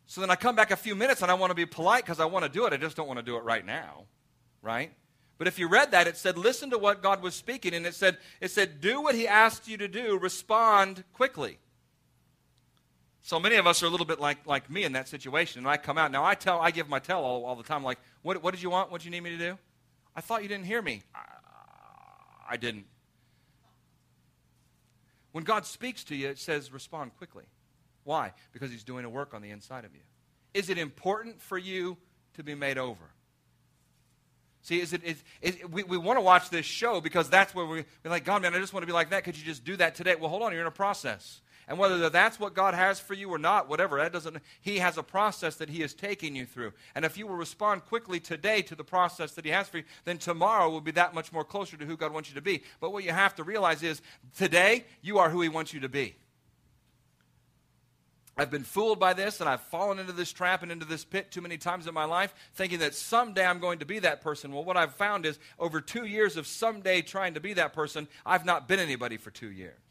So 0.07 0.23
then 0.23 0.31
I 0.31 0.37
come 0.37 0.57
back 0.57 0.71
a 0.71 0.77
few 0.77 0.95
minutes 0.95 1.21
and 1.21 1.31
I 1.31 1.35
want 1.35 1.51
to 1.51 1.55
be 1.55 1.67
polite 1.67 2.05
because 2.05 2.19
I 2.19 2.25
want 2.25 2.45
to 2.45 2.49
do 2.51 2.65
it. 2.65 2.73
I 2.73 2.79
just 2.79 2.97
don't 2.97 3.07
want 3.07 3.19
to 3.19 3.25
do 3.25 3.37
it 3.37 3.45
right 3.45 3.65
now, 3.65 4.05
right? 4.63 4.91
But 5.37 5.47
if 5.47 5.59
you 5.59 5.69
read 5.69 5.93
that, 5.93 6.09
it 6.09 6.17
said, 6.17 6.37
listen 6.37 6.71
to 6.71 6.79
what 6.79 7.03
God 7.03 7.23
was 7.23 7.35
speaking, 7.35 7.73
and 7.73 7.87
it 7.87 7.95
said, 7.95 8.19
it 8.41 8.51
said, 8.51 8.81
do 8.81 9.01
what 9.01 9.15
He 9.15 9.29
asked 9.29 9.69
you 9.69 9.77
to 9.77 9.87
do, 9.87 10.19
respond 10.19 11.05
quickly. 11.13 11.59
So 13.29 13.39
many 13.39 13.57
of 13.57 13.67
us 13.67 13.83
are 13.83 13.87
a 13.87 13.91
little 13.91 14.07
bit 14.07 14.21
like, 14.21 14.47
like 14.47 14.71
me 14.71 14.85
in 14.85 14.93
that 14.93 15.07
situation. 15.07 15.59
And 15.59 15.69
I 15.69 15.77
come 15.77 15.99
out. 15.99 16.11
Now, 16.11 16.25
I 16.25 16.35
tell, 16.35 16.61
I 16.61 16.71
give 16.71 16.89
my 16.89 16.99
tell 16.99 17.23
all, 17.23 17.45
all 17.45 17.57
the 17.57 17.63
time, 17.63 17.85
like, 17.85 17.99
what, 18.23 18.43
what 18.43 18.55
did 18.55 18.63
you 18.63 18.71
want? 18.71 18.91
What 18.91 19.03
did 19.03 19.05
you 19.05 19.11
need 19.11 19.21
me 19.21 19.29
to 19.29 19.37
do? 19.37 19.59
I 20.17 20.23
thought 20.23 20.43
you 20.43 20.49
didn't 20.49 20.65
hear 20.65 20.81
me. 20.81 21.03
I, 21.15 21.21
I 22.53 22.57
didn't. 22.57 22.87
When 25.33 25.45
God 25.45 25.67
speaks 25.67 26.05
to 26.05 26.17
you, 26.17 26.29
it 26.29 26.39
says 26.39 26.73
respond 26.73 27.19
quickly. 27.19 27.45
Why? 28.05 28.33
Because 28.55 28.71
He's 28.71 28.83
doing 28.83 29.05
a 29.05 29.11
work 29.11 29.35
on 29.35 29.43
the 29.43 29.51
inside 29.51 29.85
of 29.85 29.93
you. 29.93 30.01
Is 30.55 30.71
it 30.71 30.79
important 30.79 31.43
for 31.43 31.59
you 31.59 31.99
to 32.33 32.43
be 32.43 32.55
made 32.55 32.79
over? 32.79 33.05
See, 34.63 34.81
is 34.81 34.95
it, 34.95 35.05
is, 35.05 35.23
is, 35.43 35.57
we, 35.71 35.83
we 35.83 35.99
want 35.99 36.17
to 36.17 36.23
watch 36.23 36.49
this 36.49 36.65
show 36.65 37.03
because 37.03 37.29
that's 37.29 37.55
where 37.55 37.67
we, 37.67 37.85
we're 38.03 38.11
like, 38.11 38.25
God, 38.25 38.41
man, 38.41 38.55
I 38.55 38.59
just 38.59 38.73
want 38.73 38.85
to 38.85 38.87
be 38.87 38.95
like 38.95 39.11
that. 39.11 39.25
Could 39.25 39.37
you 39.37 39.45
just 39.45 39.67
do 39.67 39.77
that 39.77 39.97
today? 39.97 40.15
Well, 40.15 40.31
hold 40.31 40.43
on, 40.43 40.53
you're 40.53 40.63
in 40.63 40.67
a 40.67 40.71
process. 40.71 41.43
And 41.69 41.79
whether 41.79 42.09
that's 42.09 42.41
what 42.41 42.55
God 42.55 42.73
has 42.73 42.99
for 42.99 43.13
you 43.13 43.29
or 43.29 43.39
not, 43.39 43.69
whatever, 43.69 43.99
that 43.99 44.13
doesn't, 44.13 44.39
He 44.63 44.79
has 44.79 44.97
a 44.97 45.03
process 45.03 45.57
that 45.57 45.69
He 45.69 45.83
is 45.83 45.93
taking 45.93 46.35
you 46.35 46.47
through. 46.47 46.73
And 46.95 47.05
if 47.05 47.19
you 47.19 47.27
will 47.27 47.37
respond 47.37 47.85
quickly 47.85 48.21
today 48.21 48.63
to 48.63 48.75
the 48.75 48.85
process 48.85 49.33
that 49.33 49.45
He 49.45 49.51
has 49.51 49.69
for 49.69 49.79
you, 49.79 49.85
then 50.07 50.17
tomorrow 50.17 50.71
will 50.71 50.81
be 50.81 50.93
that 50.93 51.15
much 51.15 51.31
more 51.31 51.45
closer 51.45 51.77
to 51.77 51.85
who 51.85 51.99
God 51.99 52.13
wants 52.13 52.31
you 52.31 52.35
to 52.37 52.41
be. 52.41 52.63
But 52.81 52.93
what 52.93 53.05
you 53.05 53.13
have 53.13 53.35
to 53.35 53.45
realize 53.45 53.83
is 53.83 54.01
today, 54.37 54.87
you 55.03 55.19
are 55.19 55.29
who 55.29 55.43
He 55.43 55.51
wants 55.51 55.75
you 55.75 55.81
to 55.81 55.91
be. 55.91 56.17
I've 58.39 58.51
been 58.51 58.63
fooled 58.63 59.01
by 59.01 59.13
this 59.13 59.41
and 59.41 59.51
I've 59.51 59.61
fallen 59.63 59.99
into 59.99 60.13
this 60.13 60.33
trap 60.33 60.63
and 60.63 60.71
into 60.71 60.87
this 60.87 61.05
pit 61.05 61.33
too 61.33 61.41
many 61.41 61.59
times 61.59 61.87
in 61.87 61.93
my 61.93 62.05
life, 62.05 62.33
thinking 62.55 62.79
that 62.79 62.95
someday 62.95 63.45
I'm 63.45 63.59
going 63.59 63.81
to 63.81 63.85
be 63.85 63.99
that 63.99 64.23
person. 64.23 64.53
Well, 64.53 64.65
what 64.65 64.77
I've 64.77 64.95
found 64.95 65.27
is 65.27 65.39
over 65.59 65.81
two 65.81 66.07
years 66.07 66.37
of 66.37 66.47
someday 66.47 67.03
trying 67.03 67.35
to 67.35 67.41
be 67.41 67.53
that 67.55 67.73
person, 67.73 68.07
I've 68.25 68.47
not 68.47 68.69
been 68.69 68.79
anybody 68.79 69.17
for 69.17 69.33
two 69.33 69.51
years. 69.51 69.88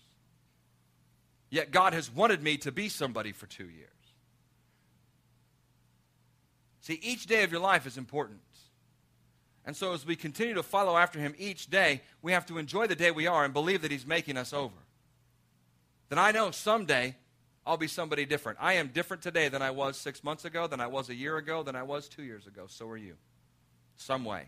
Yet 1.49 1.71
God 1.71 1.93
has 1.93 2.13
wanted 2.13 2.43
me 2.43 2.57
to 2.57 2.71
be 2.71 2.89
somebody 2.89 3.31
for 3.31 3.45
two 3.45 3.69
years. 3.69 3.89
See, 6.81 6.99
each 7.01 7.25
day 7.25 7.43
of 7.43 7.51
your 7.51 7.61
life 7.61 7.85
is 7.85 7.97
important. 7.97 8.39
And 9.65 9.75
so, 9.75 9.93
as 9.93 10.05
we 10.05 10.15
continue 10.15 10.53
to 10.53 10.63
follow 10.63 10.95
after 10.95 11.19
Him 11.19 11.35
each 11.37 11.69
day, 11.69 12.01
we 12.21 12.31
have 12.31 12.45
to 12.45 12.57
enjoy 12.57 12.87
the 12.87 12.95
day 12.95 13.11
we 13.11 13.27
are 13.27 13.43
and 13.43 13.53
believe 13.53 13.81
that 13.81 13.91
He's 13.91 14.07
making 14.07 14.37
us 14.37 14.53
over. 14.53 14.75
Then 16.07 16.19
I 16.19 16.31
know 16.31 16.51
someday 16.51 17.15
I'll 17.65 17.75
be 17.75 17.89
somebody 17.89 18.25
different. 18.25 18.59
I 18.61 18.73
am 18.73 18.87
different 18.87 19.21
today 19.21 19.49
than 19.49 19.61
I 19.61 19.71
was 19.71 19.97
six 19.97 20.23
months 20.23 20.45
ago, 20.45 20.67
than 20.67 20.79
I 20.79 20.87
was 20.87 21.09
a 21.09 21.15
year 21.15 21.35
ago, 21.35 21.63
than 21.63 21.75
I 21.75 21.83
was 21.83 22.07
two 22.07 22.23
years 22.23 22.47
ago. 22.47 22.63
So 22.67 22.87
are 22.87 22.95
you. 22.95 23.15
Some 23.97 24.23
way. 24.23 24.43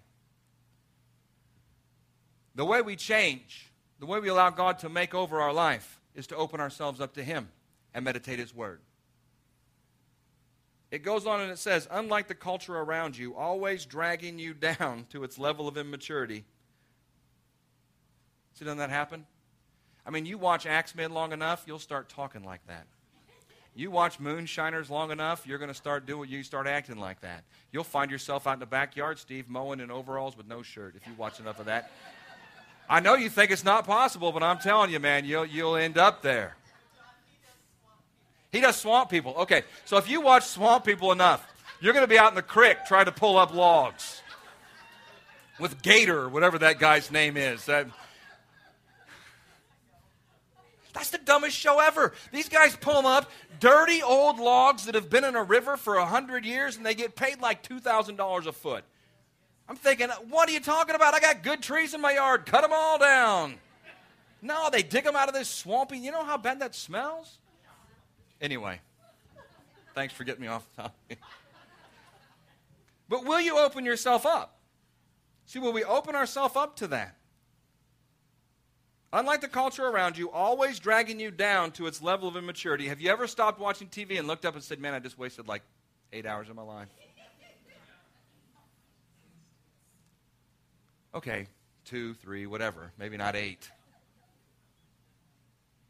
The 2.55 2.63
way 2.63 2.81
we 2.81 2.95
change, 2.95 3.67
the 3.99 4.05
way 4.05 4.21
we 4.21 4.29
allow 4.29 4.49
God 4.51 4.79
to 4.79 4.89
make 4.89 5.13
over 5.13 5.41
our 5.41 5.51
life, 5.51 5.98
is 6.19 6.27
to 6.27 6.36
open 6.36 6.60
ourselves 6.60 7.01
up 7.01 7.13
to 7.13 7.23
Him 7.23 7.49
and 7.93 8.05
meditate 8.05 8.38
His 8.38 8.53
Word. 8.53 8.82
It 10.91 11.03
goes 11.03 11.25
on 11.25 11.41
and 11.41 11.51
it 11.51 11.60
says, 11.60 11.88
unlike 11.91 12.27
the 12.27 12.36
culture 12.36 12.77
around 12.77 13.17
you, 13.17 13.36
always 13.36 13.86
dragging 13.86 14.39
you 14.39 14.53
down 14.79 15.05
to 15.10 15.23
its 15.23 15.39
level 15.39 15.67
of 15.67 15.77
immaturity. 15.77 16.45
See, 18.53 18.65
doesn't 18.65 18.79
that 18.79 18.89
happen? 18.89 19.25
I 20.05 20.12
mean, 20.12 20.25
you 20.25 20.38
watch 20.38 20.65
Ax 20.65 20.95
Men 20.95 21.13
long 21.13 21.32
enough, 21.32 21.63
you'll 21.65 21.79
start 21.79 22.10
talking 22.10 22.43
like 22.43 22.65
that. 22.67 22.88
You 23.75 23.91
watch 23.91 24.19
moonshiners 24.19 24.89
long 24.89 25.12
enough, 25.12 25.45
you're 25.45 25.60
going 25.60 25.69
to 25.69 25.75
start 25.75 26.05
doing, 26.05 26.29
you 26.29 26.43
start 26.43 26.67
acting 26.67 26.97
like 26.97 27.21
that. 27.21 27.43
You'll 27.71 27.84
find 27.84 28.10
yourself 28.10 28.47
out 28.47 28.53
in 28.53 28.60
the 28.60 28.65
backyard, 28.65 29.19
Steve 29.19 29.47
mowing 29.47 29.79
in 29.79 29.91
overalls 29.91 30.36
with 30.36 30.47
no 30.47 30.63
shirt 30.63 30.95
if 30.95 31.08
you 31.08 31.13
watch 31.17 31.39
enough 31.39 31.60
of 31.60 31.67
that. 31.67 31.91
I 32.89 32.99
know 32.99 33.13
you 33.13 33.30
think 33.30 33.52
it's 33.52 33.63
not 33.63 33.86
possible, 33.86 34.32
but 34.32 34.41
I'm 34.41 34.58
telling 34.58 34.89
you, 34.89 34.99
man, 34.99 35.23
you'll, 35.23 35.45
you'll 35.45 35.75
end 35.75 35.97
up 35.97 36.23
there. 36.23 36.56
He 38.52 38.62
does 38.62 38.78
swamp 38.78 39.12
people. 39.12 39.36
Okay, 39.41 39.62
so 39.86 39.97
if 39.97 40.10
you 40.10 40.21
watch 40.21 40.43
swamp 40.43 40.86
people 40.86 41.12
enough, 41.12 41.45
you're 41.80 41.93
going 41.93 42.04
to 42.04 42.10
be 42.10 42.17
out 42.17 42.30
in 42.32 42.36
the 42.36 42.41
creek 42.41 42.78
trying 42.88 43.06
to 43.06 43.12
pull 43.12 43.38
up 43.38 43.54
logs 43.54 44.23
with 45.60 45.82
Gator, 45.84 46.21
or 46.21 46.30
whatever 46.30 46.58
that 46.58 46.80
guy's 46.80 47.12
name 47.12 47.38
is. 47.38 47.65
That, 47.67 47.86
that's 50.93 51.12
the 51.12 51.19
dumbest 51.19 51.56
show 51.56 51.80
ever. 51.80 52.13
These 52.32 52.49
guys 52.49 52.75
pull 52.75 52.95
them 52.95 53.06
up, 53.06 53.30
dirty 53.60 54.02
old 54.02 54.39
logs 54.39 54.86
that 54.86 54.95
have 54.95 55.12
been 55.12 55.23
in 55.23 55.36
a 55.36 55.43
river 55.43 55.78
for 55.78 55.97
a 55.97 56.06
hundred 56.06 56.43
years, 56.43 56.75
and 56.75 56.86
they 56.86 56.95
get 56.95 57.15
paid 57.15 57.39
like 57.39 57.62
two 57.62 57.80
thousand 57.80 58.15
dollars 58.15 58.47
a 58.47 58.52
foot. 58.52 58.84
I'm 59.69 59.75
thinking, 59.75 60.10
what 60.29 60.49
are 60.49 60.51
you 60.51 60.60
talking 60.60 60.95
about? 60.95 61.13
I 61.13 61.19
got 61.19 61.43
good 61.43 61.62
trees 61.62 61.93
in 61.93 62.01
my 62.01 62.13
yard. 62.13 62.47
Cut 62.47 62.62
them 62.62 62.71
all 62.73 62.97
down. 62.97 63.53
No, 64.41 64.69
they 64.71 64.82
dig 64.82 65.03
them 65.03 65.15
out 65.15 65.27
of 65.27 65.36
this 65.36 65.47
swampy. 65.47 65.99
You 65.99 66.12
know 66.12 66.23
how 66.23 66.38
bad 66.38 66.60
that 66.62 66.73
smells? 66.73 67.38
Anyway, 68.41 68.79
thanks 69.93 70.13
for 70.13 70.23
getting 70.23 70.41
me 70.41 70.47
off 70.47 70.67
topic. 70.75 71.19
But 73.08 73.25
will 73.25 73.41
you 73.41 73.60
open 73.60 73.86
yourself 73.86 74.25
up? 74.25 74.58
See, 75.45 75.60
will 75.60 75.73
we 75.73 75.84
open 75.84 76.15
ourselves 76.15 76.55
up 76.55 76.75
to 76.77 76.88
that? 76.88 77.15
Unlike 79.12 79.41
the 79.41 79.47
culture 79.47 79.86
around 79.88 80.17
you, 80.17 80.29
always 80.29 80.79
dragging 80.79 81.19
you 81.19 81.32
down 81.32 81.71
to 81.71 81.88
its 81.88 82.01
level 82.01 82.27
of 82.27 82.36
immaturity. 82.36 82.88
Have 82.88 83.01
you 83.01 83.10
ever 83.12 83.25
stopped 83.27 83.60
watching 83.60 83.88
TV 83.88 84.19
and 84.19 84.27
looked 84.27 84.45
up 84.45 84.53
and 84.53 84.63
said, 84.63 84.79
Man, 84.79 84.93
I 84.93 84.99
just 84.99 85.17
wasted 85.17 85.47
like 85.47 85.63
eight 86.13 86.27
hours 86.27 86.49
of 86.49 86.55
my 86.55 86.62
life? 86.62 86.88
Okay, 91.13 91.48
two, 91.86 92.13
three, 92.15 92.45
whatever, 92.45 92.91
maybe 92.98 93.17
not 93.17 93.36
eight. 93.36 93.69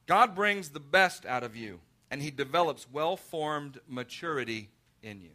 God 0.06 0.34
brings 0.34 0.70
the 0.70 0.80
best 0.80 1.26
out 1.26 1.44
of 1.44 1.56
you, 1.56 1.80
and 2.10 2.22
He 2.22 2.32
develops 2.32 2.88
well 2.92 3.18
formed 3.18 3.80
maturity 3.88 4.70
in 5.04 5.22
you. 5.22 5.32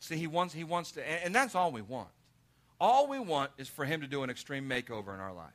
See, 0.00 0.16
He 0.16 0.26
wants, 0.26 0.54
he 0.54 0.64
wants 0.64 0.92
to, 0.92 1.24
and 1.24 1.34
that's 1.34 1.54
all 1.54 1.72
we 1.72 1.82
want. 1.82 2.08
All 2.80 3.08
we 3.08 3.18
want 3.18 3.50
is 3.58 3.68
for 3.68 3.84
Him 3.84 4.00
to 4.02 4.06
do 4.06 4.22
an 4.22 4.30
extreme 4.30 4.68
makeover 4.68 5.12
in 5.14 5.20
our 5.20 5.32
life. 5.32 5.52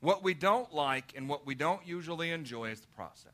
What 0.00 0.22
we 0.22 0.34
don't 0.34 0.72
like 0.72 1.12
and 1.16 1.28
what 1.28 1.46
we 1.46 1.54
don't 1.54 1.86
usually 1.86 2.30
enjoy 2.30 2.70
is 2.70 2.80
the 2.80 2.88
process. 2.88 3.32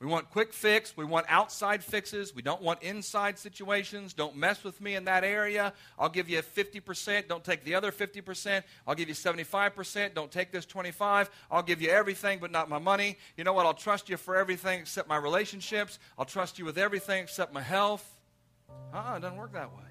We 0.00 0.06
want 0.06 0.30
quick 0.30 0.54
fix. 0.54 0.96
We 0.96 1.04
want 1.04 1.26
outside 1.28 1.84
fixes. 1.84 2.34
We 2.34 2.40
don't 2.40 2.62
want 2.62 2.82
inside 2.82 3.38
situations. 3.38 4.14
Don't 4.14 4.34
mess 4.34 4.64
with 4.64 4.80
me 4.80 4.94
in 4.94 5.04
that 5.04 5.24
area. 5.24 5.74
I'll 5.98 6.08
give 6.08 6.26
you 6.26 6.40
50%. 6.40 7.28
Don't 7.28 7.44
take 7.44 7.64
the 7.64 7.74
other 7.74 7.92
50%. 7.92 8.62
I'll 8.86 8.94
give 8.94 9.08
you 9.08 9.14
75%. 9.14 10.14
Don't 10.14 10.30
take 10.30 10.52
this 10.52 10.64
25. 10.64 11.28
I'll 11.50 11.62
give 11.62 11.82
you 11.82 11.90
everything 11.90 12.38
but 12.38 12.50
not 12.50 12.70
my 12.70 12.78
money. 12.78 13.18
You 13.36 13.44
know 13.44 13.52
what? 13.52 13.66
I'll 13.66 13.74
trust 13.74 14.08
you 14.08 14.16
for 14.16 14.36
everything 14.36 14.80
except 14.80 15.06
my 15.06 15.18
relationships. 15.18 15.98
I'll 16.18 16.24
trust 16.24 16.58
you 16.58 16.64
with 16.64 16.78
everything 16.78 17.22
except 17.22 17.52
my 17.52 17.62
health. 17.62 18.16
Uh-uh, 18.94 19.16
it 19.16 19.20
doesn't 19.20 19.36
work 19.36 19.52
that 19.52 19.70
way. 19.70 19.84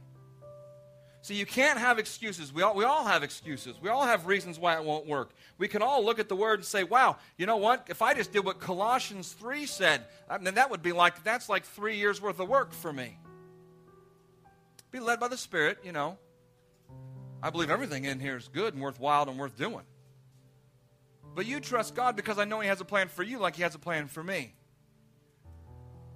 See, 1.22 1.36
you 1.36 1.46
can't 1.46 1.78
have 1.78 2.00
excuses. 2.00 2.54
We 2.54 2.62
all, 2.62 2.74
we 2.74 2.86
all 2.86 3.04
have 3.06 3.24
excuses. 3.24 3.76
We 3.82 3.90
all 3.90 4.06
have 4.06 4.26
reasons 4.26 4.58
why 4.58 4.76
it 4.76 4.84
won't 4.84 5.06
work. 5.06 5.32
We 5.58 5.68
can 5.68 5.82
all 5.82 6.04
look 6.04 6.18
at 6.18 6.30
the 6.30 6.36
word 6.36 6.60
and 6.60 6.66
say, 6.66 6.84
wow, 6.84 7.18
you 7.38 7.46
know 7.46 7.58
what? 7.58 7.88
If 7.90 8.02
I 8.02 8.14
just 8.14 8.32
did 8.32 8.46
what 8.46 8.60
Colossians 8.60 9.34
3 9.34 9.66
said, 9.66 10.06
then 10.42 10.56
that 10.56 10.72
would 10.72 10.82
be 10.82 10.94
like, 10.94 11.24
that's 11.24 11.50
like 11.50 11.66
three 11.66 11.98
years 11.98 12.22
worth 12.22 12.40
of 12.40 12.48
work 12.48 12.72
for 12.72 12.94
me. 12.94 13.18
Be 14.92 15.00
led 15.00 15.20
by 15.20 15.28
the 15.28 15.38
Spirit, 15.38 15.80
you 15.84 15.92
know. 15.92 16.18
I 17.44 17.50
believe 17.50 17.70
everything 17.70 18.06
in 18.06 18.20
here 18.20 18.38
is 18.38 18.48
good 18.48 18.74
and 18.74 18.82
worthwhile 18.82 19.30
and 19.30 19.38
worth 19.38 19.58
doing. 19.58 19.84
But 21.36 21.46
you 21.46 21.60
trust 21.60 21.96
God 21.96 22.16
because 22.16 22.40
I 22.40 22.46
know 22.46 22.60
He 22.60 22.68
has 22.70 22.82
a 22.82 22.86
plan 22.86 23.08
for 23.08 23.24
you 23.24 23.40
like 23.40 23.56
He 23.56 23.64
has 23.64 23.76
a 23.76 23.80
plan 23.80 24.08
for 24.08 24.24
me. 24.24 24.54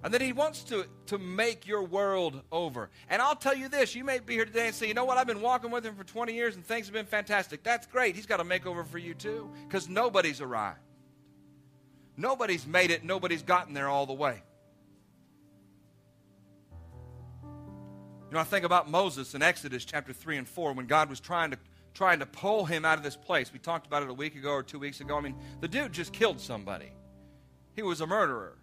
And 0.03 0.13
that 0.13 0.21
He 0.21 0.33
wants 0.33 0.63
to, 0.65 0.85
to 1.07 1.17
make 1.17 1.65
your 1.65 1.83
world 1.83 2.41
over. 2.51 2.89
And 3.09 3.21
I'll 3.21 3.35
tell 3.35 3.55
you 3.55 3.69
this 3.69 3.95
you 3.95 4.03
may 4.03 4.19
be 4.19 4.33
here 4.33 4.45
today 4.45 4.67
and 4.67 4.75
say, 4.75 4.87
you 4.87 4.93
know 4.93 5.05
what, 5.05 5.17
I've 5.17 5.27
been 5.27 5.41
walking 5.41 5.71
with 5.71 5.85
Him 5.85 5.95
for 5.95 6.03
20 6.03 6.33
years 6.33 6.55
and 6.55 6.65
things 6.65 6.87
have 6.87 6.93
been 6.93 7.05
fantastic. 7.05 7.63
That's 7.63 7.87
great. 7.87 8.15
He's 8.15 8.25
got 8.25 8.39
a 8.39 8.43
makeover 8.43 8.85
for 8.85 8.97
you 8.97 9.13
too 9.13 9.49
because 9.67 9.87
nobody's 9.87 10.41
arrived. 10.41 10.79
Nobody's 12.15 12.67
made 12.67 12.91
it, 12.91 13.03
nobody's 13.03 13.41
gotten 13.41 13.73
there 13.73 13.87
all 13.87 14.05
the 14.05 14.13
way. 14.13 14.43
You 17.43 18.37
know, 18.37 18.39
I 18.39 18.43
think 18.43 18.65
about 18.65 18.89
Moses 18.89 19.35
in 19.35 19.41
Exodus 19.41 19.85
chapter 19.85 20.11
3 20.11 20.37
and 20.37 20.47
4 20.47 20.73
when 20.73 20.87
God 20.87 21.09
was 21.09 21.19
trying 21.19 21.51
to 21.51 21.57
trying 21.93 22.19
to 22.19 22.25
pull 22.25 22.65
him 22.65 22.85
out 22.85 22.97
of 22.97 23.03
this 23.03 23.15
place. 23.15 23.53
We 23.53 23.59
talked 23.59 23.85
about 23.85 24.03
it 24.03 24.09
a 24.09 24.13
week 24.13 24.35
ago 24.35 24.51
or 24.51 24.63
two 24.63 24.79
weeks 24.79 24.99
ago. 24.99 25.17
I 25.17 25.21
mean, 25.21 25.35
the 25.61 25.67
dude 25.67 25.93
just 25.93 26.11
killed 26.11 26.39
somebody. 26.39 26.91
He 27.75 27.83
was 27.83 28.01
a 28.01 28.07
murderer. 28.07 28.57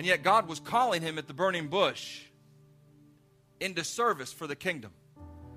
And 0.00 0.06
yet 0.06 0.22
God 0.22 0.48
was 0.48 0.60
calling 0.60 1.02
him 1.02 1.18
at 1.18 1.26
the 1.28 1.34
burning 1.34 1.68
bush 1.68 2.22
into 3.60 3.84
service 3.84 4.32
for 4.32 4.46
the 4.46 4.56
kingdom. 4.56 4.92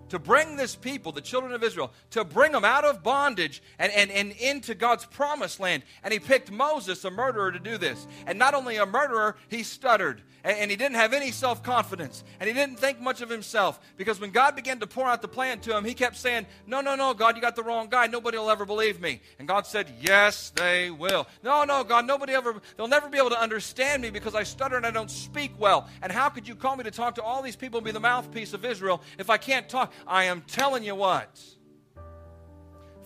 To 0.09 0.19
bring 0.19 0.55
this 0.55 0.75
people, 0.75 1.11
the 1.11 1.21
children 1.21 1.53
of 1.53 1.63
Israel, 1.63 1.91
to 2.11 2.23
bring 2.23 2.51
them 2.51 2.65
out 2.65 2.85
of 2.85 3.03
bondage 3.03 3.63
and, 3.79 3.91
and, 3.91 4.11
and 4.11 4.31
into 4.33 4.75
God's 4.75 5.05
promised 5.05 5.59
land. 5.59 5.83
And 6.03 6.13
he 6.13 6.19
picked 6.19 6.51
Moses, 6.51 7.03
a 7.05 7.11
murderer, 7.11 7.51
to 7.51 7.59
do 7.59 7.77
this. 7.77 8.07
And 8.27 8.37
not 8.37 8.53
only 8.53 8.77
a 8.77 8.85
murderer, 8.85 9.35
he 9.49 9.63
stuttered 9.63 10.21
and, 10.43 10.57
and 10.57 10.71
he 10.71 10.77
didn't 10.77 10.95
have 10.95 11.13
any 11.13 11.31
self 11.31 11.63
confidence, 11.63 12.23
and 12.39 12.47
he 12.47 12.53
didn't 12.53 12.77
think 12.77 12.99
much 12.99 13.21
of 13.21 13.29
himself. 13.29 13.79
Because 13.97 14.19
when 14.19 14.31
God 14.31 14.55
began 14.55 14.79
to 14.79 14.87
pour 14.87 15.05
out 15.05 15.21
the 15.21 15.27
plan 15.27 15.59
to 15.61 15.75
him, 15.75 15.85
he 15.85 15.93
kept 15.93 16.17
saying, 16.17 16.45
No, 16.67 16.81
no, 16.81 16.95
no, 16.95 17.13
God, 17.13 17.35
you 17.35 17.41
got 17.41 17.55
the 17.55 17.63
wrong 17.63 17.87
guy. 17.89 18.07
Nobody 18.07 18.37
will 18.37 18.49
ever 18.49 18.65
believe 18.65 18.99
me. 18.99 19.21
And 19.39 19.47
God 19.47 19.65
said, 19.65 19.87
Yes, 20.01 20.51
they 20.55 20.91
will. 20.91 21.27
No, 21.43 21.63
no, 21.63 21.83
God, 21.83 22.05
nobody 22.05 22.33
ever, 22.33 22.61
they'll 22.75 22.87
never 22.87 23.09
be 23.09 23.17
able 23.17 23.29
to 23.29 23.39
understand 23.39 24.01
me 24.01 24.09
because 24.09 24.35
I 24.35 24.43
stutter 24.43 24.75
and 24.75 24.85
I 24.85 24.91
don't 24.91 25.11
speak 25.11 25.51
well. 25.57 25.87
And 26.01 26.11
how 26.11 26.29
could 26.29 26.47
you 26.47 26.55
call 26.55 26.75
me 26.75 26.83
to 26.83 26.91
talk 26.91 27.15
to 27.15 27.23
all 27.23 27.41
these 27.41 27.55
people 27.55 27.77
and 27.77 27.85
be 27.85 27.91
the 27.91 27.99
mouthpiece 27.99 28.53
of 28.53 28.65
Israel 28.65 29.01
if 29.17 29.29
I 29.29 29.37
can't 29.37 29.69
talk? 29.69 29.93
I 30.07 30.25
am 30.25 30.41
telling 30.41 30.83
you 30.83 30.95
what 30.95 31.39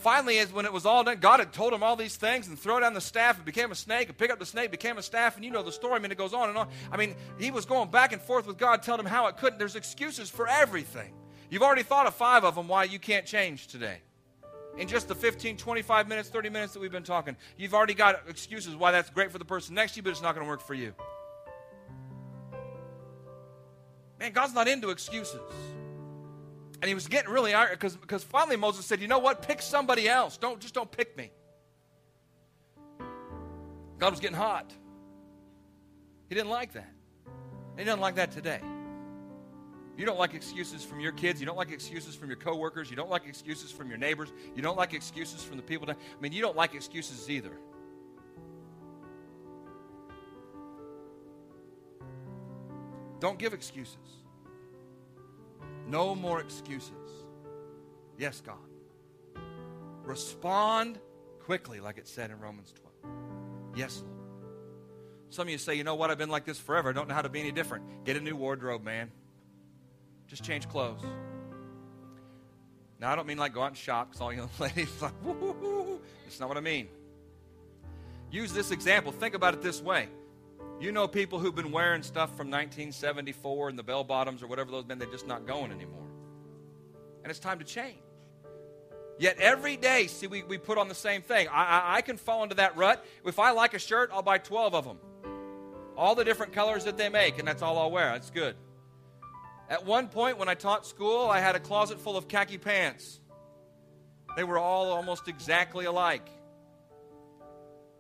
finally, 0.08 0.40
when 0.46 0.66
it 0.66 0.72
was 0.72 0.86
all 0.86 1.04
done, 1.04 1.18
God 1.20 1.40
had 1.40 1.52
told 1.52 1.74
him 1.74 1.84
all 1.84 1.98
these 1.98 2.16
things 2.16 2.48
and 2.48 2.58
throw 2.58 2.80
down 2.80 2.94
the 2.94 3.02
staff, 3.02 3.40
it 3.40 3.46
became 3.46 3.72
a 3.72 3.76
snake, 3.76 4.08
and 4.08 4.18
pick 4.18 4.32
up 4.32 4.40
the 4.40 4.46
snake, 4.46 4.72
became 4.72 4.98
a 4.98 5.04
staff, 5.04 5.36
and 5.36 5.44
you 5.44 5.52
know 5.52 5.64
the 5.64 5.72
story. 5.72 5.96
I 5.96 6.00
mean, 6.00 6.12
it 6.12 6.18
goes 6.18 6.34
on 6.34 6.48
and 6.48 6.58
on. 6.58 6.70
I 6.92 6.96
mean, 6.96 7.16
he 7.38 7.52
was 7.52 7.66
going 7.66 7.90
back 7.90 8.14
and 8.14 8.22
forth 8.22 8.48
with 8.48 8.58
God, 8.58 8.84
telling 8.84 9.02
him 9.02 9.06
how 9.06 9.28
it 9.28 9.36
couldn't. 9.38 9.60
There's 9.60 9.76
excuses 9.76 10.30
for 10.30 10.48
everything. 10.48 11.14
You've 11.50 11.62
already 11.62 11.84
thought 11.84 12.08
of 12.08 12.16
five 12.16 12.46
of 12.46 12.56
them 12.56 12.70
why 12.70 12.86
you 12.86 13.00
can't 13.00 13.26
change 13.26 13.68
today. 13.68 13.98
In 14.78 14.88
just 14.88 15.08
the 15.08 15.16
15, 15.16 15.58
25 15.58 16.08
minutes, 16.08 16.30
30 16.30 16.50
minutes 16.50 16.74
that 16.74 16.80
we've 16.80 16.92
been 16.92 17.04
talking, 17.04 17.36
you've 17.58 17.74
already 17.74 17.96
got 17.96 18.22
excuses 18.30 18.76
why 18.76 18.92
that's 18.92 19.10
great 19.10 19.32
for 19.32 19.40
the 19.40 19.46
person 19.46 19.76
next 19.76 19.94
to 19.94 19.98
you, 19.98 20.04
but 20.04 20.12
it's 20.12 20.22
not 20.22 20.36
going 20.36 20.46
to 20.46 20.50
work 20.50 20.62
for 20.62 20.74
you. 20.74 20.94
Man, 24.20 24.32
God's 24.32 24.54
not 24.54 24.68
into 24.68 24.90
excuses. 24.90 25.42
And 26.82 26.88
he 26.88 26.94
was 26.94 27.08
getting 27.08 27.32
really 27.32 27.54
angry 27.54 27.76
because 27.76 27.96
because 27.96 28.24
finally 28.24 28.56
Moses 28.56 28.86
said, 28.86 29.02
"You 29.02 29.08
know 29.08 29.20
what? 29.20 29.42
Pick 29.42 29.62
somebody 29.62 30.08
else. 30.08 30.38
Don't 30.38 30.60
just 30.60 30.74
don't 30.74 30.92
pick 30.92 31.18
me." 31.18 31.32
God 33.98 34.12
was 34.12 34.20
getting 34.20 34.38
hot. 34.38 34.72
He 36.30 36.36
didn't 36.36 36.50
like 36.50 36.74
that. 36.74 36.94
He 37.78 37.84
doesn't 37.84 38.00
like 38.00 38.16
that 38.16 38.32
today. 38.32 38.60
You 39.98 40.06
don't 40.06 40.20
like 40.20 40.36
excuses 40.36 40.84
from 40.84 41.00
your 41.00 41.12
kids. 41.12 41.40
You 41.40 41.48
don't 41.48 41.58
like 41.58 41.72
excuses 41.72 42.16
from 42.16 42.30
your 42.30 42.38
coworkers. 42.38 42.90
You 42.92 42.96
don't 42.96 43.10
like 43.10 43.26
excuses 43.26 43.72
from 43.72 43.90
your 43.90 43.98
neighbors. 43.98 44.32
You 44.56 44.62
don't 44.62 44.78
like 44.78 44.94
excuses 44.94 45.44
from 45.44 45.58
the 45.58 45.64
people. 45.64 45.88
That, 45.88 45.98
I 45.98 46.22
mean, 46.22 46.34
you 46.34 46.42
don't 46.42 46.56
like 46.56 46.76
excuses 46.76 47.30
either. 47.30 47.58
Don't 53.20 53.40
give 53.40 53.54
excuses. 53.54 53.96
No 55.88 56.16
more 56.16 56.42
excuses. 56.42 56.92
Yes, 58.18 58.42
God. 58.42 58.58
Respond 60.04 61.00
quickly, 61.44 61.80
like 61.80 61.98
it 61.98 62.08
said 62.08 62.32
in 62.32 62.40
Romans 62.40 62.74
12. 63.02 63.16
Yes, 63.76 64.02
Lord. 64.06 64.18
Some 65.30 65.48
of 65.48 65.52
you 65.52 65.58
say, 65.58 65.76
you 65.76 65.84
know 65.84 65.96
what, 65.96 66.10
I've 66.10 66.18
been 66.18 66.30
like 66.30 66.46
this 66.46 66.58
forever. 66.58 66.90
I 66.90 66.94
don't 66.94 67.08
know 67.08 67.14
how 67.14 67.22
to 67.22 67.30
be 67.30 67.40
any 67.40 67.52
different. 67.52 68.06
Get 68.06 68.16
a 68.16 68.22
new 68.22 68.36
wardrobe, 68.36 68.84
man. 68.84 69.12
Just 70.28 70.44
change 70.44 70.68
clothes. 70.68 71.04
Now, 73.00 73.12
I 73.12 73.16
don't 73.16 73.28
mean 73.28 73.38
like 73.38 73.54
go 73.54 73.62
out 73.62 73.68
and 73.68 73.78
shop 73.78 74.10
because 74.10 74.22
all 74.22 74.34
you 74.34 74.50
ladies 74.60 75.02
like, 75.02 75.14
woo 75.24 76.00
That's 76.24 76.40
not 76.40 76.50
what 76.50 76.58
I 76.58 76.62
mean. 76.62 76.88
Use 78.32 78.52
this 78.52 78.72
example. 78.72 79.12
Think 79.12 79.36
about 79.36 79.54
it 79.54 79.62
this 79.62 79.82
way. 79.82 80.10
You 80.80 80.92
know 80.92 81.08
people 81.08 81.40
who've 81.40 81.56
been 81.56 81.72
wearing 81.72 82.04
stuff 82.04 82.30
from 82.30 82.52
1974 82.52 83.70
and 83.70 83.80
the 83.80 83.84
bell 83.84 84.04
bottoms 84.04 84.44
or 84.44 84.48
whatever 84.48 84.70
those 84.70 84.84
been, 84.84 85.00
they're 85.00 85.10
just 85.10 85.28
not 85.28 85.48
going 85.48 85.72
anymore. 85.72 86.06
And 87.24 87.32
it's 87.32 87.40
time 87.40 87.60
to 87.60 87.66
change. 87.66 87.98
Yet 89.20 89.40
every 89.40 89.78
day, 89.78 90.06
see, 90.06 90.28
we, 90.28 90.44
we 90.44 90.60
put 90.60 90.78
on 90.78 90.88
the 90.88 90.96
same 90.96 91.24
thing. 91.24 91.48
I, 91.48 91.64
I, 91.64 91.96
I 91.96 92.02
can 92.02 92.18
fall 92.18 92.44
into 92.44 92.56
that 92.56 92.78
rut. 92.78 93.04
If 93.26 93.40
I 93.40 93.52
like 93.52 93.74
a 93.74 93.80
shirt, 93.80 94.12
I'll 94.14 94.22
buy 94.22 94.38
12 94.38 94.76
of 94.76 94.86
them. 94.86 95.00
All 95.98 96.14
the 96.14 96.24
different 96.24 96.54
colors 96.54 96.84
that 96.84 96.98
they 96.98 97.10
make, 97.10 97.40
and 97.40 97.48
that's 97.48 97.64
all 97.64 97.80
I'll 97.80 97.90
wear. 97.90 98.12
That's 98.12 98.30
good. 98.30 98.56
At 99.70 99.86
one 99.86 100.08
point, 100.08 100.38
when 100.38 100.48
I 100.48 100.54
taught 100.54 100.86
school, 100.86 101.28
I 101.28 101.40
had 101.40 101.56
a 101.56 101.60
closet 101.60 102.00
full 102.00 102.16
of 102.16 102.28
khaki 102.28 102.60
pants. 102.60 103.20
They 104.36 104.44
were 104.44 104.60
all 104.60 104.92
almost 104.92 105.28
exactly 105.28 105.86
alike. 105.86 106.30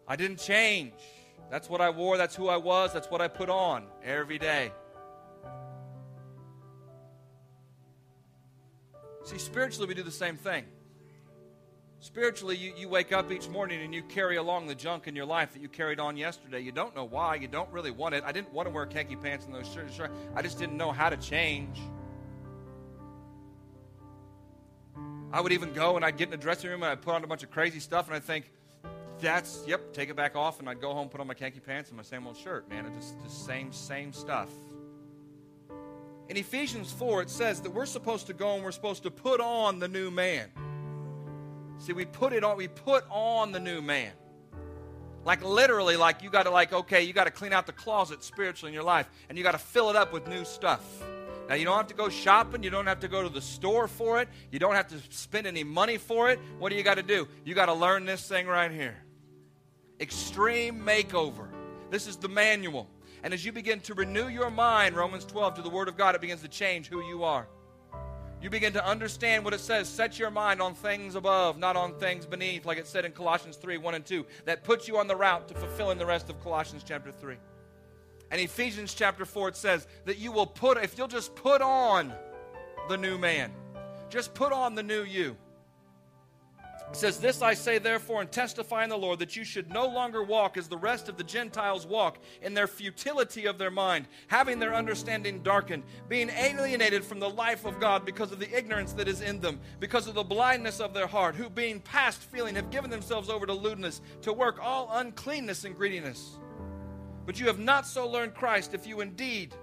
I 0.07 0.15
didn't 0.15 0.39
change. 0.39 0.93
That's 1.49 1.69
what 1.69 1.81
I 1.81 1.89
wore. 1.89 2.17
That's 2.17 2.35
who 2.35 2.49
I 2.49 2.57
was. 2.57 2.93
That's 2.93 3.09
what 3.09 3.21
I 3.21 3.27
put 3.27 3.49
on 3.49 3.85
every 4.03 4.37
day. 4.37 4.71
See, 9.23 9.37
spiritually, 9.37 9.87
we 9.87 9.93
do 9.93 10.03
the 10.03 10.11
same 10.11 10.37
thing. 10.37 10.65
Spiritually, 11.99 12.55
you, 12.55 12.73
you 12.77 12.87
wake 12.87 13.11
up 13.11 13.31
each 13.31 13.49
morning 13.49 13.81
and 13.81 13.93
you 13.93 14.03
carry 14.03 14.35
along 14.37 14.67
the 14.67 14.75
junk 14.75 15.07
in 15.07 15.15
your 15.15 15.25
life 15.25 15.53
that 15.53 15.61
you 15.61 15.67
carried 15.67 15.99
on 15.99 16.15
yesterday. 16.15 16.59
You 16.59 16.71
don't 16.71 16.95
know 16.95 17.05
why. 17.05 17.35
You 17.35 17.47
don't 17.47 17.71
really 17.71 17.91
want 17.91 18.13
it. 18.13 18.23
I 18.23 18.31
didn't 18.31 18.53
want 18.53 18.67
to 18.67 18.73
wear 18.73 18.85
khaki 18.85 19.15
pants 19.15 19.45
and 19.45 19.55
those 19.55 19.67
shirts. 19.67 19.99
I 20.35 20.41
just 20.41 20.59
didn't 20.59 20.77
know 20.77 20.91
how 20.91 21.09
to 21.09 21.17
change. 21.17 21.79
I 25.33 25.41
would 25.41 25.51
even 25.51 25.73
go 25.73 25.95
and 25.95 26.05
I'd 26.05 26.17
get 26.17 26.25
in 26.25 26.31
the 26.31 26.37
dressing 26.37 26.69
room 26.69 26.83
and 26.83 26.91
I'd 26.91 27.01
put 27.01 27.13
on 27.13 27.23
a 27.23 27.27
bunch 27.27 27.43
of 27.43 27.51
crazy 27.51 27.79
stuff 27.79 28.07
and 28.07 28.15
I'd 28.15 28.23
think, 28.23 28.49
that's 29.19 29.63
yep, 29.67 29.93
take 29.93 30.09
it 30.09 30.15
back 30.15 30.35
off, 30.35 30.59
and 30.59 30.69
I'd 30.69 30.81
go 30.81 30.93
home, 30.93 31.09
put 31.09 31.21
on 31.21 31.27
my 31.27 31.33
khaki 31.33 31.59
pants 31.59 31.89
and 31.89 31.97
my 31.97 32.03
same 32.03 32.27
old 32.27 32.37
shirt. 32.37 32.69
Man, 32.69 32.85
it's 32.85 32.95
just 32.97 33.23
the 33.23 33.29
same 33.29 33.71
same 33.71 34.13
stuff. 34.13 34.49
In 36.29 36.35
Ephesians 36.35 36.91
4, 36.91 37.21
it 37.21 37.29
says 37.29 37.61
that 37.61 37.73
we're 37.73 37.85
supposed 37.85 38.27
to 38.27 38.33
go 38.33 38.55
and 38.55 38.63
we're 38.63 38.71
supposed 38.71 39.03
to 39.03 39.11
put 39.11 39.39
on 39.39 39.79
the 39.79 39.87
new 39.87 40.11
man. 40.11 40.49
See, 41.77 41.93
we 41.93 42.05
put 42.05 42.33
it 42.33 42.43
on, 42.43 42.57
we 42.57 42.67
put 42.67 43.05
on 43.09 43.51
the 43.51 43.59
new 43.59 43.81
man. 43.81 44.11
Like 45.23 45.43
literally, 45.43 45.95
like 45.95 46.23
you 46.23 46.29
got 46.29 46.43
to 46.43 46.49
like, 46.49 46.73
okay, 46.73 47.03
you 47.03 47.13
got 47.13 47.25
to 47.25 47.31
clean 47.31 47.53
out 47.53 47.65
the 47.65 47.73
closet 47.73 48.23
spiritually 48.23 48.71
in 48.71 48.73
your 48.73 48.83
life, 48.83 49.09
and 49.29 49.37
you 49.37 49.43
got 49.43 49.53
to 49.53 49.57
fill 49.57 49.89
it 49.89 49.95
up 49.95 50.11
with 50.11 50.27
new 50.27 50.43
stuff. 50.43 50.83
Now, 51.47 51.55
you 51.55 51.63
don't 51.63 51.77
have 51.77 51.87
to 51.87 51.93
go 51.93 52.09
shopping. 52.09 52.61
You 52.61 52.69
don't 52.69 52.87
have 52.87 52.99
to 53.01 53.07
go 53.07 53.23
to 53.23 53.29
the 53.29 53.41
store 53.41 53.87
for 53.87 54.19
it. 54.19 54.27
You 54.51 54.59
don't 54.59 54.75
have 54.75 54.87
to 54.89 54.99
spend 55.09 55.47
any 55.47 55.63
money 55.63 55.97
for 55.97 56.29
it. 56.29 56.39
What 56.59 56.69
do 56.69 56.75
you 56.75 56.83
got 56.83 56.95
to 56.95 57.03
do? 57.03 57.27
You 57.45 57.55
got 57.55 57.67
to 57.67 57.73
learn 57.73 58.05
this 58.05 58.27
thing 58.27 58.47
right 58.47 58.71
here. 58.71 58.97
Extreme 59.99 60.79
makeover. 60.81 61.47
This 61.89 62.07
is 62.07 62.17
the 62.17 62.27
manual. 62.27 62.87
And 63.23 63.33
as 63.33 63.43
you 63.43 63.51
begin 63.51 63.79
to 63.81 63.93
renew 63.93 64.27
your 64.27 64.51
mind, 64.51 64.95
Romans 64.95 65.25
12, 65.25 65.55
to 65.55 65.61
the 65.61 65.69
Word 65.69 65.87
of 65.87 65.97
God, 65.97 66.15
it 66.15 66.21
begins 66.21 66.41
to 66.41 66.47
change 66.47 66.87
who 66.87 67.01
you 67.07 67.23
are. 67.23 67.47
You 68.39 68.51
begin 68.51 68.73
to 68.73 68.85
understand 68.85 69.43
what 69.43 69.53
it 69.55 69.59
says. 69.59 69.87
Set 69.87 70.19
your 70.19 70.29
mind 70.29 70.61
on 70.61 70.75
things 70.75 71.15
above, 71.15 71.57
not 71.57 71.75
on 71.75 71.95
things 71.95 72.27
beneath, 72.27 72.65
like 72.65 72.77
it 72.77 72.85
said 72.85 73.03
in 73.03 73.11
Colossians 73.11 73.57
3 73.57 73.77
1 73.77 73.95
and 73.95 74.05
2. 74.05 74.25
That 74.45 74.63
puts 74.63 74.87
you 74.87 74.97
on 74.97 75.07
the 75.07 75.15
route 75.15 75.47
to 75.47 75.55
fulfilling 75.55 75.97
the 75.97 76.05
rest 76.05 76.29
of 76.29 76.39
Colossians 76.43 76.83
chapter 76.85 77.11
3. 77.11 77.35
And 78.29 78.39
Ephesians 78.39 78.93
chapter 78.93 79.25
4, 79.25 79.49
it 79.49 79.55
says 79.55 79.87
that 80.05 80.19
you 80.19 80.31
will 80.31 80.45
put, 80.45 80.77
if 80.77 80.97
you'll 80.97 81.07
just 81.07 81.33
put 81.35 81.61
on 81.61 82.13
the 82.89 82.97
new 82.97 83.17
man, 83.17 83.51
just 84.09 84.35
put 84.35 84.51
on 84.53 84.75
the 84.75 84.83
new 84.83 85.03
you. 85.03 85.35
Says, 86.95 87.19
This 87.19 87.41
I 87.41 87.53
say 87.53 87.77
therefore 87.77 88.21
and 88.21 88.31
testify 88.31 88.83
in 88.83 88.89
the 88.89 88.97
Lord 88.97 89.19
that 89.19 89.35
you 89.35 89.43
should 89.43 89.69
no 89.69 89.87
longer 89.87 90.23
walk 90.23 90.57
as 90.57 90.67
the 90.67 90.77
rest 90.77 91.09
of 91.09 91.17
the 91.17 91.23
Gentiles 91.23 91.85
walk 91.85 92.19
in 92.41 92.53
their 92.53 92.67
futility 92.67 93.45
of 93.45 93.57
their 93.57 93.71
mind, 93.71 94.07
having 94.27 94.59
their 94.59 94.73
understanding 94.73 95.43
darkened, 95.43 95.83
being 96.07 96.29
alienated 96.29 97.03
from 97.03 97.19
the 97.19 97.29
life 97.29 97.65
of 97.65 97.79
God 97.79 98.05
because 98.05 98.31
of 98.31 98.39
the 98.39 98.57
ignorance 98.57 98.93
that 98.93 99.07
is 99.07 99.21
in 99.21 99.39
them, 99.39 99.59
because 99.79 100.07
of 100.07 100.15
the 100.15 100.23
blindness 100.23 100.79
of 100.79 100.93
their 100.93 101.07
heart, 101.07 101.35
who 101.35 101.49
being 101.49 101.79
past 101.79 102.21
feeling 102.21 102.55
have 102.55 102.71
given 102.71 102.89
themselves 102.89 103.29
over 103.29 103.45
to 103.45 103.53
lewdness, 103.53 104.01
to 104.21 104.33
work 104.33 104.57
all 104.61 104.89
uncleanness 104.93 105.65
and 105.65 105.75
greediness. 105.75 106.37
But 107.25 107.39
you 107.39 107.47
have 107.47 107.59
not 107.59 107.85
so 107.85 108.07
learned 108.07 108.35
Christ 108.35 108.73
if 108.73 108.87
you 108.87 109.01
indeed 109.01 109.53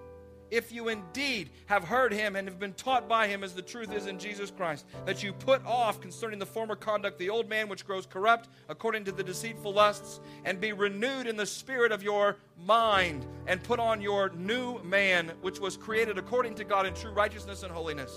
if 0.55 0.71
you 0.71 0.87
indeed 0.89 1.51
have 1.67 1.83
heard 1.83 2.13
him 2.13 2.37
and 2.37 2.47
have 2.47 2.61
been 2.61 2.75
taught 2.75 3.09
by 3.09 3.27
him 3.27 3.43
as 3.43 3.55
the 3.55 3.63
truth 3.63 3.93
is 3.93 4.07
in 4.07 4.21
Jesus 4.21 4.53
Christ, 4.53 4.87
that 5.05 5.21
you 5.21 5.33
put 5.33 5.65
off 5.67 6.01
concerning 6.01 6.39
the 6.39 6.47
former 6.47 6.77
conduct 6.77 7.19
the 7.19 7.29
old 7.29 7.49
man 7.49 7.69
which 7.69 7.85
grows 7.85 8.07
corrupt 8.07 8.49
according 8.69 9.05
to 9.07 9.13
the 9.13 9.25
deceitful 9.25 9.73
lusts, 9.73 10.21
and 10.45 10.61
be 10.61 10.73
renewed 10.73 11.27
in 11.27 11.37
the 11.37 11.45
spirit 11.45 11.91
of 11.91 12.05
your 12.05 12.37
mind, 12.57 13.27
and 13.49 13.63
put 13.65 13.81
on 13.81 14.01
your 14.01 14.31
new 14.31 14.81
man, 14.85 15.33
which 15.43 15.59
was 15.59 15.77
created 15.77 16.19
according 16.19 16.55
to 16.55 16.63
God 16.63 16.87
in 16.87 16.95
true 16.95 17.13
righteousness 17.13 17.65
and 17.65 17.73
holiness. 17.73 18.17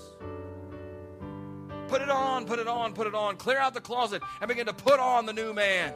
Put 1.88 2.02
it 2.02 2.10
on, 2.10 2.44
put 2.46 2.60
it 2.60 2.68
on, 2.68 2.92
put 2.92 3.08
it 3.08 3.14
on. 3.14 3.36
Clear 3.36 3.58
out 3.58 3.74
the 3.74 3.80
closet 3.80 4.22
and 4.40 4.48
begin 4.48 4.66
to 4.66 4.72
put 4.72 5.00
on 5.00 5.26
the 5.26 5.32
new 5.32 5.52
man. 5.52 5.92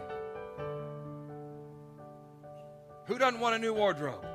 Who 3.06 3.16
doesn't 3.16 3.38
want 3.38 3.54
a 3.54 3.58
new 3.58 3.74
wardrobe? 3.74 4.26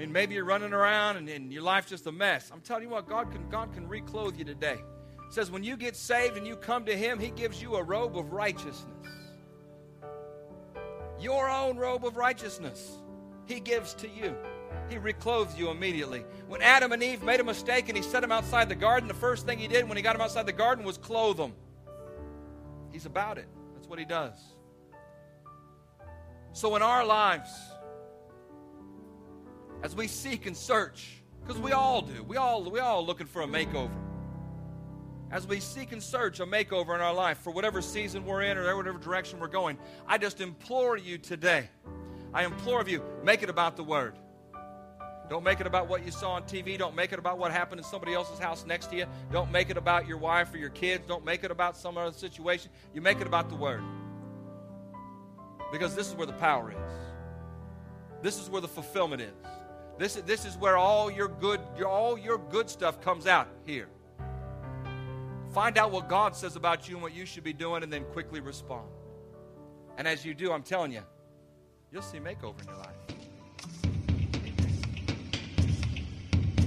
Mean, 0.00 0.12
maybe 0.12 0.34
you're 0.34 0.44
running 0.44 0.72
around 0.72 1.18
and, 1.18 1.28
and 1.28 1.52
your 1.52 1.62
life's 1.62 1.90
just 1.90 2.06
a 2.06 2.12
mess. 2.12 2.50
I'm 2.52 2.60
telling 2.60 2.84
you 2.84 2.88
what, 2.88 3.08
God 3.08 3.30
can, 3.30 3.48
God 3.50 3.72
can 3.72 3.86
reclothe 3.86 4.36
you 4.36 4.44
today. 4.44 4.78
Says 5.30 5.50
when 5.50 5.62
you 5.62 5.76
get 5.76 5.94
saved 5.94 6.36
and 6.36 6.46
you 6.46 6.56
come 6.56 6.84
to 6.86 6.96
Him, 6.96 7.18
He 7.18 7.30
gives 7.30 7.62
you 7.62 7.76
a 7.76 7.82
robe 7.82 8.16
of 8.16 8.32
righteousness. 8.32 8.84
Your 11.20 11.50
own 11.50 11.76
robe 11.76 12.04
of 12.04 12.16
righteousness, 12.16 12.98
He 13.46 13.60
gives 13.60 13.94
to 13.94 14.08
you. 14.08 14.34
He 14.88 14.98
reclothes 14.98 15.56
you 15.56 15.70
immediately. 15.70 16.24
When 16.48 16.62
Adam 16.62 16.92
and 16.92 17.02
Eve 17.02 17.22
made 17.22 17.38
a 17.38 17.44
mistake 17.44 17.88
and 17.88 17.96
He 17.96 18.02
set 18.02 18.22
them 18.22 18.32
outside 18.32 18.68
the 18.68 18.74
garden, 18.74 19.06
the 19.06 19.14
first 19.14 19.46
thing 19.46 19.58
He 19.58 19.68
did 19.68 19.88
when 19.88 19.96
He 19.96 20.02
got 20.02 20.14
them 20.14 20.22
outside 20.22 20.46
the 20.46 20.52
garden 20.52 20.84
was 20.84 20.98
clothe 20.98 21.36
them. 21.36 21.52
He's 22.90 23.06
about 23.06 23.38
it. 23.38 23.46
That's 23.74 23.86
what 23.86 23.98
He 23.98 24.04
does. 24.04 24.34
So 26.52 26.74
in 26.74 26.82
our 26.82 27.04
lives, 27.04 27.50
as 29.82 29.94
we 29.94 30.06
seek 30.06 30.46
and 30.46 30.56
search, 30.56 31.22
because 31.40 31.60
we 31.60 31.72
all 31.72 32.02
do, 32.02 32.22
we 32.22 32.36
all 32.36 32.62
we 32.62 32.80
all 32.80 33.04
looking 33.04 33.26
for 33.26 33.42
a 33.42 33.46
makeover. 33.46 33.90
As 35.30 35.46
we 35.46 35.60
seek 35.60 35.92
and 35.92 36.02
search 36.02 36.40
a 36.40 36.46
makeover 36.46 36.94
in 36.94 37.00
our 37.00 37.14
life 37.14 37.38
for 37.38 37.52
whatever 37.52 37.80
season 37.80 38.24
we're 38.24 38.42
in 38.42 38.58
or 38.58 38.76
whatever 38.76 38.98
direction 38.98 39.38
we're 39.38 39.46
going, 39.46 39.78
I 40.06 40.18
just 40.18 40.40
implore 40.40 40.96
you 40.96 41.18
today. 41.18 41.68
I 42.34 42.44
implore 42.44 42.80
of 42.80 42.88
you, 42.88 43.02
make 43.22 43.42
it 43.42 43.50
about 43.50 43.76
the 43.76 43.84
Word. 43.84 44.14
Don't 45.28 45.44
make 45.44 45.60
it 45.60 45.66
about 45.68 45.88
what 45.88 46.04
you 46.04 46.10
saw 46.10 46.32
on 46.32 46.42
TV. 46.42 46.76
Don't 46.76 46.96
make 46.96 47.12
it 47.12 47.20
about 47.20 47.38
what 47.38 47.52
happened 47.52 47.78
in 47.78 47.84
somebody 47.84 48.14
else's 48.14 48.40
house 48.40 48.66
next 48.66 48.86
to 48.90 48.96
you. 48.96 49.06
Don't 49.30 49.52
make 49.52 49.70
it 49.70 49.76
about 49.76 50.08
your 50.08 50.18
wife 50.18 50.52
or 50.52 50.58
your 50.58 50.70
kids. 50.70 51.04
Don't 51.06 51.24
make 51.24 51.44
it 51.44 51.52
about 51.52 51.76
some 51.76 51.96
other 51.96 52.12
situation. 52.12 52.72
You 52.92 53.00
make 53.00 53.20
it 53.20 53.28
about 53.28 53.48
the 53.48 53.54
Word. 53.54 53.82
Because 55.70 55.94
this 55.94 56.08
is 56.08 56.16
where 56.16 56.26
the 56.26 56.32
power 56.34 56.72
is. 56.72 56.92
This 58.22 58.40
is 58.40 58.50
where 58.50 58.60
the 58.60 58.68
fulfillment 58.68 59.22
is. 59.22 59.46
This, 60.00 60.14
this 60.14 60.46
is 60.46 60.56
where 60.56 60.78
all 60.78 61.10
your 61.10 61.28
good 61.28 61.60
all 61.86 62.18
your 62.18 62.38
good 62.38 62.70
stuff 62.70 63.02
comes 63.02 63.26
out 63.26 63.48
here. 63.66 63.86
Find 65.52 65.76
out 65.76 65.90
what 65.90 66.08
God 66.08 66.34
says 66.34 66.56
about 66.56 66.88
you 66.88 66.94
and 66.94 67.02
what 67.02 67.12
you 67.12 67.26
should 67.26 67.44
be 67.44 67.52
doing, 67.52 67.82
and 67.82 67.92
then 67.92 68.04
quickly 68.14 68.40
respond. 68.40 68.88
And 69.98 70.08
as 70.08 70.24
you 70.24 70.32
do, 70.32 70.52
I'm 70.52 70.62
telling 70.62 70.90
you, 70.90 71.02
you'll 71.92 72.00
see 72.00 72.16
makeover 72.16 72.62
in 72.62 72.68
your 72.68 72.78
life. 72.78 72.96